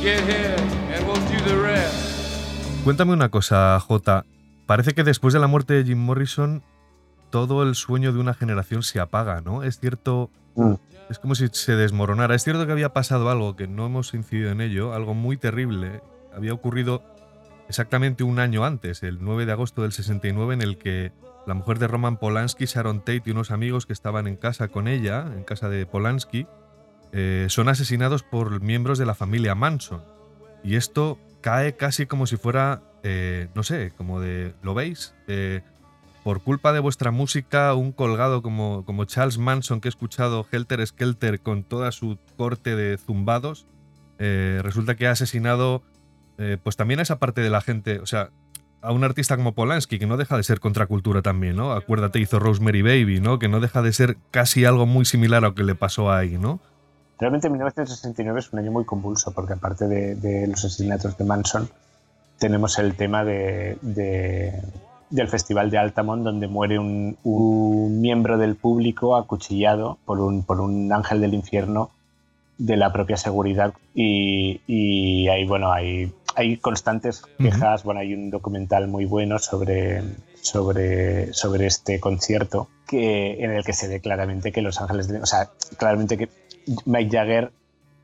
Get 0.03 0.21
here 0.29 0.55
and 0.93 1.07
we'll 1.07 1.17
do 1.17 1.41
the 1.49 1.57
rest. 1.57 2.85
Cuéntame 2.85 3.15
una 3.15 3.31
cosa, 3.31 3.81
J. 3.81 4.27
Parece 4.67 4.93
que 4.93 5.03
después 5.03 5.33
de 5.33 5.41
la 5.41 5.47
muerte 5.47 5.73
de 5.73 5.85
Jim 5.85 5.99
Morrison, 5.99 6.63
todo 7.31 7.63
el 7.63 7.75
sueño 7.75 8.13
de 8.13 8.19
una 8.21 8.35
generación 8.35 8.83
se 8.83 9.01
apaga, 9.01 9.41
¿no? 9.41 9.63
Es 9.63 9.81
cierto. 9.81 10.29
Mm. 10.57 10.75
Es 11.13 11.19
como 11.19 11.35
si 11.35 11.47
se 11.53 11.77
desmoronara. 11.77 12.35
Es 12.35 12.43
cierto 12.43 12.65
que 12.65 12.73
había 12.73 12.95
pasado 12.95 13.29
algo, 13.29 13.55
que 13.55 13.69
no 13.69 13.85
hemos 13.85 14.15
incidido 14.15 14.51
en 14.51 14.63
ello, 14.63 14.95
algo 14.95 15.13
muy 15.13 15.37
terrible. 15.37 16.01
Había 16.35 16.55
ocurrido 16.55 17.03
exactamente 17.69 18.25
un 18.25 18.39
año 18.39 18.65
antes, 18.65 19.03
el 19.03 19.19
9 19.21 19.45
de 19.45 19.53
agosto 19.53 19.83
del 19.83 19.93
69, 19.93 20.55
en 20.55 20.63
el 20.63 20.79
que 20.79 21.13
la 21.47 21.53
mujer 21.53 21.79
de 21.79 21.87
Roman 21.87 22.17
Polanski, 22.17 22.65
Sharon 22.65 23.01
Tate 23.01 23.25
y 23.27 23.31
unos 23.33 23.51
amigos 23.51 23.85
que 23.85 23.93
estaban 23.93 24.27
en 24.27 24.37
casa 24.37 24.69
con 24.69 24.89
ella, 24.89 25.27
en 25.37 25.45
casa 25.45 25.69
de 25.69 25.85
Polanski, 25.85 26.47
eh, 27.13 27.45
son 27.51 27.69
asesinados 27.69 28.23
por 28.23 28.63
miembros 28.63 28.97
de 28.97 29.05
la 29.05 29.15
familia 29.15 29.55
Manson. 29.55 30.03
Y 30.65 30.77
esto 30.77 31.19
cae 31.43 31.77
casi 31.77 32.07
como 32.07 32.27
si 32.27 32.39
fuera, 32.39 32.81
eh, 33.03 33.49
no 33.55 33.65
sé, 33.65 33.93
como 33.99 34.19
de, 34.19 34.55
¿lo 34.63 34.73
veis? 34.73 35.15
Eh, 35.29 35.61
por 36.25 36.43
culpa 36.43 36.73
de 36.73 36.81
vuestra 36.81 37.11
música, 37.11 37.75
un 37.75 37.93
colgado 37.93 38.43
como, 38.43 38.85
como 38.85 39.05
Charles 39.05 39.39
Manson 39.39 39.81
que 39.81 39.89
he 39.89 39.91
escuchado 39.91 40.47
Helter 40.51 40.87
Skelter 40.87 41.41
con 41.41 41.65
toda 41.65 41.93
su 41.93 42.19
corte 42.37 42.77
de 42.77 42.99
zumbados, 42.99 43.67
resulta 44.19 44.95
que 44.95 45.09
ha 45.09 45.11
asesinado 45.11 45.83
pues 46.63 46.77
también 46.77 47.01
a 47.01 47.03
esa 47.03 47.19
parte 47.19 47.41
de 47.41 47.51
la 47.51 47.61
gente, 47.61 47.99
o 47.99 48.07
sea, 48.07 48.31
a 48.83 48.93
un 48.93 49.05
artista 49.05 49.37
como 49.37 49.53
Polanski, 49.53 49.99
que 49.99 50.07
no 50.07 50.17
deja 50.17 50.37
de 50.37 50.43
ser 50.43 50.61
contracultura 50.61 51.23
también, 51.23 51.57
¿no? 51.57 51.73
Acuérdate, 51.73 52.19
hizo 52.19 52.39
Rosemary 52.41 52.83
Baby, 52.83 53.21
¿no? 53.21 53.39
Que 53.39 53.49
no 53.49 53.61
deja 53.61 53.81
de 53.81 53.93
ser 53.93 54.17
casi 54.31 54.65
algo 54.65 54.87
muy 54.87 55.05
similar 55.05 55.45
a 55.45 55.49
lo 55.49 55.55
que 55.55 55.63
le 55.63 55.77
pasó 55.77 56.13
ahí, 56.13 56.37
¿no? 56.37 56.61
Realmente 57.19 57.49
1969 57.49 58.41
es 58.41 58.53
un 58.53 58.59
año 58.59 58.73
muy 58.73 58.85
convulso 58.85 59.31
porque 59.31 59.53
aparte 59.53 59.87
de, 59.87 60.47
los 60.49 60.65
asesinatos 60.65 61.17
de 61.17 61.25
Manson, 61.25 61.71
tenemos 62.39 62.79
el 62.81 62.97
tema 62.97 63.25
de, 63.25 63.79
del 65.13 65.29
Festival 65.29 65.71
de 65.71 65.79
Altamont 65.79 66.25
donde 66.25 66.49
muere 66.49 66.79
un, 66.79 67.17
miembro 68.01 68.39
del 68.39 68.57
público 68.57 69.15
acuchillado 69.17 69.99
por 70.05 70.19
un, 70.21 70.43
por 70.43 70.61
un 70.61 70.93
ángel 70.93 71.21
del 71.21 71.35
infierno 71.35 71.91
de 72.59 72.77
la 72.77 72.93
propia 72.93 73.17
seguridad. 73.17 73.75
Y, 73.95 74.61
y 74.67 75.29
ahí 75.29 75.47
bueno 75.47 75.71
hay, 75.71 76.13
hay 76.35 76.57
constantes 76.57 77.23
quejas. 77.39 77.85
Bueno 77.85 78.01
hay 78.01 78.15
un 78.15 78.31
documental 78.31 78.89
muy 78.89 79.05
bueno 79.05 79.39
sobre 79.39 80.03
sobre, 80.43 81.33
sobre 81.33 81.67
este 81.67 82.01
concierto 82.01 82.69
que, 82.87 83.45
en 83.45 83.53
el 83.53 83.65
que 83.65 83.73
se 83.73 83.89
ve 83.89 84.01
claramente 84.01 84.51
que 84.51 84.61
los 84.61 84.81
ángeles 84.81 85.09
o 85.23 85.27
sea 85.27 85.51
claramente 85.79 86.19
que 86.19 86.29
Mike 86.85 87.17
Jagger 87.17 87.53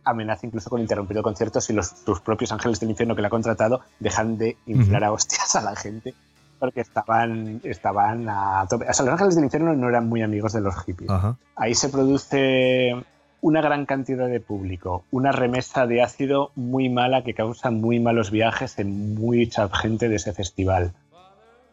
amenaza 0.04 0.46
incluso 0.46 0.70
con 0.70 0.80
interrumpir 0.80 1.16
el 1.16 1.22
concierto 1.22 1.60
si 1.60 1.72
los, 1.72 1.88
sus 1.88 2.20
propios 2.20 2.52
ángeles 2.52 2.78
del 2.78 2.90
infierno 2.90 3.16
que 3.16 3.22
le 3.22 3.26
ha 3.26 3.30
contratado 3.30 3.80
dejan 3.98 4.38
de 4.38 4.56
inflar 4.66 5.04
a 5.04 5.12
hostias 5.12 5.56
a 5.56 5.62
la 5.62 5.74
gente 5.74 6.14
porque 6.58 6.80
estaban, 6.80 7.60
estaban 7.64 8.28
a 8.28 8.66
tope. 8.68 8.86
O 8.88 8.92
sea, 8.92 9.04
los 9.04 9.12
ángeles 9.14 9.34
del 9.34 9.44
infierno 9.44 9.74
no 9.74 9.88
eran 9.88 10.08
muy 10.08 10.22
amigos 10.22 10.52
de 10.52 10.60
los 10.60 10.74
hippies. 10.84 11.10
Ahí 11.56 11.74
se 11.74 11.88
produce 11.88 12.94
una 13.40 13.60
gran 13.60 13.86
cantidad 13.86 14.28
de 14.28 14.40
público, 14.40 15.04
una 15.10 15.32
remesa 15.32 15.86
de 15.86 16.02
ácido 16.02 16.50
muy 16.56 16.88
mala 16.88 17.22
que 17.22 17.34
causa 17.34 17.70
muy 17.70 18.00
malos 18.00 18.30
viajes 18.30 18.78
en 18.78 19.14
mucha 19.14 19.68
gente 19.68 20.08
de 20.08 20.16
ese 20.16 20.32
festival. 20.32 20.92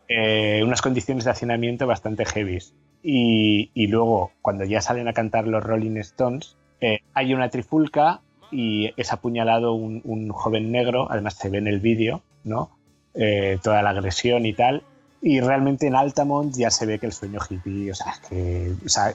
Eh, 0.08 0.62
unas 0.64 0.82
condiciones 0.82 1.26
de 1.26 1.32
hacinamiento 1.32 1.88
bastante 1.88 2.26
heavy. 2.26 2.60
Y, 3.02 3.72
y, 3.74 3.88
luego, 3.88 4.32
cuando 4.42 4.64
ya 4.64 4.82
salen 4.82 5.08
a 5.08 5.14
cantar 5.14 5.48
los 5.48 5.64
Rolling 5.64 5.98
Stones, 5.98 6.56
eh, 6.82 7.00
hay 7.14 7.34
una 7.34 7.50
trifulca 7.50 8.22
y 8.52 8.92
es 8.98 9.12
apuñalado 9.12 9.74
un, 9.74 10.30
joven 10.30 10.72
negro, 10.72 11.08
además 11.10 11.36
se 11.36 11.50
ve 11.50 11.58
en 11.58 11.68
el 11.68 11.80
vídeo, 11.80 12.22
¿no? 12.44 12.70
Eh, 13.16 13.60
toda 13.64 13.82
la 13.82 13.92
agresión 13.92 14.46
y 14.46 14.54
tal. 14.54 14.84
Y 15.22 15.40
realmente 15.40 15.88
en 15.88 15.96
Altamont 15.96 16.54
ya 16.56 16.70
se 16.70 16.86
ve 16.86 17.00
que 17.00 17.08
el 17.08 17.14
sueño 17.14 17.40
hippie, 17.50 17.92
o 17.92 17.96
sea, 17.96 18.14
que 18.30 18.74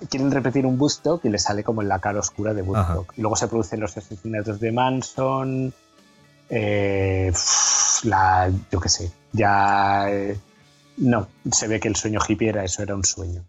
quieren 0.09 0.31
repetir 0.31 0.67
un 0.67 0.77
busto 0.77 1.21
que 1.21 1.31
le 1.31 1.39
sale 1.39 1.63
como 1.63 1.83
en 1.83 1.89
la 1.89 2.01
cara 2.01 2.19
oscura 2.19 2.53
de 2.53 2.63
Woodstock. 2.63 3.13
Y 3.17 3.21
luego 3.21 3.37
se 3.37 3.47
producen 3.47 3.79
los 3.79 3.97
asesinatos 3.97 4.59
de 4.59 4.73
Manson, 4.73 5.73
eh, 6.49 7.33
la, 8.05 8.51
yo 8.73 8.81
qué 8.81 8.89
sé, 8.89 9.13
ya... 9.33 10.09
no, 10.97 11.29
se 11.53 11.69
ve 11.69 11.79
que 11.79 11.87
el 11.87 11.95
sueño 11.95 12.19
hippie 12.27 12.49
era 12.49 12.65
eso, 12.65 12.83
era 12.83 12.97
un 12.97 13.05
sueño. 13.05 13.45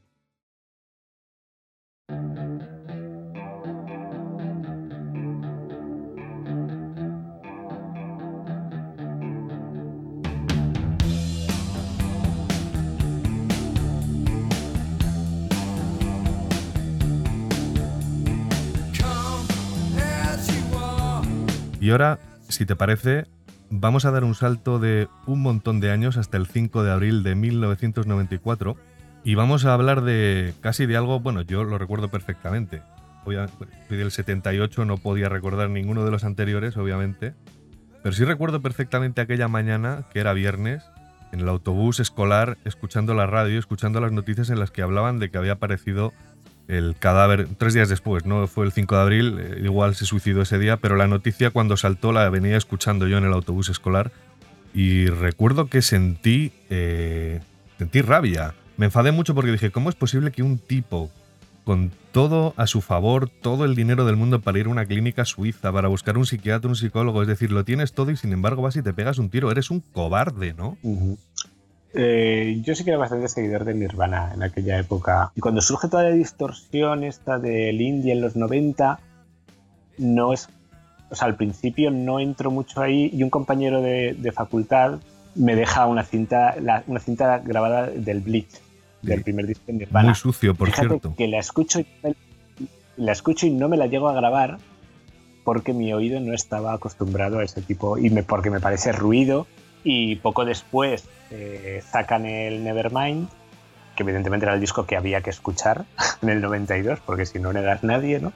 Y 21.82 21.90
ahora, 21.90 22.20
si 22.48 22.68
te 22.68 22.76
parece, 22.76 23.26
vamos 23.72 24.06
a 24.06 24.12
dar 24.12 24.24
un 24.24 24.36
salto 24.36 24.78
de 24.78 25.08
un 25.26 25.42
montón 25.42 25.80
de 25.80 25.90
años 25.90 26.16
hasta 26.16 26.38
el 26.38 26.46
5 26.46 26.84
de 26.84 26.92
abril 26.92 27.24
de 27.24 27.34
1994 27.34 28.78
y 29.24 29.34
vamos 29.34 29.66
a 29.66 29.74
hablar 29.74 30.04
de 30.04 30.54
casi 30.62 30.86
de 30.86 30.96
algo, 30.96 31.20
bueno, 31.20 31.42
yo 31.42 31.64
lo 31.64 31.80
recuerdo 31.80 32.10
perfectamente. 32.10 32.84
Soy 33.26 33.98
del 33.98 34.12
78, 34.12 34.86
no 34.86 34.98
podía 34.98 35.28
recordar 35.28 35.72
ninguno 35.72 36.06
de 36.06 36.12
los 36.12 36.24
anteriores, 36.24 36.78
obviamente, 36.78 37.34
pero 38.04 38.14
sí 38.14 38.26
recuerdo 38.26 38.62
perfectamente 38.62 39.20
aquella 39.20 39.48
mañana, 39.48 40.06
que 40.14 40.20
era 40.20 40.34
viernes, 40.34 40.84
en 41.32 41.40
el 41.40 41.50
autobús 41.50 42.00
escolar, 42.00 42.60
escuchando 42.64 43.16
la 43.16 43.26
radio, 43.26 43.58
escuchando 43.58 44.02
las 44.02 44.12
noticias 44.12 44.52
en 44.52 44.60
las 44.60 44.70
que 44.70 44.84
hablaban 44.84 45.18
de 45.18 45.32
que 45.32 45.40
había 45.40 45.54
aparecido 45.54 46.14
el 46.68 46.96
cadáver 46.98 47.48
tres 47.58 47.74
días 47.74 47.90
después, 47.90 48.26
no 48.26 48.48
fue 48.48 48.66
el 48.66 48.72
5 48.72 48.96
de 48.96 49.02
abril, 49.02 49.38
eh, 49.40 49.62
igual 49.64 49.96
se 49.96 50.06
suicidó 50.06 50.42
ese 50.42 50.60
día, 50.60 50.78
pero 50.78 50.96
la 50.96 51.08
noticia 51.08 51.52
cuando 51.52 51.78
saltó 51.78 52.12
la 52.12 52.30
venía 52.30 52.58
escuchando 52.58 53.08
yo 53.08 53.18
en 53.18 53.26
el 53.26 53.34
autobús 53.34 53.70
escolar 53.70 54.12
y 54.74 55.08
recuerdo 55.08 55.68
que 55.68 55.82
sentí, 55.82 56.54
eh, 56.70 57.42
sentí 57.78 58.02
rabia. 58.02 58.54
Me 58.78 58.86
enfadé 58.86 59.12
mucho 59.12 59.36
porque 59.36 59.52
dije, 59.52 59.72
¿cómo 59.72 59.90
es 59.90 59.96
posible 59.96 60.32
que 60.32 60.44
un 60.44 60.58
tipo 60.58 61.12
con 61.64 61.92
todo 62.12 62.54
a 62.58 62.68
su 62.68 62.82
favor, 62.82 63.30
todo 63.30 63.66
el 63.66 63.76
dinero 63.76 64.06
del 64.06 64.16
mundo 64.16 64.42
para 64.42 64.60
ir 64.60 64.66
a 64.66 64.70
una 64.70 64.86
clínica 64.86 65.26
suiza, 65.26 65.72
para 65.72 65.88
buscar 65.88 66.18
un 66.18 66.26
psiquiatra, 66.26 66.70
un 66.70 66.76
psicólogo, 66.76 67.22
es 67.22 67.28
decir, 67.28 67.52
lo 67.52 67.64
tienes 67.64 67.94
todo 67.94 68.12
y 68.12 68.18
sin 68.18 68.34
embargo 68.34 68.62
vas 68.62 68.76
y 68.76 68.82
te 68.82 68.94
pegas 68.94 69.20
un 69.20 69.30
tiro, 69.30 69.52
eres 69.52 69.70
un 69.70 69.80
cobarde, 69.80 70.54
¿no? 70.54 70.78
Eh, 71.94 72.62
yo 72.64 72.74
sí 72.74 72.84
que 72.84 72.92
era 72.92 73.00
bastante 73.00 73.28
seguidor 73.28 73.66
de 73.66 73.74
Nirvana 73.74 74.32
en 74.34 74.44
aquella 74.44 74.80
época. 74.80 75.32
Y 75.36 75.42
cuando 75.42 75.62
surge 75.62 75.90
toda 75.90 76.04
la 76.04 76.12
distorsión 76.12 77.04
esta 77.04 77.38
del 77.38 77.82
indie 77.82 78.14
en 78.14 78.22
los 78.22 78.36
90, 78.36 79.00
no 79.98 80.34
es. 80.34 80.50
O 81.10 81.16
sea, 81.16 81.28
al 81.28 81.36
principio 81.36 81.92
no 81.92 82.20
entro 82.20 82.52
mucho 82.52 82.82
ahí 82.82 83.10
y 83.14 83.24
un 83.24 83.30
compañero 83.30 83.82
de, 83.82 84.32
facultad 84.34 85.00
me 85.36 85.56
deja 85.56 85.86
una 85.86 86.04
cinta, 86.04 86.56
una 86.88 87.00
cinta 87.00 87.40
grabada 87.40 87.88
del 87.88 88.22
Bleach, 88.22 88.62
del 89.02 89.22
primer 89.22 89.48
disco 89.48 89.64
de 89.68 89.74
Nirvana. 89.74 90.10
Muy 90.10 90.16
sucio, 90.16 90.56
por 90.56 90.72
cierto. 90.72 91.14
Que 91.18 91.28
la 91.28 91.40
escucho, 91.40 91.82
y, 91.82 91.88
la 92.96 93.12
escucho 93.12 93.46
y 93.46 93.52
no 93.52 93.68
me 93.68 93.76
la 93.76 93.88
llego 93.88 94.08
a 94.08 94.14
grabar 94.14 94.58
porque 95.44 95.74
mi 95.74 95.92
oído 95.94 96.20
no 96.22 96.34
estaba 96.34 96.74
acostumbrado 96.74 97.40
a 97.40 97.44
ese 97.44 97.62
tipo 97.62 97.98
y 97.98 98.10
me, 98.10 98.24
porque 98.24 98.50
me 98.50 98.62
parece 98.62 98.94
ruido 98.94 99.48
y 99.84 100.16
poco 100.18 100.46
después 100.46 101.06
eh, 101.32 101.82
sacan 101.90 102.26
el 102.26 102.64
Nevermind, 102.64 103.30
que 103.96 104.04
evidentemente 104.04 104.46
era 104.46 104.56
el 104.56 104.62
disco 104.62 104.86
que 104.86 104.96
había 104.96 105.22
que 105.22 105.30
escuchar 105.30 105.86
en 106.22 106.30
el 106.30 106.42
92, 106.42 107.00
porque 107.06 107.26
si 107.26 107.40
no, 107.40 107.54
no 107.54 107.60
eras 107.60 107.84
nadie, 107.84 108.20
¿no? 108.20 108.34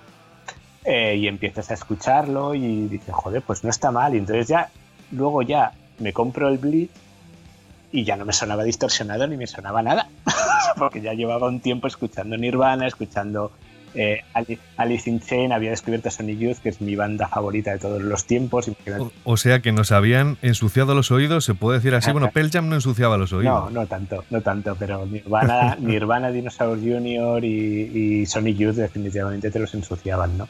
Eh, 0.83 1.15
y 1.15 1.27
empiezas 1.27 1.71
a 1.71 1.73
escucharlo 1.73 2.53
y 2.53 2.87
dices, 2.87 3.13
joder, 3.13 3.41
pues 3.41 3.63
no 3.63 3.69
está 3.69 3.91
mal. 3.91 4.13
Y 4.13 4.19
entonces 4.19 4.47
ya, 4.47 4.69
luego 5.11 5.41
ya 5.41 5.71
me 5.99 6.13
compro 6.13 6.47
el 6.47 6.59
Bleed 6.59 6.89
y 7.91 8.03
ya 8.03 8.15
no 8.17 8.25
me 8.25 8.33
sonaba 8.33 8.63
distorsionado 8.63 9.25
ni 9.25 9.37
me 9.37 9.47
sonaba 9.47 9.81
nada, 9.81 10.09
porque 10.77 11.01
ya 11.01 11.13
llevaba 11.13 11.47
un 11.47 11.59
tiempo 11.59 11.87
escuchando 11.87 12.37
Nirvana, 12.37 12.87
escuchando 12.87 13.51
eh, 13.95 14.21
Alice 14.77 15.09
in 15.09 15.19
Chain 15.19 15.51
había 15.51 15.69
descubierto 15.71 16.09
Sonic 16.11 16.39
Youth, 16.39 16.57
que 16.57 16.69
es 16.69 16.81
mi 16.81 16.95
banda 16.95 17.27
favorita 17.27 17.71
de 17.71 17.79
todos 17.79 18.01
los 18.01 18.25
tiempos. 18.25 18.69
O, 19.23 19.37
sea 19.37 19.61
que 19.61 19.71
nos 19.71 19.91
habían 19.91 20.37
ensuciado 20.41 20.93
los 20.95 21.11
oídos, 21.11 21.45
se 21.45 21.53
puede 21.53 21.79
decir 21.79 21.95
así. 21.95 22.11
Bueno, 22.11 22.29
Pearl 22.33 22.51
Jam 22.51 22.69
no 22.69 22.75
ensuciaba 22.75 23.17
los 23.17 23.33
oídos. 23.33 23.71
No, 23.71 23.81
no 23.81 23.87
tanto, 23.87 24.23
no 24.29 24.41
tanto, 24.41 24.75
pero 24.77 25.05
Nirvana, 25.05 25.75
Nirvana 25.79 26.31
Dinosaur 26.31 26.77
Jr. 26.77 27.43
y, 27.43 28.21
y 28.21 28.25
Sonic 28.25 28.57
Youth 28.57 28.75
definitivamente 28.75 29.49
te 29.49 29.59
los 29.59 29.73
ensuciaban, 29.73 30.37
¿no? 30.37 30.47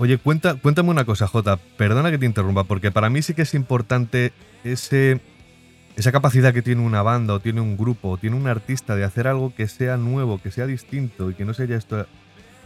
Oye, 0.00 0.16
cuenta, 0.18 0.54
cuéntame 0.54 0.90
una 0.90 1.04
cosa, 1.04 1.26
Jota. 1.26 1.56
Perdona 1.76 2.10
que 2.12 2.18
te 2.18 2.26
interrumpa, 2.26 2.64
porque 2.64 2.92
para 2.92 3.10
mí 3.10 3.20
sí 3.20 3.34
que 3.34 3.42
es 3.42 3.54
importante 3.54 4.32
esa 4.62 6.12
capacidad 6.12 6.54
que 6.54 6.62
tiene 6.62 6.82
una 6.82 7.02
banda 7.02 7.34
o 7.34 7.40
tiene 7.40 7.60
un 7.60 7.76
grupo 7.76 8.10
o 8.10 8.16
tiene 8.16 8.36
un 8.36 8.46
artista 8.46 8.94
de 8.94 9.02
hacer 9.02 9.26
algo 9.26 9.52
que 9.56 9.66
sea 9.66 9.96
nuevo, 9.96 10.40
que 10.40 10.52
sea 10.52 10.66
distinto 10.66 11.30
y 11.30 11.34
que 11.34 11.44
no 11.44 11.52
se 11.52 11.64
haya, 11.64 11.76
esto, 11.76 12.06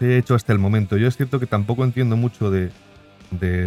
hecho 0.01 0.35
hasta 0.35 0.53
el 0.53 0.59
momento. 0.59 0.99
Yo 0.99 1.09
es 1.09 1.16
cierto 1.16 1.41
que 1.41 1.47
tampoco 1.47 1.85
entiendo 1.85 2.16
mucho 2.16 2.51
de, 2.51 2.70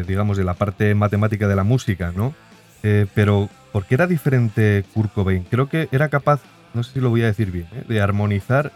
digamos, 0.04 0.38
de 0.38 0.44
la 0.44 0.54
parte 0.54 0.94
matemática 0.94 1.48
de 1.48 1.56
la 1.56 1.64
música, 1.64 2.14
¿no? 2.16 2.36
Eh, 2.84 3.08
pero, 3.16 3.50
¿por 3.72 3.86
qué 3.86 3.96
era 3.96 4.06
diferente 4.06 4.86
Kurt 4.94 5.12
Cobain? 5.12 5.44
Creo 5.44 5.70
que 5.70 5.90
era 5.92 6.10
capaz, 6.10 6.42
no 6.76 6.84
sé 6.84 6.94
si 6.94 7.00
lo 7.00 7.10
voy 7.10 7.24
a 7.24 7.28
decir 7.28 7.50
bien, 7.50 7.68
¿eh? 7.74 7.84
de 7.88 8.00
armonizar 8.00 8.72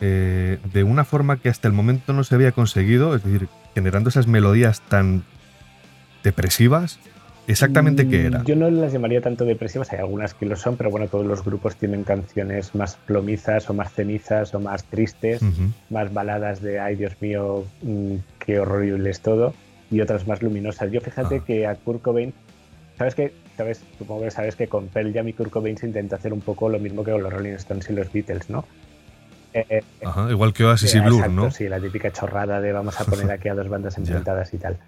eh, 0.00 0.58
de 0.72 0.84
una 0.84 1.04
forma 1.04 1.38
que 1.38 1.48
hasta 1.48 1.68
el 1.68 1.74
momento 1.74 2.12
no 2.12 2.24
se 2.24 2.34
había 2.34 2.52
conseguido, 2.52 3.14
es 3.14 3.24
decir, 3.24 3.48
generando 3.74 4.08
esas 4.10 4.26
melodías 4.26 4.80
tan 4.88 5.24
depresivas. 6.22 6.98
¿Exactamente 7.48 8.08
qué 8.08 8.26
era? 8.26 8.40
Mm, 8.40 8.44
Yo 8.44 8.56
no 8.56 8.68
las 8.70 8.92
llamaría 8.92 9.20
tanto 9.20 9.44
depresivas, 9.44 9.92
hay 9.92 10.00
algunas 10.00 10.34
que 10.34 10.46
lo 10.46 10.56
son, 10.56 10.76
pero 10.76 10.90
bueno, 10.90 11.06
todos 11.06 11.24
los 11.24 11.44
grupos 11.44 11.76
tienen 11.76 12.02
canciones 12.02 12.74
más 12.74 12.96
plomizas 13.06 13.70
o 13.70 13.74
más 13.74 13.92
cenizas 13.92 14.52
o 14.52 14.58
más 14.58 14.82
tristes, 14.84 15.40
más 15.88 16.12
baladas 16.12 16.60
de 16.60 16.80
ay 16.80 16.96
Dios 16.96 17.12
mío, 17.20 17.64
mm, 17.82 18.14
qué 18.44 18.58
horrible 18.58 19.10
es 19.10 19.20
todo, 19.20 19.54
y 19.92 20.00
otras 20.00 20.26
más 20.26 20.42
luminosas. 20.42 20.90
Yo 20.90 21.00
fíjate 21.00 21.36
Ah. 21.36 21.44
que 21.46 21.66
a 21.68 21.76
Kurt 21.76 22.02
Cobain, 22.02 22.34
¿sabes 22.98 23.14
que 23.14 23.32
¿Sabes? 23.56 23.80
Supongo 23.96 24.24
que 24.24 24.30
sabes 24.30 24.54
que 24.54 24.66
con 24.66 24.88
Pearl 24.88 25.14
Jam 25.14 25.28
y 25.28 25.32
Kurt 25.32 25.48
Cobain 25.50 25.78
se 25.78 25.86
intenta 25.86 26.16
hacer 26.16 26.34
un 26.34 26.42
poco 26.42 26.68
lo 26.68 26.78
mismo 26.78 27.02
que 27.04 27.12
con 27.12 27.22
los 27.22 27.32
Rolling 27.32 27.52
Stones 27.54 27.88
y 27.88 27.94
los 27.94 28.12
Beatles, 28.12 28.50
¿no? 28.50 28.66
Eh, 29.56 29.64
eh, 29.70 29.82
Ajá, 30.04 30.30
igual 30.30 30.52
que 30.52 30.64
Oasis 30.64 30.94
y 30.94 30.98
eh, 30.98 31.00
Blur, 31.00 31.20
exacto, 31.20 31.34
¿no? 31.34 31.50
Sí, 31.50 31.68
la 31.68 31.80
típica 31.80 32.10
chorrada 32.12 32.60
de 32.60 32.72
vamos 32.72 33.00
a 33.00 33.04
poner 33.06 33.30
aquí 33.30 33.48
a 33.48 33.54
dos 33.54 33.68
bandas 33.68 33.96
enfrentadas 33.96 34.52
y 34.52 34.58
tal. 34.58 34.78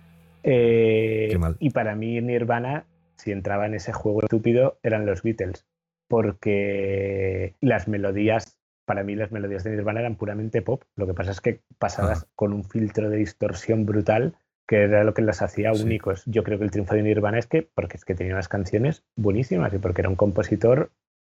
Eh, 0.42 1.28
Qué 1.30 1.38
mal. 1.38 1.56
y 1.58 1.70
para 1.70 1.94
mí 1.94 2.20
Nirvana, 2.20 2.84
si 3.16 3.32
entraba 3.32 3.66
en 3.66 3.74
ese 3.74 3.92
juego 3.92 4.22
estúpido, 4.22 4.78
eran 4.82 5.06
los 5.06 5.22
Beatles, 5.22 5.64
porque 6.08 7.54
las 7.60 7.88
melodías, 7.88 8.58
para 8.84 9.02
mí 9.04 9.14
las 9.16 9.32
melodías 9.32 9.64
de 9.64 9.70
Nirvana 9.70 10.00
eran 10.00 10.16
puramente 10.16 10.62
pop. 10.62 10.82
Lo 10.96 11.06
que 11.06 11.14
pasa 11.14 11.30
es 11.30 11.40
que 11.40 11.60
pasadas 11.78 12.18
Ajá. 12.18 12.26
con 12.34 12.52
un 12.52 12.64
filtro 12.64 13.08
de 13.10 13.16
distorsión 13.16 13.86
brutal 13.86 14.34
que 14.66 14.82
era 14.82 15.02
lo 15.02 15.14
que 15.14 15.22
las 15.22 15.40
hacía 15.40 15.72
Sí. 15.72 15.82
únicos. 15.82 16.24
Yo 16.26 16.44
creo 16.44 16.58
que 16.58 16.64
el 16.64 16.70
triunfo 16.70 16.94
de 16.94 17.02
Nirvana 17.02 17.38
es 17.38 17.46
que, 17.46 17.62
porque 17.62 17.96
es 17.96 18.04
que 18.04 18.14
tenía 18.14 18.34
unas 18.34 18.48
canciones 18.48 19.02
buenísimas 19.16 19.72
y 19.72 19.78
porque 19.78 20.02
era 20.02 20.10
un 20.10 20.16
compositor 20.16 20.90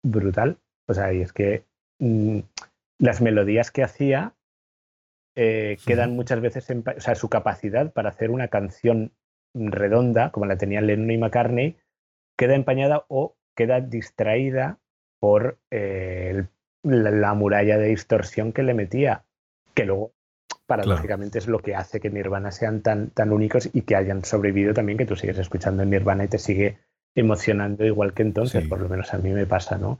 brutal. 0.04 0.58
O 0.88 0.94
sea, 0.94 1.14
y 1.14 1.22
es 1.22 1.32
que 1.32 1.64
mm, 2.00 2.40
las 3.02 3.22
melodías 3.22 3.72
que 3.72 3.84
hacía 3.84 4.34
eh, 5.36 5.78
quedan 5.86 6.16
muchas 6.16 6.42
veces, 6.42 6.70
en, 6.70 6.84
o 6.86 7.00
sea, 7.00 7.16
su 7.16 7.30
capacidad 7.30 7.92
para 7.94 8.10
hacer 8.10 8.32
una 8.32 8.50
canción 8.50 9.14
redonda, 9.54 10.32
como 10.32 10.46
la 10.46 10.58
tenían 10.58 10.88
Lennon 10.88 11.12
y 11.12 11.18
McCartney, 11.18 11.78
queda 12.38 12.56
empañada 12.56 13.06
o 13.08 13.36
queda 13.56 13.82
distraída 13.82 14.80
por 15.20 15.58
eh, 15.72 16.28
el- 16.32 16.48
la, 16.84 17.12
la 17.12 17.34
muralla 17.34 17.78
de 17.78 17.88
distorsión 17.90 18.54
que 18.54 18.64
le 18.64 18.74
metía, 18.74 19.24
que 19.74 19.86
luego 19.86 20.14
paradójicamente 20.66 21.38
es 21.38 21.48
lo 21.48 21.60
que 21.60 21.76
hace 21.76 22.00
que 22.00 22.10
Nirvana 22.10 22.52
sean 22.52 22.82
tan, 22.82 23.10
tan 23.12 23.32
únicos 23.32 23.70
y 23.74 23.82
que 23.84 23.96
hayan 23.96 24.24
sobrevivido 24.26 24.74
también, 24.74 24.98
que 24.98 25.06
tú 25.06 25.16
sigues 25.16 25.38
escuchando 25.38 25.86
Nirvana 25.86 26.24
y 26.24 26.28
te 26.28 26.38
sigue 26.40 26.78
emocionando 27.16 27.86
igual 27.86 28.14
que 28.14 28.24
entonces, 28.24 28.64
Sí. 28.64 28.70
por 28.70 28.80
lo 28.82 28.90
menos 28.90 29.14
a 29.14 29.18
mí 29.18 29.30
me 29.32 29.46
pasa, 29.46 29.78
¿no? 29.78 30.00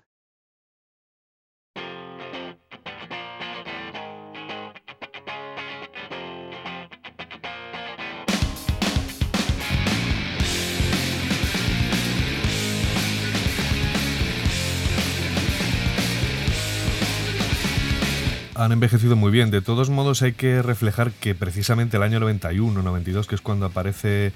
Han 18.62 18.72
envejecido 18.72 19.16
muy 19.16 19.32
bien. 19.32 19.50
De 19.50 19.62
todos 19.62 19.90
modos, 19.90 20.22
hay 20.22 20.34
que 20.34 20.62
reflejar 20.62 21.12
que 21.12 21.34
precisamente 21.34 21.98
el 21.98 22.04
año 22.04 22.20
91, 22.20 22.84
92, 22.84 23.26
que 23.26 23.34
es 23.34 23.42
cuando 23.42 23.66
aparece 23.66 24.34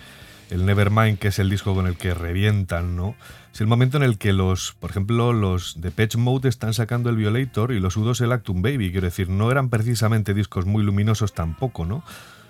el 0.49 0.65
Nevermind, 0.65 1.19
que 1.19 1.27
es 1.27 1.37
el 1.37 1.47
disco 1.47 1.75
con 1.75 1.85
el 1.85 1.95
que 1.95 2.15
revientan, 2.15 2.95
¿no? 2.95 3.15
Es 3.53 3.61
el 3.61 3.67
momento 3.67 3.97
en 3.97 4.03
el 4.03 4.17
que 4.17 4.33
los, 4.33 4.75
por 4.79 4.89
ejemplo, 4.89 5.31
los 5.31 5.79
de 5.79 5.91
Patch 5.91 6.15
Mode 6.15 6.49
están 6.49 6.73
sacando 6.73 7.11
el 7.11 7.17
Violator 7.17 7.71
y 7.71 7.79
los 7.79 7.97
U2 7.97 8.19
el 8.21 8.31
Actum 8.31 8.63
Baby. 8.63 8.91
Quiero 8.91 9.05
decir, 9.05 9.29
no 9.29 9.51
eran 9.51 9.69
precisamente 9.69 10.33
discos 10.33 10.65
muy 10.65 10.83
luminosos 10.83 11.33
tampoco, 11.33 11.85
¿no? 11.85 12.03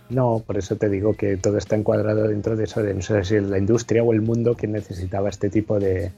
No, 0.09 0.41
por 0.47 0.57
eso 0.57 0.77
te 0.77 0.87
digo 0.87 1.15
que 1.15 1.35
todo 1.35 1.57
está 1.57 1.75
encuadrado 1.75 2.29
dentro 2.29 2.55
de 2.55 2.63
eso, 2.63 2.83
de 2.83 2.93
no 2.93 3.01
sé 3.01 3.21
si 3.25 3.37
la 3.41 3.57
industria 3.57 4.01
o 4.01 4.13
el 4.13 4.21
mundo 4.21 4.55
que 4.55 4.67
necesitaba 4.67 5.27
este 5.27 5.49
tipo 5.49 5.77
de, 5.77 6.13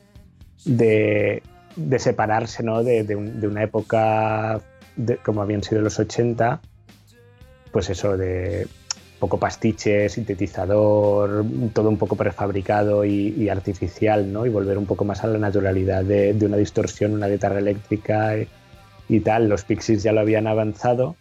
de, 0.65 1.41
de 1.75 1.99
separarse 1.99 2.61
¿no? 2.61 2.83
de 2.83 3.47
una 3.47 3.63
época 3.63 4.61
de- 4.97 5.17
como 5.17 5.41
habían 5.41 5.63
sido 5.63 5.81
los 5.81 5.97
80, 5.99 6.59
pues 7.71 7.89
eso 7.89 8.17
de 8.17 8.67
poco 9.19 9.39
pastiche, 9.39 10.09
sintetizador, 10.09 11.43
todo 11.73 11.89
un 11.89 11.97
poco 11.97 12.15
prefabricado 12.15 13.03
y, 13.05 13.29
y 13.37 13.49
artificial, 13.49 14.31
¿no? 14.31 14.45
Y 14.45 14.49
volver 14.49 14.77
un 14.77 14.85
poco 14.85 15.05
más 15.05 15.23
a 15.23 15.27
la 15.27 15.39
naturalidad 15.39 16.03
de, 16.03 16.33
de 16.33 16.45
una 16.45 16.57
distorsión, 16.57 17.13
una 17.13 17.27
guitarra 17.27 17.59
eléctrica 17.59 18.37
y, 18.37 18.47
y 19.09 19.19
tal. 19.21 19.49
Los 19.49 19.63
Pixies 19.63 20.03
ya 20.03 20.11
lo 20.11 20.19
habían 20.19 20.45
avanzado 20.47 21.15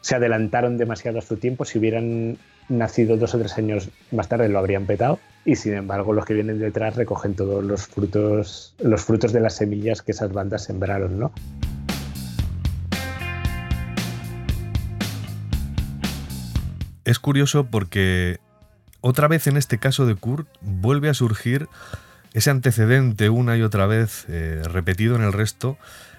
se 0.00 0.16
adelantaron 0.16 0.76
demasiado 0.78 1.18
a 1.18 1.22
su 1.22 1.36
tiempo. 1.36 1.64
Si 1.64 1.78
hubieran 1.78 2.38
nacido 2.68 3.16
dos 3.16 3.34
o 3.34 3.38
tres 3.38 3.56
años 3.58 3.90
más 4.10 4.26
tarde 4.28 4.48
lo 4.48 4.58
habrían 4.58 4.86
petado. 4.86 5.20
Y 5.44 5.54
sin 5.56 5.74
embargo, 5.74 6.12
los 6.12 6.24
que 6.24 6.34
vienen 6.34 6.58
detrás 6.58 6.96
recogen 6.96 7.34
todos 7.34 7.62
los 7.62 7.86
frutos, 7.86 8.74
los 8.80 9.02
frutos 9.02 9.32
de 9.32 9.40
las 9.40 9.54
semillas 9.54 10.02
que 10.02 10.12
esas 10.12 10.32
bandas 10.32 10.64
sembraron, 10.64 11.18
¿no? 11.18 11.32
Es 17.12 17.18
curioso 17.18 17.66
porque 17.66 18.38
otra 19.02 19.28
vez 19.28 19.46
en 19.46 19.58
este 19.58 19.76
caso 19.76 20.06
de 20.06 20.14
Kurt 20.14 20.48
vuelve 20.62 21.10
a 21.10 21.14
surgir 21.14 21.68
ese 22.32 22.48
antecedente 22.48 23.28
una 23.28 23.54
y 23.58 23.60
otra 23.60 23.84
vez 23.84 24.24
eh, 24.30 24.62
repetido 24.64 25.14
en 25.16 25.20
el 25.20 25.34
resto 25.34 25.76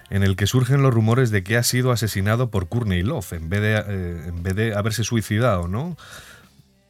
en 0.08 0.22
el 0.22 0.36
que 0.36 0.46
surgen 0.46 0.82
los 0.82 0.94
rumores 0.94 1.32
de 1.32 1.42
que 1.42 1.56
ha 1.56 1.64
sido 1.64 1.90
asesinado 1.90 2.48
por 2.48 2.68
Courtney 2.68 3.02
Love 3.02 3.32
en 3.32 3.48
vez 3.48 3.60
de, 3.60 3.74
eh, 3.74 4.28
en 4.28 4.44
vez 4.44 4.54
de 4.54 4.72
haberse 4.76 5.02
suicidado, 5.02 5.66
¿no? 5.66 5.96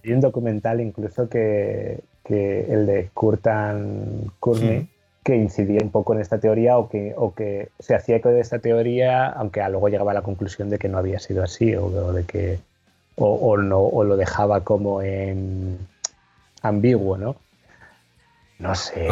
Hay 0.05 0.13
un 0.13 0.21
documental 0.21 0.83
incluso 0.83 1.31
que, 1.31 2.01
que 2.27 2.67
el 2.71 2.85
de 2.85 3.09
Kurt 3.15 3.47
and 3.47 4.33
Courtney, 4.39 4.87
que 5.23 5.35
incidía 5.35 5.81
un 5.83 5.91
poco 5.91 6.13
en 6.13 6.21
esta 6.21 6.39
teoría 6.41 6.77
o 6.77 6.91
que, 6.91 7.15
o 7.17 7.33
que 7.35 7.71
se 7.79 7.95
hacía 7.95 8.17
eco 8.17 8.29
de 8.29 8.41
esta 8.41 8.59
teoría, 8.59 9.29
aunque 9.29 9.67
luego 9.71 9.89
llegaba 9.89 10.11
a 10.11 10.15
la 10.15 10.21
conclusión 10.21 10.69
de 10.69 10.77
que 10.77 10.91
no 10.91 10.99
había 10.99 11.21
sido 11.21 11.43
así 11.43 11.75
o, 11.75 11.87
o 11.87 12.13
de 12.13 12.25
que 12.25 12.59
o, 13.17 13.35
o 13.35 13.57
no 13.57 13.81
o 13.81 14.05
lo 14.05 14.17
dejaba 14.17 14.65
como 14.65 15.03
en 15.03 15.79
ambiguo, 16.63 17.17
¿no? 17.17 17.37
No 18.59 18.75
sé. 18.75 19.09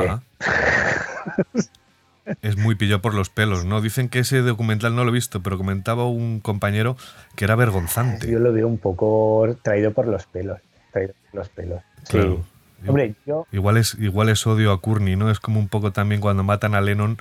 Es 2.41 2.57
muy 2.57 2.77
pillo 2.77 3.03
por 3.03 3.15
los 3.15 3.31
pelos, 3.31 3.65
¿no? 3.65 3.81
Dicen 3.81 4.09
que 4.09 4.21
ese 4.21 4.41
documental 4.43 4.95
no 4.95 5.05
lo 5.05 5.11
he 5.11 5.15
visto, 5.15 5.43
pero 5.43 5.59
comentaba 5.59 6.07
un 6.07 6.41
compañero 6.41 6.97
que 7.35 7.45
era 7.45 7.57
vergonzante. 7.57 8.31
Yo 8.31 8.39
lo 8.39 8.53
veo 8.53 8.69
un 8.69 8.79
poco 8.79 9.57
traído 9.63 9.93
por 9.93 10.07
los 10.07 10.27
pelos. 10.27 10.61
Traído 10.93 11.15
por 11.31 11.41
los 11.41 11.49
pelos. 11.49 11.83
Sí. 12.05 12.19
Claro. 12.19 12.45
Hombre, 12.87 13.15
yo 13.27 13.47
Igual 13.53 13.77
es, 13.77 13.97
igual 14.01 14.29
es 14.29 14.47
odio 14.47 14.73
a 14.73 14.81
Courtney, 14.81 15.17
¿no? 15.17 15.31
Es 15.31 15.41
como 15.41 15.61
un 15.61 15.69
poco 15.69 15.93
también 15.93 16.21
cuando 16.21 16.43
matan 16.43 16.75
a 16.75 16.81
Lennon 16.81 17.19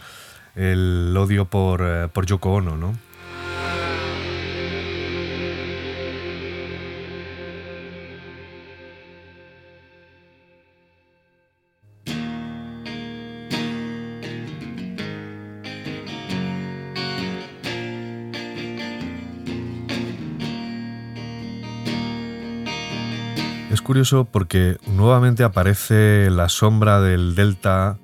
el 0.56 1.16
odio 1.18 1.46
por, 1.46 1.82
eh, 1.84 2.08
por 2.12 2.26
Yoko 2.26 2.54
Ono, 2.54 2.78
¿no? 2.78 2.96
Curioso 23.92 24.24
porque 24.24 24.78
nuevamente 24.88 25.44
aparece 25.44 26.30
la 26.30 26.48
sombra 26.48 27.02
del 27.02 27.36
Delta, 27.36 27.98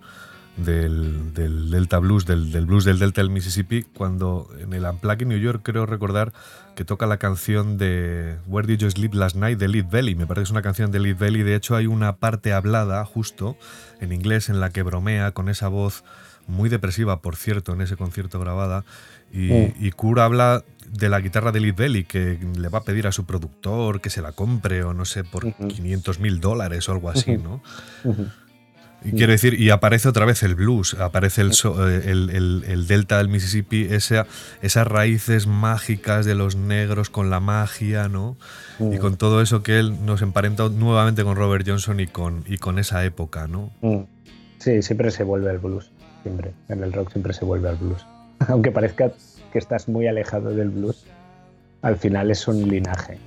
del, 0.57 1.33
del 1.33 1.71
Delta 1.71 1.99
Blues, 1.99 2.25
del, 2.25 2.51
del 2.51 2.65
blues 2.65 2.83
del 2.83 2.99
Delta 2.99 3.21
del 3.21 3.29
Mississippi, 3.29 3.83
cuando 3.83 4.49
en 4.59 4.73
el 4.73 4.83
Unplugged 4.83 5.25
New 5.25 5.37
York 5.39 5.61
creo 5.63 5.85
recordar 5.85 6.33
que 6.75 6.83
toca 6.83 7.05
la 7.07 7.15
canción 7.15 7.77
de 7.77 8.35
Where 8.47 8.67
Did 8.67 8.79
You 8.79 8.91
Sleep 8.91 9.13
Last 9.13 9.37
Night 9.37 9.59
de 9.59 9.69
Lead 9.69 9.89
Belly. 9.89 10.15
Me 10.15 10.27
parece 10.27 10.41
que 10.41 10.47
es 10.47 10.51
una 10.51 10.61
canción 10.61 10.91
de 10.91 10.99
Lead 10.99 11.15
Belly. 11.19 11.43
De 11.43 11.55
hecho, 11.55 11.77
hay 11.77 11.87
una 11.87 12.17
parte 12.17 12.51
hablada 12.51 13.05
justo 13.05 13.55
en 14.01 14.11
inglés 14.11 14.49
en 14.49 14.59
la 14.59 14.71
que 14.71 14.83
bromea 14.83 15.31
con 15.31 15.47
esa 15.47 15.69
voz 15.69 16.03
muy 16.47 16.67
depresiva, 16.67 17.21
por 17.21 17.37
cierto, 17.37 17.71
en 17.71 17.79
ese 17.79 17.95
concierto 17.95 18.41
grabada. 18.41 18.83
Y, 19.31 19.51
Mm. 19.51 19.73
y 19.79 20.19
habla 20.19 20.65
de 20.91 21.09
la 21.09 21.19
guitarra 21.19 21.51
de 21.51 21.59
Lead 21.59 21.75
Belly, 21.75 22.03
que 22.05 22.39
le 22.57 22.69
va 22.69 22.79
a 22.79 22.83
pedir 22.83 23.07
a 23.07 23.11
su 23.11 23.25
productor 23.25 24.01
que 24.01 24.09
se 24.09 24.21
la 24.21 24.31
compre 24.31 24.83
o 24.83 24.93
no 24.93 25.05
sé, 25.05 25.23
por 25.23 25.45
Ujú. 25.45 25.67
500 25.67 26.19
mil 26.19 26.39
dólares 26.39 26.87
o 26.89 26.91
algo 26.93 27.09
así. 27.09 27.37
¿no? 27.37 27.61
Y 29.03 29.11
quiero 29.11 29.31
decir, 29.31 29.53
y 29.61 29.69
aparece 29.69 30.09
otra 30.09 30.25
vez 30.25 30.41
el 30.41 30.55
blues, 30.55 30.95
aparece 30.95 31.41
el, 31.41 31.53
so- 31.53 31.87
eh, 31.87 32.01
el, 32.09 32.31
el- 32.31 32.63
el 32.67 32.87
delta 32.87 33.19
del 33.19 33.29
Mississippi, 33.29 33.83
esa, 33.91 34.25
esas 34.63 34.87
raíces 34.87 35.45
mágicas 35.45 36.25
de 36.25 36.33
los 36.33 36.55
negros 36.55 37.11
con 37.11 37.29
la 37.29 37.39
magia, 37.39 38.09
¿no? 38.09 38.37
Y 38.79 38.97
con 38.97 39.15
todo 39.15 39.41
eso 39.41 39.61
que 39.61 39.77
él 39.79 40.03
nos 40.05 40.23
emparenta 40.23 40.67
nuevamente 40.69 41.23
con 41.23 41.35
Robert 41.35 41.65
Johnson 41.67 41.99
y 41.99 42.07
con, 42.07 42.43
y 42.47 42.57
con 42.57 42.79
esa 42.79 43.05
época, 43.05 43.47
¿no? 43.47 43.71
Mm. 43.81 43.99
Sí, 44.57 44.81
siempre 44.81 45.11
se 45.11 45.23
vuelve 45.23 45.51
al 45.51 45.59
blues. 45.59 45.91
Siempre. 46.23 46.53
En 46.67 46.83
el 46.83 46.91
rock 46.91 47.11
siempre 47.11 47.33
se 47.33 47.45
vuelve 47.45 47.69
al 47.69 47.75
blues. 47.77 48.03
Aunque 48.47 48.71
parezca 48.71 49.11
que 49.47 49.59
estás 49.59 49.87
muy 49.87 50.07
alejado 50.07 50.51
del 50.51 50.69
blues, 50.69 51.05
al 51.81 51.97
final 51.97 52.31
es 52.31 52.47
un 52.47 52.67
linaje. 52.67 53.17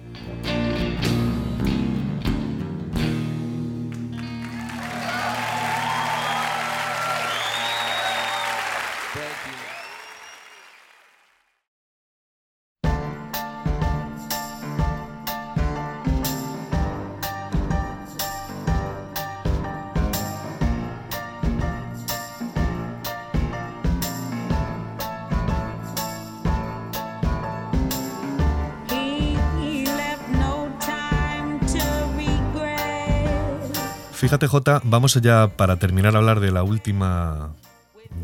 Fíjate, 34.40 34.52
J, 34.52 34.80
vamos 34.84 35.18
allá 35.18 35.48
para 35.54 35.76
terminar 35.76 36.14
a 36.14 36.18
hablar 36.18 36.40
de 36.40 36.50
la 36.50 36.62
última. 36.62 37.52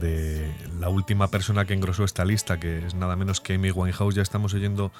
de 0.00 0.50
la 0.80 0.88
última 0.88 1.28
persona 1.28 1.66
que 1.66 1.74
engrosó 1.74 2.04
esta 2.04 2.24
lista, 2.24 2.58
que 2.58 2.86
es 2.86 2.94
nada 2.94 3.16
menos 3.16 3.42
que 3.42 3.52
Amy 3.52 3.70
Winehouse. 3.70 4.14
Ya 4.14 4.22
estamos 4.22 4.54
oyendo 4.54 4.92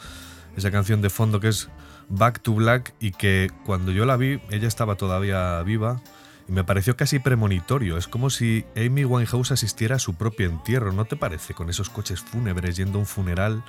esa 0.59 0.71
canción 0.71 1.01
de 1.01 1.09
fondo 1.09 1.41
que 1.41 1.49
es 1.49 1.71
Back 2.11 2.41
to 2.41 2.53
Black 2.53 2.93
y 3.01 3.13
que 3.13 3.51
cuando 3.65 3.93
yo 3.93 4.05
la 4.05 4.19
vi, 4.19 4.43
ella 4.51 4.69
estaba 4.69 4.97
todavía 4.97 5.63
viva 5.63 6.03
y 6.47 6.53
me 6.53 6.65
pareció 6.65 6.99
casi 6.99 7.19
premonitorio. 7.19 7.97
Es 7.97 8.09
como 8.09 8.29
si 8.29 8.67
Amy 8.77 9.07
Winehouse 9.07 9.53
asistiera 9.53 9.97
a 9.97 9.99
su 9.99 10.17
propio 10.17 10.51
entierro, 10.51 10.93
¿no 10.93 11.07
te 11.07 11.17
parece? 11.17 11.55
Con 11.55 11.71
esos 11.71 11.89
coches 11.89 12.21
fúnebres 12.21 12.77
yendo 12.77 12.99
a 12.99 13.01
un 13.01 13.07
funeral. 13.07 13.65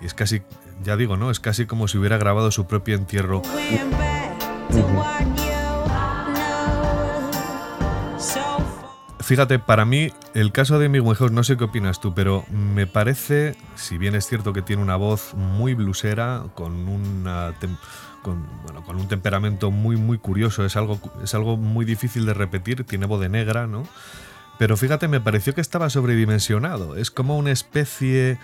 Y 0.00 0.06
es 0.06 0.14
casi, 0.14 0.40
ya 0.82 0.96
digo, 0.96 1.18
¿no? 1.18 1.30
Es 1.30 1.38
casi 1.38 1.66
como 1.66 1.86
si 1.86 1.98
hubiera 1.98 2.16
grabado 2.16 2.50
su 2.50 2.66
propio 2.66 2.96
entierro. 2.96 3.42
Fíjate, 9.28 9.58
para 9.58 9.84
mí 9.84 10.10
el 10.32 10.52
caso 10.52 10.78
de 10.78 10.86
Amy 10.86 11.00
Winehouse, 11.00 11.32
no 11.32 11.44
sé 11.44 11.58
qué 11.58 11.64
opinas 11.64 12.00
tú, 12.00 12.14
pero 12.14 12.46
me 12.50 12.86
parece, 12.86 13.56
si 13.74 13.98
bien 13.98 14.14
es 14.14 14.26
cierto 14.26 14.54
que 14.54 14.62
tiene 14.62 14.80
una 14.80 14.96
voz 14.96 15.34
muy 15.34 15.74
blusera, 15.74 16.44
con 16.54 16.86
con 18.22 18.96
un 18.96 19.08
temperamento 19.08 19.70
muy 19.70 19.96
muy 19.96 20.16
curioso, 20.16 20.64
es 20.64 20.78
algo, 20.78 20.98
es 21.22 21.34
algo 21.34 21.58
muy 21.58 21.84
difícil 21.84 22.24
de 22.24 22.32
repetir, 22.32 22.84
tiene 22.84 23.04
voz 23.04 23.20
de 23.20 23.28
negra, 23.28 23.66
¿no? 23.66 23.86
Pero 24.58 24.78
fíjate, 24.78 25.08
me 25.08 25.20
pareció 25.20 25.54
que 25.54 25.60
estaba 25.60 25.90
sobredimensionado. 25.90 26.96
Es 26.96 27.10
como 27.10 27.36
una 27.36 27.50
especie 27.50 28.38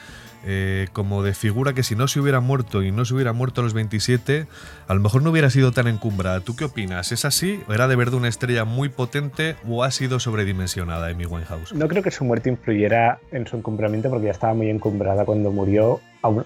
eh, 0.47 0.89
como 0.93 1.23
de 1.23 1.35
figura 1.35 1.73
que 1.73 1.83
si 1.83 1.97
no 1.97 2.09
se 2.09 2.21
hubiera 2.21 2.41
muerto 2.41 2.83
y 2.83 2.93
no 2.93 3.05
se 3.05 3.15
hubiera 3.15 3.33
muerto 3.33 3.61
a 3.61 3.65
los 3.65 3.75
27, 3.75 4.47
a 4.87 4.95
lo 4.95 5.01
mejor 5.01 5.23
no 5.23 5.31
hubiera 5.31 5.51
sido 5.51 5.73
tan 5.73 5.87
encumbrada. 5.87 6.41
¿Tú 6.41 6.57
qué 6.57 6.65
opinas? 6.65 7.13
¿Es 7.13 7.25
así? 7.25 7.61
¿Era 7.69 7.89
de 7.89 7.97
verdad 7.97 8.15
una 8.15 8.29
estrella 8.29 8.65
muy 8.65 8.89
potente 8.89 9.57
o 9.69 9.85
ha 9.85 9.91
sido 9.91 10.21
sobredimensionada 10.21 11.09
Amy 11.09 11.27
Winehouse? 11.27 11.73
No 11.73 11.89
creo 11.89 12.03
que 12.03 12.11
su 12.11 12.25
muerte 12.25 12.51
influyera 12.51 13.19
en 13.33 13.47
su 13.47 13.57
encumbramiento 13.57 14.11
porque 14.11 14.27
ya 14.27 14.33
estaba 14.33 14.55
muy 14.55 14.71
encumbrada 14.71 15.25
cuando 15.25 15.51
murió, 15.51 16.01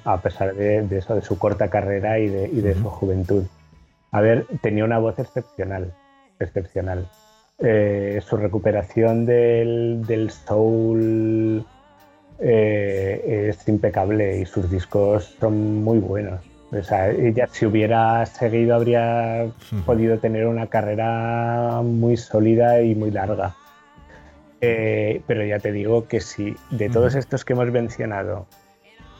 a 0.04 0.20
pesar 0.20 0.54
de, 0.54 0.86
eso, 0.96 1.14
de 1.14 1.22
su 1.22 1.38
corta 1.38 1.68
carrera 1.68 2.18
y 2.18 2.28
de, 2.28 2.74
su 2.74 2.84
juventud. 2.84 3.44
A 4.10 4.20
ver, 4.20 4.46
tenía 4.62 4.84
una 4.84 4.98
voz 4.98 5.18
excepcional, 5.18 5.92
excepcional. 6.38 7.08
Eh, 7.60 8.20
su 8.24 8.36
recuperación 8.36 9.26
del, 9.26 10.30
soul 10.30 11.64
eh, 12.40 13.48
es 13.50 13.68
impecable 13.68 14.38
y 14.38 14.46
sus 14.46 14.70
discos 14.70 15.36
son 15.40 15.82
muy 15.82 15.98
buenos. 15.98 16.40
O 16.70 16.82
sea, 16.82 17.10
ella 17.10 17.48
si 17.50 17.64
hubiera 17.64 18.24
seguido 18.26 18.74
habría 18.74 19.46
podido 19.86 20.18
tener 20.18 20.46
una 20.46 20.66
carrera 20.66 21.80
muy 21.82 22.16
sólida 22.16 22.82
y 22.82 22.94
muy 22.94 23.10
larga. 23.10 23.56
Eh, 24.60 25.22
pero 25.26 25.44
ya 25.44 25.58
te 25.60 25.72
digo 25.72 26.06
que 26.08 26.20
si 26.20 26.54
de 26.70 26.90
todos 26.90 27.14
estos 27.14 27.44
que 27.44 27.52
hemos 27.52 27.70
mencionado 27.70 28.46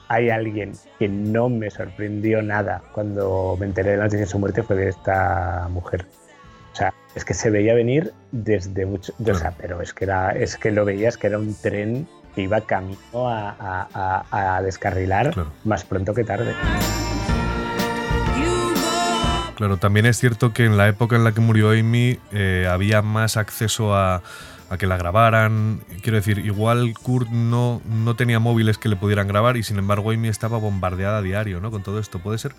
hay 0.09 0.31
alguien 0.31 0.73
que 0.99 1.09
no 1.09 1.49
me 1.49 1.71
sorprendió 1.71 2.43
nada 2.43 2.83
cuando 2.93 3.57
me 3.59 3.67
enteré 3.67 3.93
de 3.93 3.97
la 3.99 4.05
noticia 4.05 4.25
de 4.25 4.31
su 4.31 4.39
muerte 4.39 4.63
fue 4.63 4.77
de 4.77 4.89
esta 4.89 5.69
mujer. 5.71 6.07
O 6.73 6.77
sea, 6.77 6.93
es 7.15 7.25
que 7.25 7.35
se 7.35 7.51
veía 7.51 7.75
venir 7.75 8.13
desde 8.33 8.87
mucho, 8.87 9.13
o 9.19 9.35
sea, 9.35 9.55
pero 9.59 9.81
es 9.81 9.93
que 9.93 10.05
era, 10.05 10.31
es 10.33 10.57
que 10.57 10.71
lo 10.71 10.85
veías 10.85 11.17
que 11.17 11.27
era 11.27 11.39
un 11.39 11.55
tren 11.55 12.07
que 12.35 12.43
iba 12.43 12.61
camino 12.61 12.99
a, 13.29 14.61
descarrilar 14.63 15.35
más 15.65 15.85
pronto 15.85 16.15
que 16.15 16.25
tarde. 16.25 16.55
Claro, 19.59 19.77
también 19.77 20.07
es 20.07 20.17
cierto 20.19 20.53
que 20.53 20.65
en 20.65 20.77
la 20.77 20.87
época 20.87 21.17
en 21.17 21.25
la 21.25 21.33
que 21.33 21.41
murió 21.41 21.71
Amy 21.71 22.21
eh, 22.31 22.69
había 22.71 23.03
más 23.03 23.37
acceso 23.37 23.93
a, 23.93 24.23
que 24.79 24.87
la 24.87 24.97
grabaran. 24.97 25.81
Quiero 26.03 26.17
decir, 26.17 26.39
igual 26.39 26.95
Kurt 27.03 27.29
no, 27.31 27.83
no 27.85 28.15
tenía 28.15 28.39
móviles 28.39 28.79
que 28.79 28.89
le 28.89 28.95
pudieran 28.95 29.27
grabar 29.27 29.57
y 29.57 29.65
sin 29.65 29.79
embargo 29.79 30.13
Amy 30.13 30.29
estaba 30.29 30.59
bombardeada 30.59 31.19
a 31.19 31.23
diario, 31.23 31.61
¿no? 31.61 31.73
Con 31.73 31.83
todo 31.83 31.99
esto, 31.99 32.21
¿puede 32.21 32.39
ser? 32.39 32.53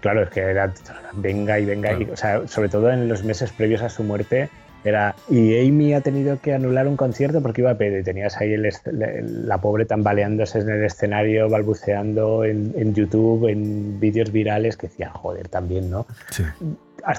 Claro, 0.00 0.22
es 0.22 0.30
que 0.30 0.40
era 0.40 0.72
venga 1.12 1.58
y 1.58 1.66
venga, 1.66 1.92
y, 1.92 2.04
o 2.04 2.16
sea, 2.16 2.46
sobre 2.46 2.68
todo 2.68 2.90
en 2.90 3.08
los 3.08 3.22
meses 3.22 3.50
previos 3.50 3.82
a 3.82 3.90
su 3.90 4.02
muerte, 4.02 4.48
era 4.84 5.14
y 5.28 5.58
Amy 5.58 5.94
ha 5.94 6.00
tenido 6.00 6.40
que 6.40 6.54
anular 6.54 6.86
un 6.86 6.96
concierto 6.96 7.42
porque 7.42 7.60
iba 7.60 7.70
a 7.70 7.78
pedir 7.78 8.00
y 8.00 8.02
tenías 8.04 8.36
ahí 8.36 8.56
la 8.56 9.60
pobre 9.60 9.84
tambaleándose 9.84 10.60
en 10.60 10.68
el 10.68 10.84
escenario, 10.84 11.48
balbuceando 11.48 12.44
en, 12.44 12.94
YouTube, 12.94 13.48
en 13.48 13.98
vídeos 13.98 14.30
virales, 14.30 14.76
que 14.76 14.88
decía, 14.88 15.10
joder, 15.10 15.48
también, 15.48 15.90
¿no? 15.90 16.06
Sí. 16.30 16.44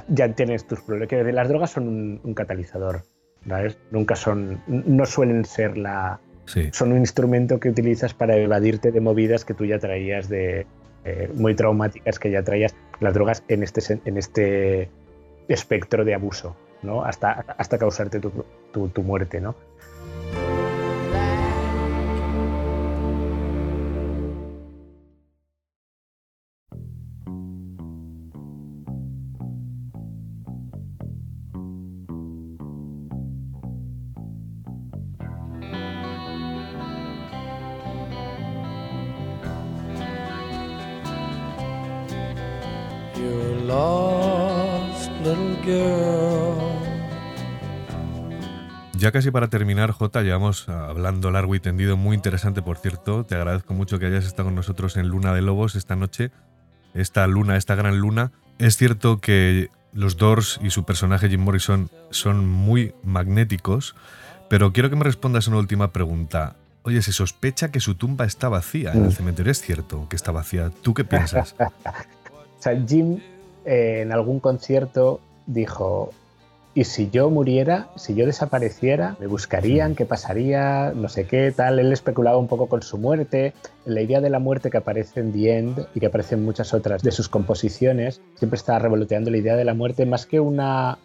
Ya 0.10 0.34
tienes 0.34 0.66
tus 0.66 0.82
problemas. 0.82 1.10
Que 1.10 1.32
las 1.32 1.48
drogas 1.50 1.72
son 1.72 2.20
un, 2.24 2.34
catalizador, 2.34 3.04
¿sabes? 3.48 3.78
Nunca 3.92 4.16
son, 4.16 4.62
no 4.68 5.06
suelen 5.06 5.46
ser 5.46 5.78
la... 5.78 6.20
Son 6.72 6.94
un 6.94 7.00
instrumento 7.00 7.60
que 7.60 7.68
utilizas 7.68 8.14
para 8.14 8.38
evadirte 8.38 8.94
de 8.94 9.02
movidas 9.02 9.44
que 9.44 9.54
tú 9.54 9.66
ya 9.66 9.80
traías 9.80 10.30
de, 10.30 10.66
eh, 11.08 11.30
muy 11.36 11.56
traumáticas 11.56 12.20
que 12.20 12.30
ya 12.30 12.44
traías 12.44 12.76
las 13.00 13.14
drogas 13.14 13.42
en 13.48 13.64
este, 13.64 14.00
en 14.04 14.18
este 14.18 14.90
espectro 15.48 16.04
de 16.04 16.14
abuso, 16.14 16.58
¿no? 16.82 17.04
Hasta, 17.04 17.46
hasta 17.58 17.78
causarte 17.78 18.20
tu, 18.20 18.32
tu, 18.72 18.90
tu 18.90 19.04
muerte, 19.04 19.42
¿no? 19.42 19.56
Ya 49.08 49.14
casi 49.14 49.32
para 49.32 49.48
terminar, 49.48 49.92
Jota, 49.92 50.22
llevamos 50.22 50.68
hablando 50.68 51.32
largo 51.32 51.56
y 51.56 51.62
tendido, 51.62 51.96
muy 51.96 52.14
interesante, 52.14 52.62
por 52.62 52.78
cierto. 52.78 53.24
Te 53.24 53.36
agradezco 53.36 53.74
mucho 53.74 54.00
que 54.00 54.06
hayas 54.06 54.26
estado 54.26 54.48
con 54.48 54.56
nosotros 54.56 54.98
en 54.98 55.08
Luna 55.08 55.34
de 55.34 55.42
Lobos 55.42 55.76
esta 55.76 55.96
noche, 55.96 56.30
esta 56.94 57.26
luna, 57.26 57.56
esta 57.56 57.76
gran 57.76 58.00
luna. 58.00 58.34
Es 58.60 58.76
cierto 58.76 59.22
que 59.22 59.70
los 59.94 60.18
Doors 60.18 60.60
y 60.62 60.72
su 60.72 60.84
personaje 60.84 61.30
Jim 61.30 61.40
Morrison 61.40 61.90
son 62.10 62.46
muy 62.50 62.96
magnéticos, 63.02 63.96
pero 64.50 64.74
quiero 64.74 64.90
que 64.90 64.98
me 64.98 65.06
respondas 65.06 65.48
una 65.48 65.60
última 65.60 65.94
pregunta. 65.94 66.58
Oye, 66.84 67.02
se 67.02 67.14
sospecha 67.14 67.72
que 67.72 67.80
su 67.80 67.96
tumba 67.96 68.26
está 68.26 68.50
vacía 68.50 68.92
en 68.92 69.06
el 69.06 69.12
mm. 69.12 69.14
cementerio. 69.14 69.54
¿Es 69.54 69.62
cierto 69.62 70.10
que 70.10 70.18
está 70.18 70.34
vacía? 70.34 70.70
¿Tú 70.82 70.94
qué 70.94 71.06
piensas? 71.06 71.56
o 72.60 72.62
sea, 72.62 72.78
Jim 72.86 73.22
eh, 73.64 74.02
en 74.02 74.12
algún 74.12 74.42
concierto 74.42 75.22
dijo, 75.46 76.12
y 76.78 76.84
si 76.84 77.10
yo 77.10 77.32
muriera, 77.32 77.90
si 77.96 78.14
yo 78.14 78.28
desapareciera, 78.28 79.16
me 79.20 79.26
buscarían, 79.26 79.96
qué 79.96 80.06
pasaría, 80.06 80.94
no 80.96 81.10
sé 81.10 81.26
qué, 81.26 81.52
tal. 81.52 81.80
Él 81.80 81.92
especulaba 81.92 82.38
un 82.38 82.46
poco 82.46 82.68
con 82.68 82.84
su 82.84 83.00
muerte. 83.00 83.56
La 83.86 84.00
idea 84.00 84.22
de 84.22 84.30
la 84.30 84.38
muerte 84.38 84.70
que 84.70 84.78
aparece 84.78 85.22
en 85.22 85.34
The 85.34 85.58
End 85.58 85.88
y 85.96 86.00
que 86.00 86.06
aparece 86.06 86.36
en 86.36 86.46
muchas 86.46 86.76
otras 86.76 87.02
de 87.02 87.12
sus 87.12 87.30
composiciones, 87.30 88.22
siempre 88.36 88.58
está 88.58 88.78
revoloteando 88.78 89.32
la 89.32 89.38
idea 89.38 89.56
de 89.56 89.66
la 89.66 89.74
muerte 89.74 90.06
más 90.06 90.28
que 90.28 90.40
una 90.40 91.00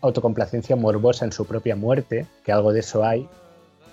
autocomplacencia 0.00 0.74
morbosa 0.74 1.24
en 1.24 1.30
su 1.30 1.46
propia 1.46 1.76
muerte, 1.76 2.26
que 2.44 2.50
algo 2.50 2.72
de 2.72 2.80
eso 2.80 3.04
hay. 3.04 3.28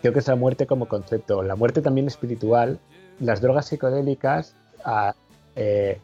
Creo 0.01 0.11
que 0.11 0.21
es 0.21 0.27
la 0.27 0.35
muerte 0.35 0.65
como 0.65 0.87
concepto. 0.87 1.43
La 1.43 1.55
muerte 1.55 1.83
también 1.83 2.07
espiritual. 2.07 2.79
Las 3.19 3.41
drogas 3.41 3.67
psicodélicas, 3.67 4.55
eh, 5.55 5.99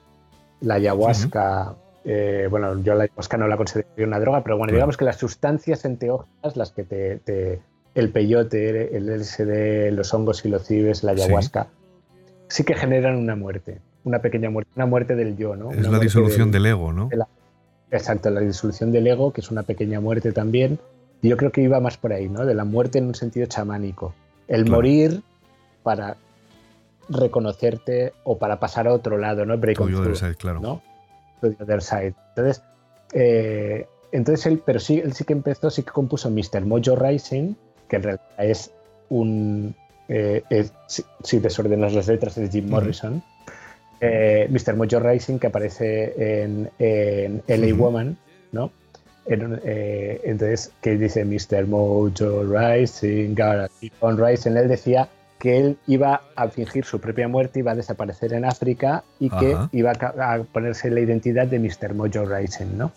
la 0.62 0.76
ayahuasca, 0.76 1.74
eh, 2.06 2.48
bueno, 2.50 2.82
yo 2.82 2.96
la 2.96 3.04
ayahuasca 3.04 3.38
no 3.38 3.48
la 3.48 3.58
considero 3.58 3.88
una 4.00 4.20
droga, 4.20 4.44
pero 4.44 4.58
bueno, 4.58 4.74
digamos 4.74 4.98
que 4.98 5.06
las 5.06 5.18
sustancias 5.18 5.86
enteógenas, 5.86 6.56
las 6.56 6.72
que 6.72 6.84
te, 6.84 7.62
el 7.96 8.12
peyote, 8.12 8.96
el 8.96 9.08
LSD, 9.08 9.92
los 9.92 10.14
hongos 10.14 10.46
y 10.46 10.50
los 10.50 10.66
cibes, 10.66 11.04
la 11.04 11.12
ayahuasca, 11.12 11.68
sí. 12.48 12.64
que 12.64 12.76
generan 12.76 13.18
una 13.18 13.36
muerte, 13.36 13.82
una 14.04 14.20
pequeña 14.20 14.50
muerte, 14.50 14.72
una 14.76 14.86
muerte 14.86 15.16
del 15.16 15.36
yo, 15.38 15.56
¿no? 15.56 15.72
Es 15.72 15.88
la 15.88 16.00
disolución 16.00 16.52
del, 16.52 16.66
ego, 16.66 16.94
¿no? 16.94 17.10
exacto, 17.92 18.30
la 18.30 18.42
disolución 18.42 18.92
del 18.92 19.08
ego, 19.08 19.34
que 19.34 19.42
es 19.42 19.52
una 19.52 19.64
pequeña 19.64 20.00
muerte 20.00 20.32
también. 20.32 20.80
Y 21.22 21.28
yo 21.28 21.36
creo 21.36 21.52
que 21.52 21.62
iba 21.62 21.82
más 21.82 21.98
por 21.98 22.14
ahí, 22.14 22.30
¿no? 22.30 22.46
De 22.46 22.54
la 22.54 22.64
muerte 22.64 22.98
en 22.98 23.08
un 23.08 23.16
sentido 23.16 23.46
chamánico. 23.48 24.14
El 24.48 24.70
morir 24.70 25.22
para 25.84 26.16
reconocerte 27.10 28.14
o 28.24 28.38
para 28.38 28.60
pasar 28.60 28.88
a 28.88 28.94
otro 28.94 29.18
lado, 29.18 29.46
¿no? 29.46 29.58
Break 29.58 29.80
side, 30.16 30.36
claro. 30.36 30.62
¿no? 30.62 30.82
Side. 31.82 32.14
Entonces, 32.36 32.64
eh, 33.14 33.88
entonces 34.12 34.46
él, 34.46 34.62
pero 34.66 34.80
sí, 34.80 35.00
él 35.00 35.14
sí 35.14 35.24
que 35.24 35.34
empezó, 35.34 35.70
sí 35.70 35.84
que 35.84 35.92
compuso 35.92 36.30
Mr. 36.30 36.66
Mojo 36.66 36.96
Rising, 36.96 37.56
que 37.88 37.96
en 37.98 38.04
realidad 38.04 38.28
es 38.40 38.72
un. 39.10 39.76
Eh, 40.08 40.44
si, 40.88 41.40
desordenas 41.40 41.94
las 41.94 42.08
letras, 42.08 42.38
es 42.38 42.50
Jim 42.52 42.70
Morrison. 42.70 43.22
Eh, 44.02 44.48
Mr. 44.50 44.76
Mojo 44.76 45.00
Rising, 45.00 45.38
que 45.40 45.48
aparece 45.48 46.44
en, 46.44 46.70
en 46.80 47.44
LA 47.48 47.76
Woman, 47.76 48.18
¿no? 48.52 48.72
entonces, 49.28 50.72
que 50.82 50.98
dice 50.98 51.24
Mr. 51.24 51.68
Mojo 51.68 52.10
Rising, 52.44 53.36
keep 53.80 53.94
on 54.00 54.18
Rising, 54.18 54.58
él 54.58 54.68
decía 54.68 55.08
que 55.40 55.58
él 55.58 55.78
iba 55.88 56.22
a 56.36 56.50
fingir 56.50 56.84
su 56.84 57.00
propia 57.00 57.28
muerte, 57.30 57.60
iba 57.60 57.72
a 57.72 57.76
desaparecer 57.76 58.34
en 58.34 58.44
África 58.44 59.04
y 59.20 59.30
que 59.30 59.58
iba 59.72 59.92
a, 59.92 60.44
ponerse 60.44 60.92
la 60.92 61.00
identidad 61.00 61.48
de 61.48 61.60
Mr. 61.60 61.94
Mojo 61.96 62.26
Rising, 62.26 62.78
¿no? 62.78 62.92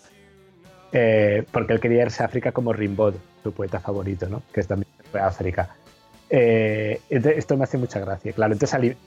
Eh, 0.91 1.43
porque 1.51 1.73
él 1.73 1.79
quería 1.79 2.03
irse 2.03 2.21
a 2.21 2.25
África 2.25 2.51
como 2.51 2.73
Rimbaud, 2.73 3.15
su 3.41 3.53
poeta 3.53 3.79
favorito, 3.79 4.27
¿no? 4.27 4.43
Que 4.53 4.61
también 4.63 4.91
fue 5.09 5.21
a 5.21 5.27
África. 5.27 5.69
Eh, 6.29 6.99
esto 7.09 7.55
me 7.55 7.63
hace 7.63 7.77
mucha 7.77 7.99
gracia, 7.99 8.33
claro. 8.33 8.53
Entonces, 8.53 8.97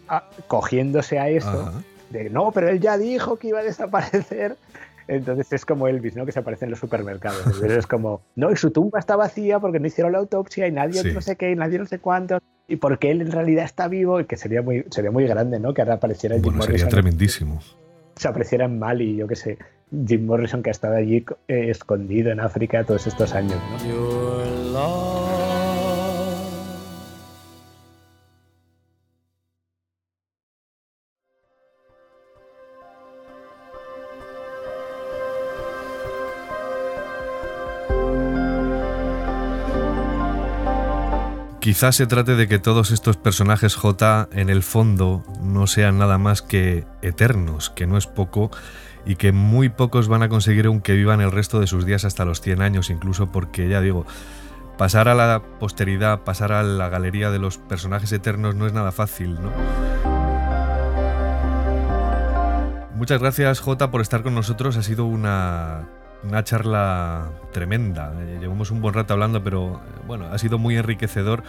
cogiéndose 0.46 1.18
a 1.18 1.28
eso, 1.28 1.72
de 2.10 2.30
no, 2.30 2.52
pero 2.52 2.70
él 2.70 2.80
ya 2.80 2.96
dijo 2.96 3.36
que 3.36 3.48
iba 3.48 3.60
a 3.60 3.64
desaparecer, 3.64 4.56
entonces 5.08 5.52
es 5.52 5.64
como 5.64 5.88
Elvis, 5.88 6.16
¿no? 6.16 6.26
Que 6.26 6.32
se 6.32 6.40
aparece 6.40 6.64
en 6.64 6.70
los 6.70 6.80
supermercados. 6.80 7.62
es 7.62 7.86
como, 7.86 8.22
no, 8.34 8.50
y 8.50 8.56
su 8.56 8.70
tumba 8.70 8.98
está 8.98 9.16
vacía 9.16 9.60
porque 9.60 9.80
no 9.80 9.86
hicieron 9.86 10.12
la 10.12 10.18
autopsia 10.18 10.66
y 10.66 10.72
nadie 10.72 11.02
no 11.12 11.20
sé 11.20 11.36
qué, 11.36 11.52
y 11.52 11.56
nadie 11.56 11.78
no 11.78 11.86
sé 11.86 11.98
cuánto. 11.98 12.38
Y 12.68 12.76
porque 12.76 13.10
él 13.10 13.20
en 13.20 13.30
realidad 13.30 13.64
está 13.64 13.88
vivo 13.88 14.20
y 14.20 14.24
que 14.24 14.36
sería 14.36 14.62
muy, 14.62 14.84
sería 14.90 15.10
muy 15.10 15.24
grande, 15.26 15.60
¿no? 15.60 15.72
Que 15.72 15.82
ahora 15.82 15.94
apareciera 15.94 16.34
Jim 16.34 16.42
bueno, 16.42 16.58
Morrison. 16.58 16.78
Sería 16.78 16.90
tremendísimo. 16.90 17.60
Se 18.16 18.28
apareciera 18.28 18.64
en 18.64 18.78
Mali, 18.78 19.16
yo 19.16 19.28
qué 19.28 19.36
sé. 19.36 19.58
Jim 20.06 20.26
Morrison 20.26 20.62
que 20.62 20.70
ha 20.70 20.72
estado 20.72 20.96
allí 20.96 21.24
eh, 21.46 21.70
escondido 21.70 22.32
en 22.32 22.40
África 22.40 22.82
todos 22.82 23.06
estos 23.06 23.34
años, 23.34 23.60
¿no? 24.72 25.15
Quizás 41.66 41.96
se 41.96 42.06
trate 42.06 42.36
de 42.36 42.46
que 42.46 42.60
todos 42.60 42.92
estos 42.92 43.16
personajes 43.16 43.74
J 43.74 44.28
en 44.30 44.50
el 44.50 44.62
fondo 44.62 45.24
no 45.42 45.66
sean 45.66 45.98
nada 45.98 46.16
más 46.16 46.40
que 46.40 46.86
eternos, 47.02 47.70
que 47.70 47.88
no 47.88 47.98
es 47.98 48.06
poco, 48.06 48.52
y 49.04 49.16
que 49.16 49.32
muy 49.32 49.68
pocos 49.68 50.06
van 50.06 50.22
a 50.22 50.28
conseguir 50.28 50.66
aunque 50.66 50.92
vivan 50.92 51.20
el 51.20 51.32
resto 51.32 51.58
de 51.58 51.66
sus 51.66 51.84
días 51.84 52.04
hasta 52.04 52.24
los 52.24 52.40
100 52.40 52.62
años, 52.62 52.88
incluso 52.88 53.32
porque 53.32 53.68
ya 53.68 53.80
digo, 53.80 54.06
pasar 54.78 55.08
a 55.08 55.16
la 55.16 55.42
posteridad, 55.58 56.20
pasar 56.20 56.52
a 56.52 56.62
la 56.62 56.88
galería 56.88 57.32
de 57.32 57.40
los 57.40 57.58
personajes 57.58 58.12
eternos 58.12 58.54
no 58.54 58.68
es 58.68 58.72
nada 58.72 58.92
fácil, 58.92 59.34
¿no? 59.34 59.50
Muchas 62.94 63.20
gracias 63.20 63.58
J 63.58 63.90
por 63.90 64.02
estar 64.02 64.22
con 64.22 64.36
nosotros, 64.36 64.76
ha 64.76 64.84
sido 64.84 65.04
una 65.04 65.88
una 66.28 66.44
charla 66.44 67.30
tremenda. 67.52 68.12
Eh, 68.18 68.38
llevamos 68.40 68.70
un 68.70 68.80
buen 68.80 68.94
rato 68.94 69.14
hablando, 69.14 69.42
pero 69.42 69.76
eh, 69.76 70.00
bueno, 70.06 70.26
ha 70.26 70.38
sido 70.38 70.58
muy 70.58 70.76
enriquecedor 70.76 71.42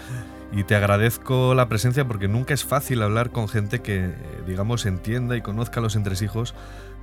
y 0.52 0.64
te 0.64 0.76
agradezco 0.76 1.54
la 1.56 1.68
presencia 1.68 2.08
porque 2.08 2.28
nunca 2.28 2.54
es 2.54 2.64
fácil 2.64 3.02
hablar 3.02 3.32
con 3.32 3.48
gente 3.50 3.82
que, 3.82 4.06
eh, 4.06 4.16
digamos, 4.46 4.86
entienda 4.86 5.36
y 5.36 5.42
conozca 5.42 5.82
los 5.82 5.96
entresijos 5.96 6.54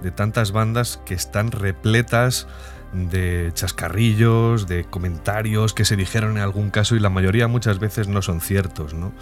de 0.03 0.11
tantas 0.11 0.53
bandas 0.53 1.01
que 1.05 1.15
están 1.15 1.51
repletas 1.51 2.47
de 2.93 3.51
chascarrillos, 3.55 4.69
de 4.69 4.85
comentarios 4.85 5.75
que 5.75 5.85
se 5.85 5.97
dijeron 5.97 6.37
en 6.37 6.43
algún 6.43 6.71
caso 6.71 6.95
y 6.95 7.01
la 7.01 7.11
mayoría 7.11 7.49
muchas 7.49 7.81
veces 7.81 8.07
no 8.07 8.23
son 8.23 8.41
ciertos, 8.41 8.95
¿no? 8.95 9.13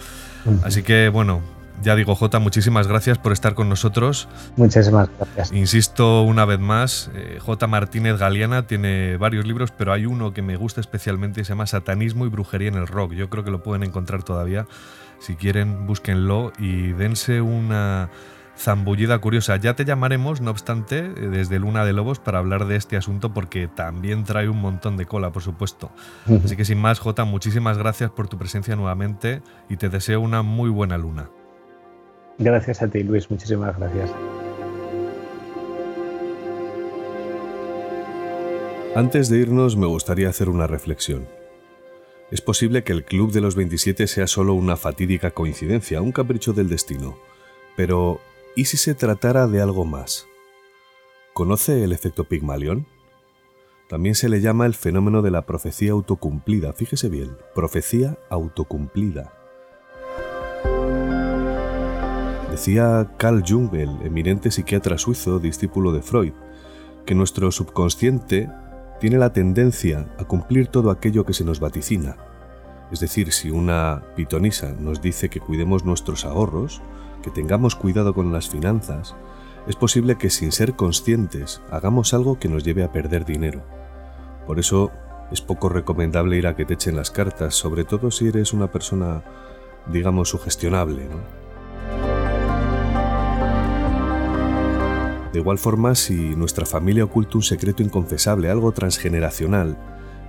Así 0.63 0.83
que 0.83 1.09
bueno, 1.09 1.41
ya 1.81 1.97
digo, 1.97 2.15
Jota, 2.15 2.39
muchísimas 2.39 2.87
gracias 2.87 3.19
por 3.19 3.33
estar 3.33 3.55
con 3.55 3.69
nosotros. 3.69 4.29
Muchísimas 4.57 5.09
gracias. 5.19 5.53
Insisto 5.53 6.23
una 6.23 6.45
vez 6.45 6.61
más, 6.61 7.11
eh, 7.15 7.39
J. 7.41 7.67
Martínez 7.67 8.19
Galeana 8.19 8.67
tiene 8.67 9.17
varios 9.17 9.47
libros, 9.47 9.73
pero 9.73 9.93
hay 9.93 10.07
uno 10.07 10.33
que 10.33 10.43
me 10.43 10.57
gusta 10.57 10.81
especialmente 10.81 11.41
y 11.41 11.45
se 11.45 11.51
llama 11.51 11.67
Satanismo 11.67 12.27
y 12.27 12.29
Brujería 12.29 12.69
en 12.69 12.75
el 12.75 12.87
Rock. 12.87 13.13
Yo 13.13 13.31
creo 13.31 13.45
que 13.45 13.51
lo 13.51 13.63
pueden 13.63 13.83
encontrar 13.83 14.23
todavía. 14.23 14.67
Si 15.19 15.35
quieren, 15.35 15.87
búsquenlo 15.87 16.53
y 16.59 16.93
dense 16.93 17.41
una 17.41 18.11
zambullida 18.57 19.19
curiosa. 19.19 19.57
Ya 19.57 19.75
te 19.75 19.85
llamaremos, 19.85 20.41
no 20.41 20.51
obstante, 20.51 20.99
eh, 20.99 21.29
desde 21.31 21.59
Luna 21.59 21.85
de 21.85 21.93
Lobos 21.93 22.19
para 22.19 22.39
hablar 22.39 22.67
de 22.67 22.77
este 22.77 22.97
asunto 22.97 23.33
porque 23.33 23.69
también 23.69 24.25
trae 24.25 24.49
un 24.49 24.61
montón 24.61 24.97
de 24.97 25.07
cola, 25.07 25.33
por 25.33 25.43
supuesto. 25.43 25.91
Así 26.45 26.57
que 26.57 26.65
sin 26.65 26.79
más, 26.79 26.99
Jota, 26.99 27.25
muchísimas 27.25 27.79
gracias 27.79 28.11
por 28.11 28.29
tu 28.29 28.39
presencia 28.39 28.77
nuevamente 28.77 29.43
y 29.69 29.77
te 29.77 29.89
deseo 29.89 30.21
una 30.21 30.43
muy 30.43 30.71
buena 30.71 30.99
luna. 30.99 31.31
Gracias 32.39 32.83
a 32.83 32.89
ti, 32.89 33.03
Luis. 33.03 33.31
Muchísimas 33.31 33.79
gracias. 33.79 34.11
Antes 38.95 39.31
de 39.31 39.39
irnos, 39.39 39.77
me 39.77 39.87
gustaría 39.87 40.29
hacer 40.29 40.51
una 40.51 40.67
reflexión. 40.67 41.27
Es 42.31 42.43
posible 42.43 42.85
que 42.85 42.93
el 42.93 43.05
Club 43.05 43.33
de 43.33 43.41
los 43.41 43.55
27 43.55 44.07
sea 44.07 44.27
solo 44.27 44.55
una 44.55 44.77
fatídica 44.77 45.31
coincidencia, 45.31 46.03
un 46.03 46.13
capricho 46.13 46.53
del 46.53 46.69
destino. 46.69 47.19
Pero, 47.77 48.21
¿y 48.55 48.67
si 48.67 48.77
se 48.77 48.95
tratara 48.95 49.47
de 49.47 49.63
algo 49.63 49.85
más? 49.85 50.27
¿Conoce 51.33 51.85
el 51.85 51.93
efecto 51.93 52.25
Pigmalión? 52.25 52.87
También 53.89 54.15
se 54.15 54.29
le 54.29 54.41
llama 54.43 54.67
el 54.67 54.75
fenómeno 54.75 55.23
de 55.23 55.31
la 55.31 55.47
profecía 55.47 55.93
autocumplida. 55.93 56.73
Fíjese 56.73 57.09
bien, 57.09 57.37
profecía 57.55 58.19
autocumplida. 58.29 59.42
Decía 62.53 63.09
Carl 63.17 63.43
Jung, 63.49 63.73
el 63.73 63.89
eminente 64.05 64.51
psiquiatra 64.51 64.99
suizo, 64.99 65.39
discípulo 65.39 65.91
de 65.91 66.03
Freud, 66.03 66.35
que 67.07 67.15
nuestro 67.15 67.51
subconsciente 67.51 68.51
tiene 69.01 69.17
la 69.17 69.33
tendencia 69.33 70.15
a 70.19 70.25
cumplir 70.25 70.67
todo 70.67 70.91
aquello 70.91 71.25
que 71.25 71.33
se 71.33 71.47
nos 71.47 71.61
vaticina. 71.61 72.19
Es 72.93 73.01
decir, 73.01 73.33
si 73.33 73.51
una 73.51 74.03
pitonisa 74.17 74.75
nos 74.79 75.01
dice 75.01 75.31
que 75.31 75.41
cuidemos 75.41 75.87
nuestros 75.87 76.27
ahorros, 76.27 76.83
que 77.23 77.31
tengamos 77.31 77.75
cuidado 77.75 78.13
con 78.13 78.35
las 78.35 78.51
finanzas, 78.51 79.17
es 79.67 79.75
posible 79.75 80.19
que 80.19 80.29
sin 80.29 80.53
ser 80.53 80.77
conscientes 80.77 81.63
hagamos 81.71 82.13
algo 82.13 82.39
que 82.39 82.51
nos 82.51 82.65
lleve 82.65 82.85
a 82.85 82.93
perder 82.93 83.25
dinero. 83.25 83.63
Por 84.47 84.59
eso 84.59 84.93
es 85.31 85.41
poco 85.41 85.71
recomendable 85.71 86.37
ir 86.37 86.47
a 86.47 86.55
que 86.55 86.67
te 86.67 86.75
echen 86.75 86.97
las 86.97 87.11
cartas, 87.11 87.55
sobre 87.55 87.85
todo 87.85 88.11
si 88.11 88.29
eres 88.29 88.53
una 88.53 88.71
persona, 88.71 89.23
digamos, 89.91 90.29
sugestionable. 90.29 91.07
¿no? 91.07 91.42
De 95.33 95.39
igual 95.39 95.59
forma, 95.59 95.95
si 95.95 96.37
nuestra 96.37 96.67
familia 96.67 97.05
oculta 97.05 97.39
un 97.39 97.43
secreto 97.43 97.83
inconfesable, 97.83 98.51
algo 98.51 98.73
transgeneracional, 98.73 99.79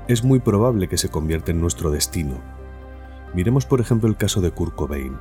es 0.07 0.23
muy 0.23 0.39
probable 0.39 0.87
que 0.87 0.97
se 0.97 1.09
convierta 1.09 1.51
en 1.51 1.59
nuestro 1.59 1.91
destino. 1.91 2.41
Miremos 3.33 3.65
por 3.65 3.81
ejemplo 3.81 4.07
el 4.07 4.15
caso 4.15 4.39
de 4.39 4.51
Kurt 4.51 4.75
Cobain. 4.75 5.17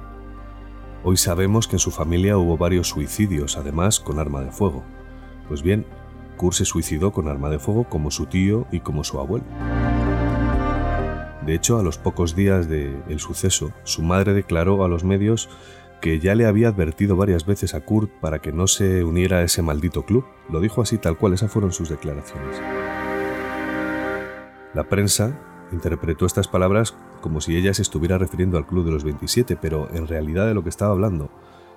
Hoy 1.02 1.16
sabemos 1.16 1.66
que 1.66 1.76
en 1.76 1.80
su 1.80 1.90
familia 1.90 2.38
hubo 2.38 2.56
varios 2.56 2.88
suicidios, 2.88 3.56
además 3.56 3.98
con 3.98 4.20
arma 4.20 4.42
de 4.42 4.52
fuego. 4.52 4.84
Pues 5.48 5.62
bien, 5.62 5.84
Kurt 6.36 6.54
se 6.54 6.64
suicidó 6.64 7.12
con 7.12 7.26
arma 7.26 7.50
de 7.50 7.58
fuego 7.58 7.88
como 7.88 8.12
su 8.12 8.26
tío 8.26 8.66
y 8.70 8.80
como 8.80 9.02
su 9.02 9.18
abuelo. 9.18 9.44
De 11.44 11.54
hecho, 11.54 11.78
a 11.78 11.82
los 11.82 11.98
pocos 11.98 12.36
días 12.36 12.68
del 12.68 13.18
suceso, 13.18 13.72
su 13.82 14.02
madre 14.02 14.32
declaró 14.32 14.84
a 14.84 14.88
los 14.88 15.02
medios 15.02 15.48
que 16.02 16.18
ya 16.18 16.34
le 16.34 16.46
había 16.46 16.68
advertido 16.68 17.16
varias 17.16 17.46
veces 17.46 17.74
a 17.74 17.80
Kurt 17.80 18.10
para 18.20 18.40
que 18.40 18.52
no 18.52 18.66
se 18.66 19.04
uniera 19.04 19.38
a 19.38 19.42
ese 19.42 19.62
maldito 19.62 20.04
club. 20.04 20.24
Lo 20.50 20.60
dijo 20.60 20.82
así 20.82 20.98
tal 20.98 21.16
cual, 21.16 21.32
esas 21.32 21.50
fueron 21.50 21.72
sus 21.72 21.88
declaraciones. 21.88 22.60
La 24.74 24.88
prensa 24.88 25.38
interpretó 25.70 26.26
estas 26.26 26.48
palabras 26.48 26.96
como 27.20 27.40
si 27.40 27.56
ella 27.56 27.72
se 27.72 27.82
estuviera 27.82 28.18
refiriendo 28.18 28.58
al 28.58 28.66
Club 28.66 28.84
de 28.84 28.90
los 28.90 29.04
27, 29.04 29.56
pero 29.56 29.88
en 29.94 30.08
realidad 30.08 30.46
de 30.48 30.54
lo 30.54 30.64
que 30.64 30.70
estaba 30.70 30.90
hablando 30.90 31.30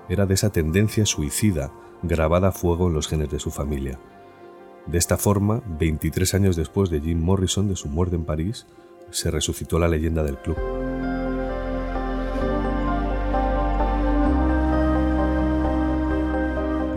era 0.10 0.26
de 0.26 0.34
esa 0.34 0.50
tendencia 0.50 1.06
suicida 1.06 1.72
grabada 2.02 2.48
a 2.48 2.52
fuego 2.52 2.88
en 2.88 2.94
los 2.94 3.08
genes 3.08 3.30
de 3.30 3.40
su 3.40 3.52
familia. 3.52 4.00
De 4.88 4.98
esta 4.98 5.18
forma, 5.18 5.62
23 5.80 6.34
años 6.34 6.56
después 6.56 6.90
de 6.90 7.00
Jim 7.00 7.22
Morrison 7.22 7.68
de 7.68 7.76
su 7.76 7.90
muerte 7.90 8.16
en 8.16 8.26
París, 8.26 8.66
se 9.12 9.30
resucitó 9.30 9.78
la 9.78 9.88
leyenda 9.88 10.24
del 10.24 10.38
club. 10.38 10.58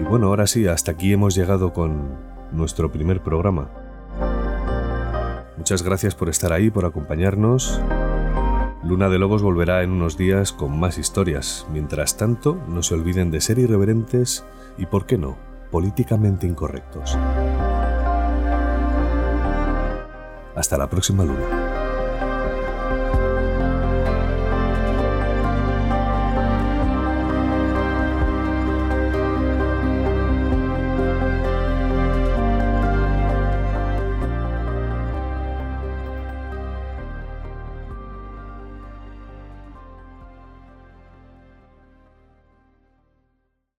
Bueno, 0.08 0.28
ahora 0.28 0.46
sí, 0.46 0.66
hasta 0.66 0.92
aquí 0.92 1.12
hemos 1.12 1.34
llegado 1.34 1.72
con 1.72 2.16
nuestro 2.52 2.90
primer 2.90 3.22
programa. 3.22 3.70
Muchas 5.56 5.82
gracias 5.82 6.14
por 6.14 6.28
estar 6.28 6.52
ahí, 6.52 6.70
por 6.70 6.86
acompañarnos. 6.86 7.80
Luna 8.82 9.08
de 9.08 9.18
Lobos 9.18 9.42
volverá 9.42 9.82
en 9.82 9.90
unos 9.90 10.16
días 10.16 10.52
con 10.52 10.78
más 10.78 10.96
historias. 10.96 11.66
Mientras 11.70 12.16
tanto, 12.16 12.58
no 12.68 12.82
se 12.82 12.94
olviden 12.94 13.30
de 13.30 13.40
ser 13.40 13.58
irreverentes 13.58 14.44
y, 14.78 14.86
¿por 14.86 15.04
qué 15.04 15.18
no?, 15.18 15.36
políticamente 15.70 16.46
incorrectos. 16.46 17.18
Hasta 20.54 20.78
la 20.78 20.88
próxima 20.88 21.24
luna. 21.24 21.67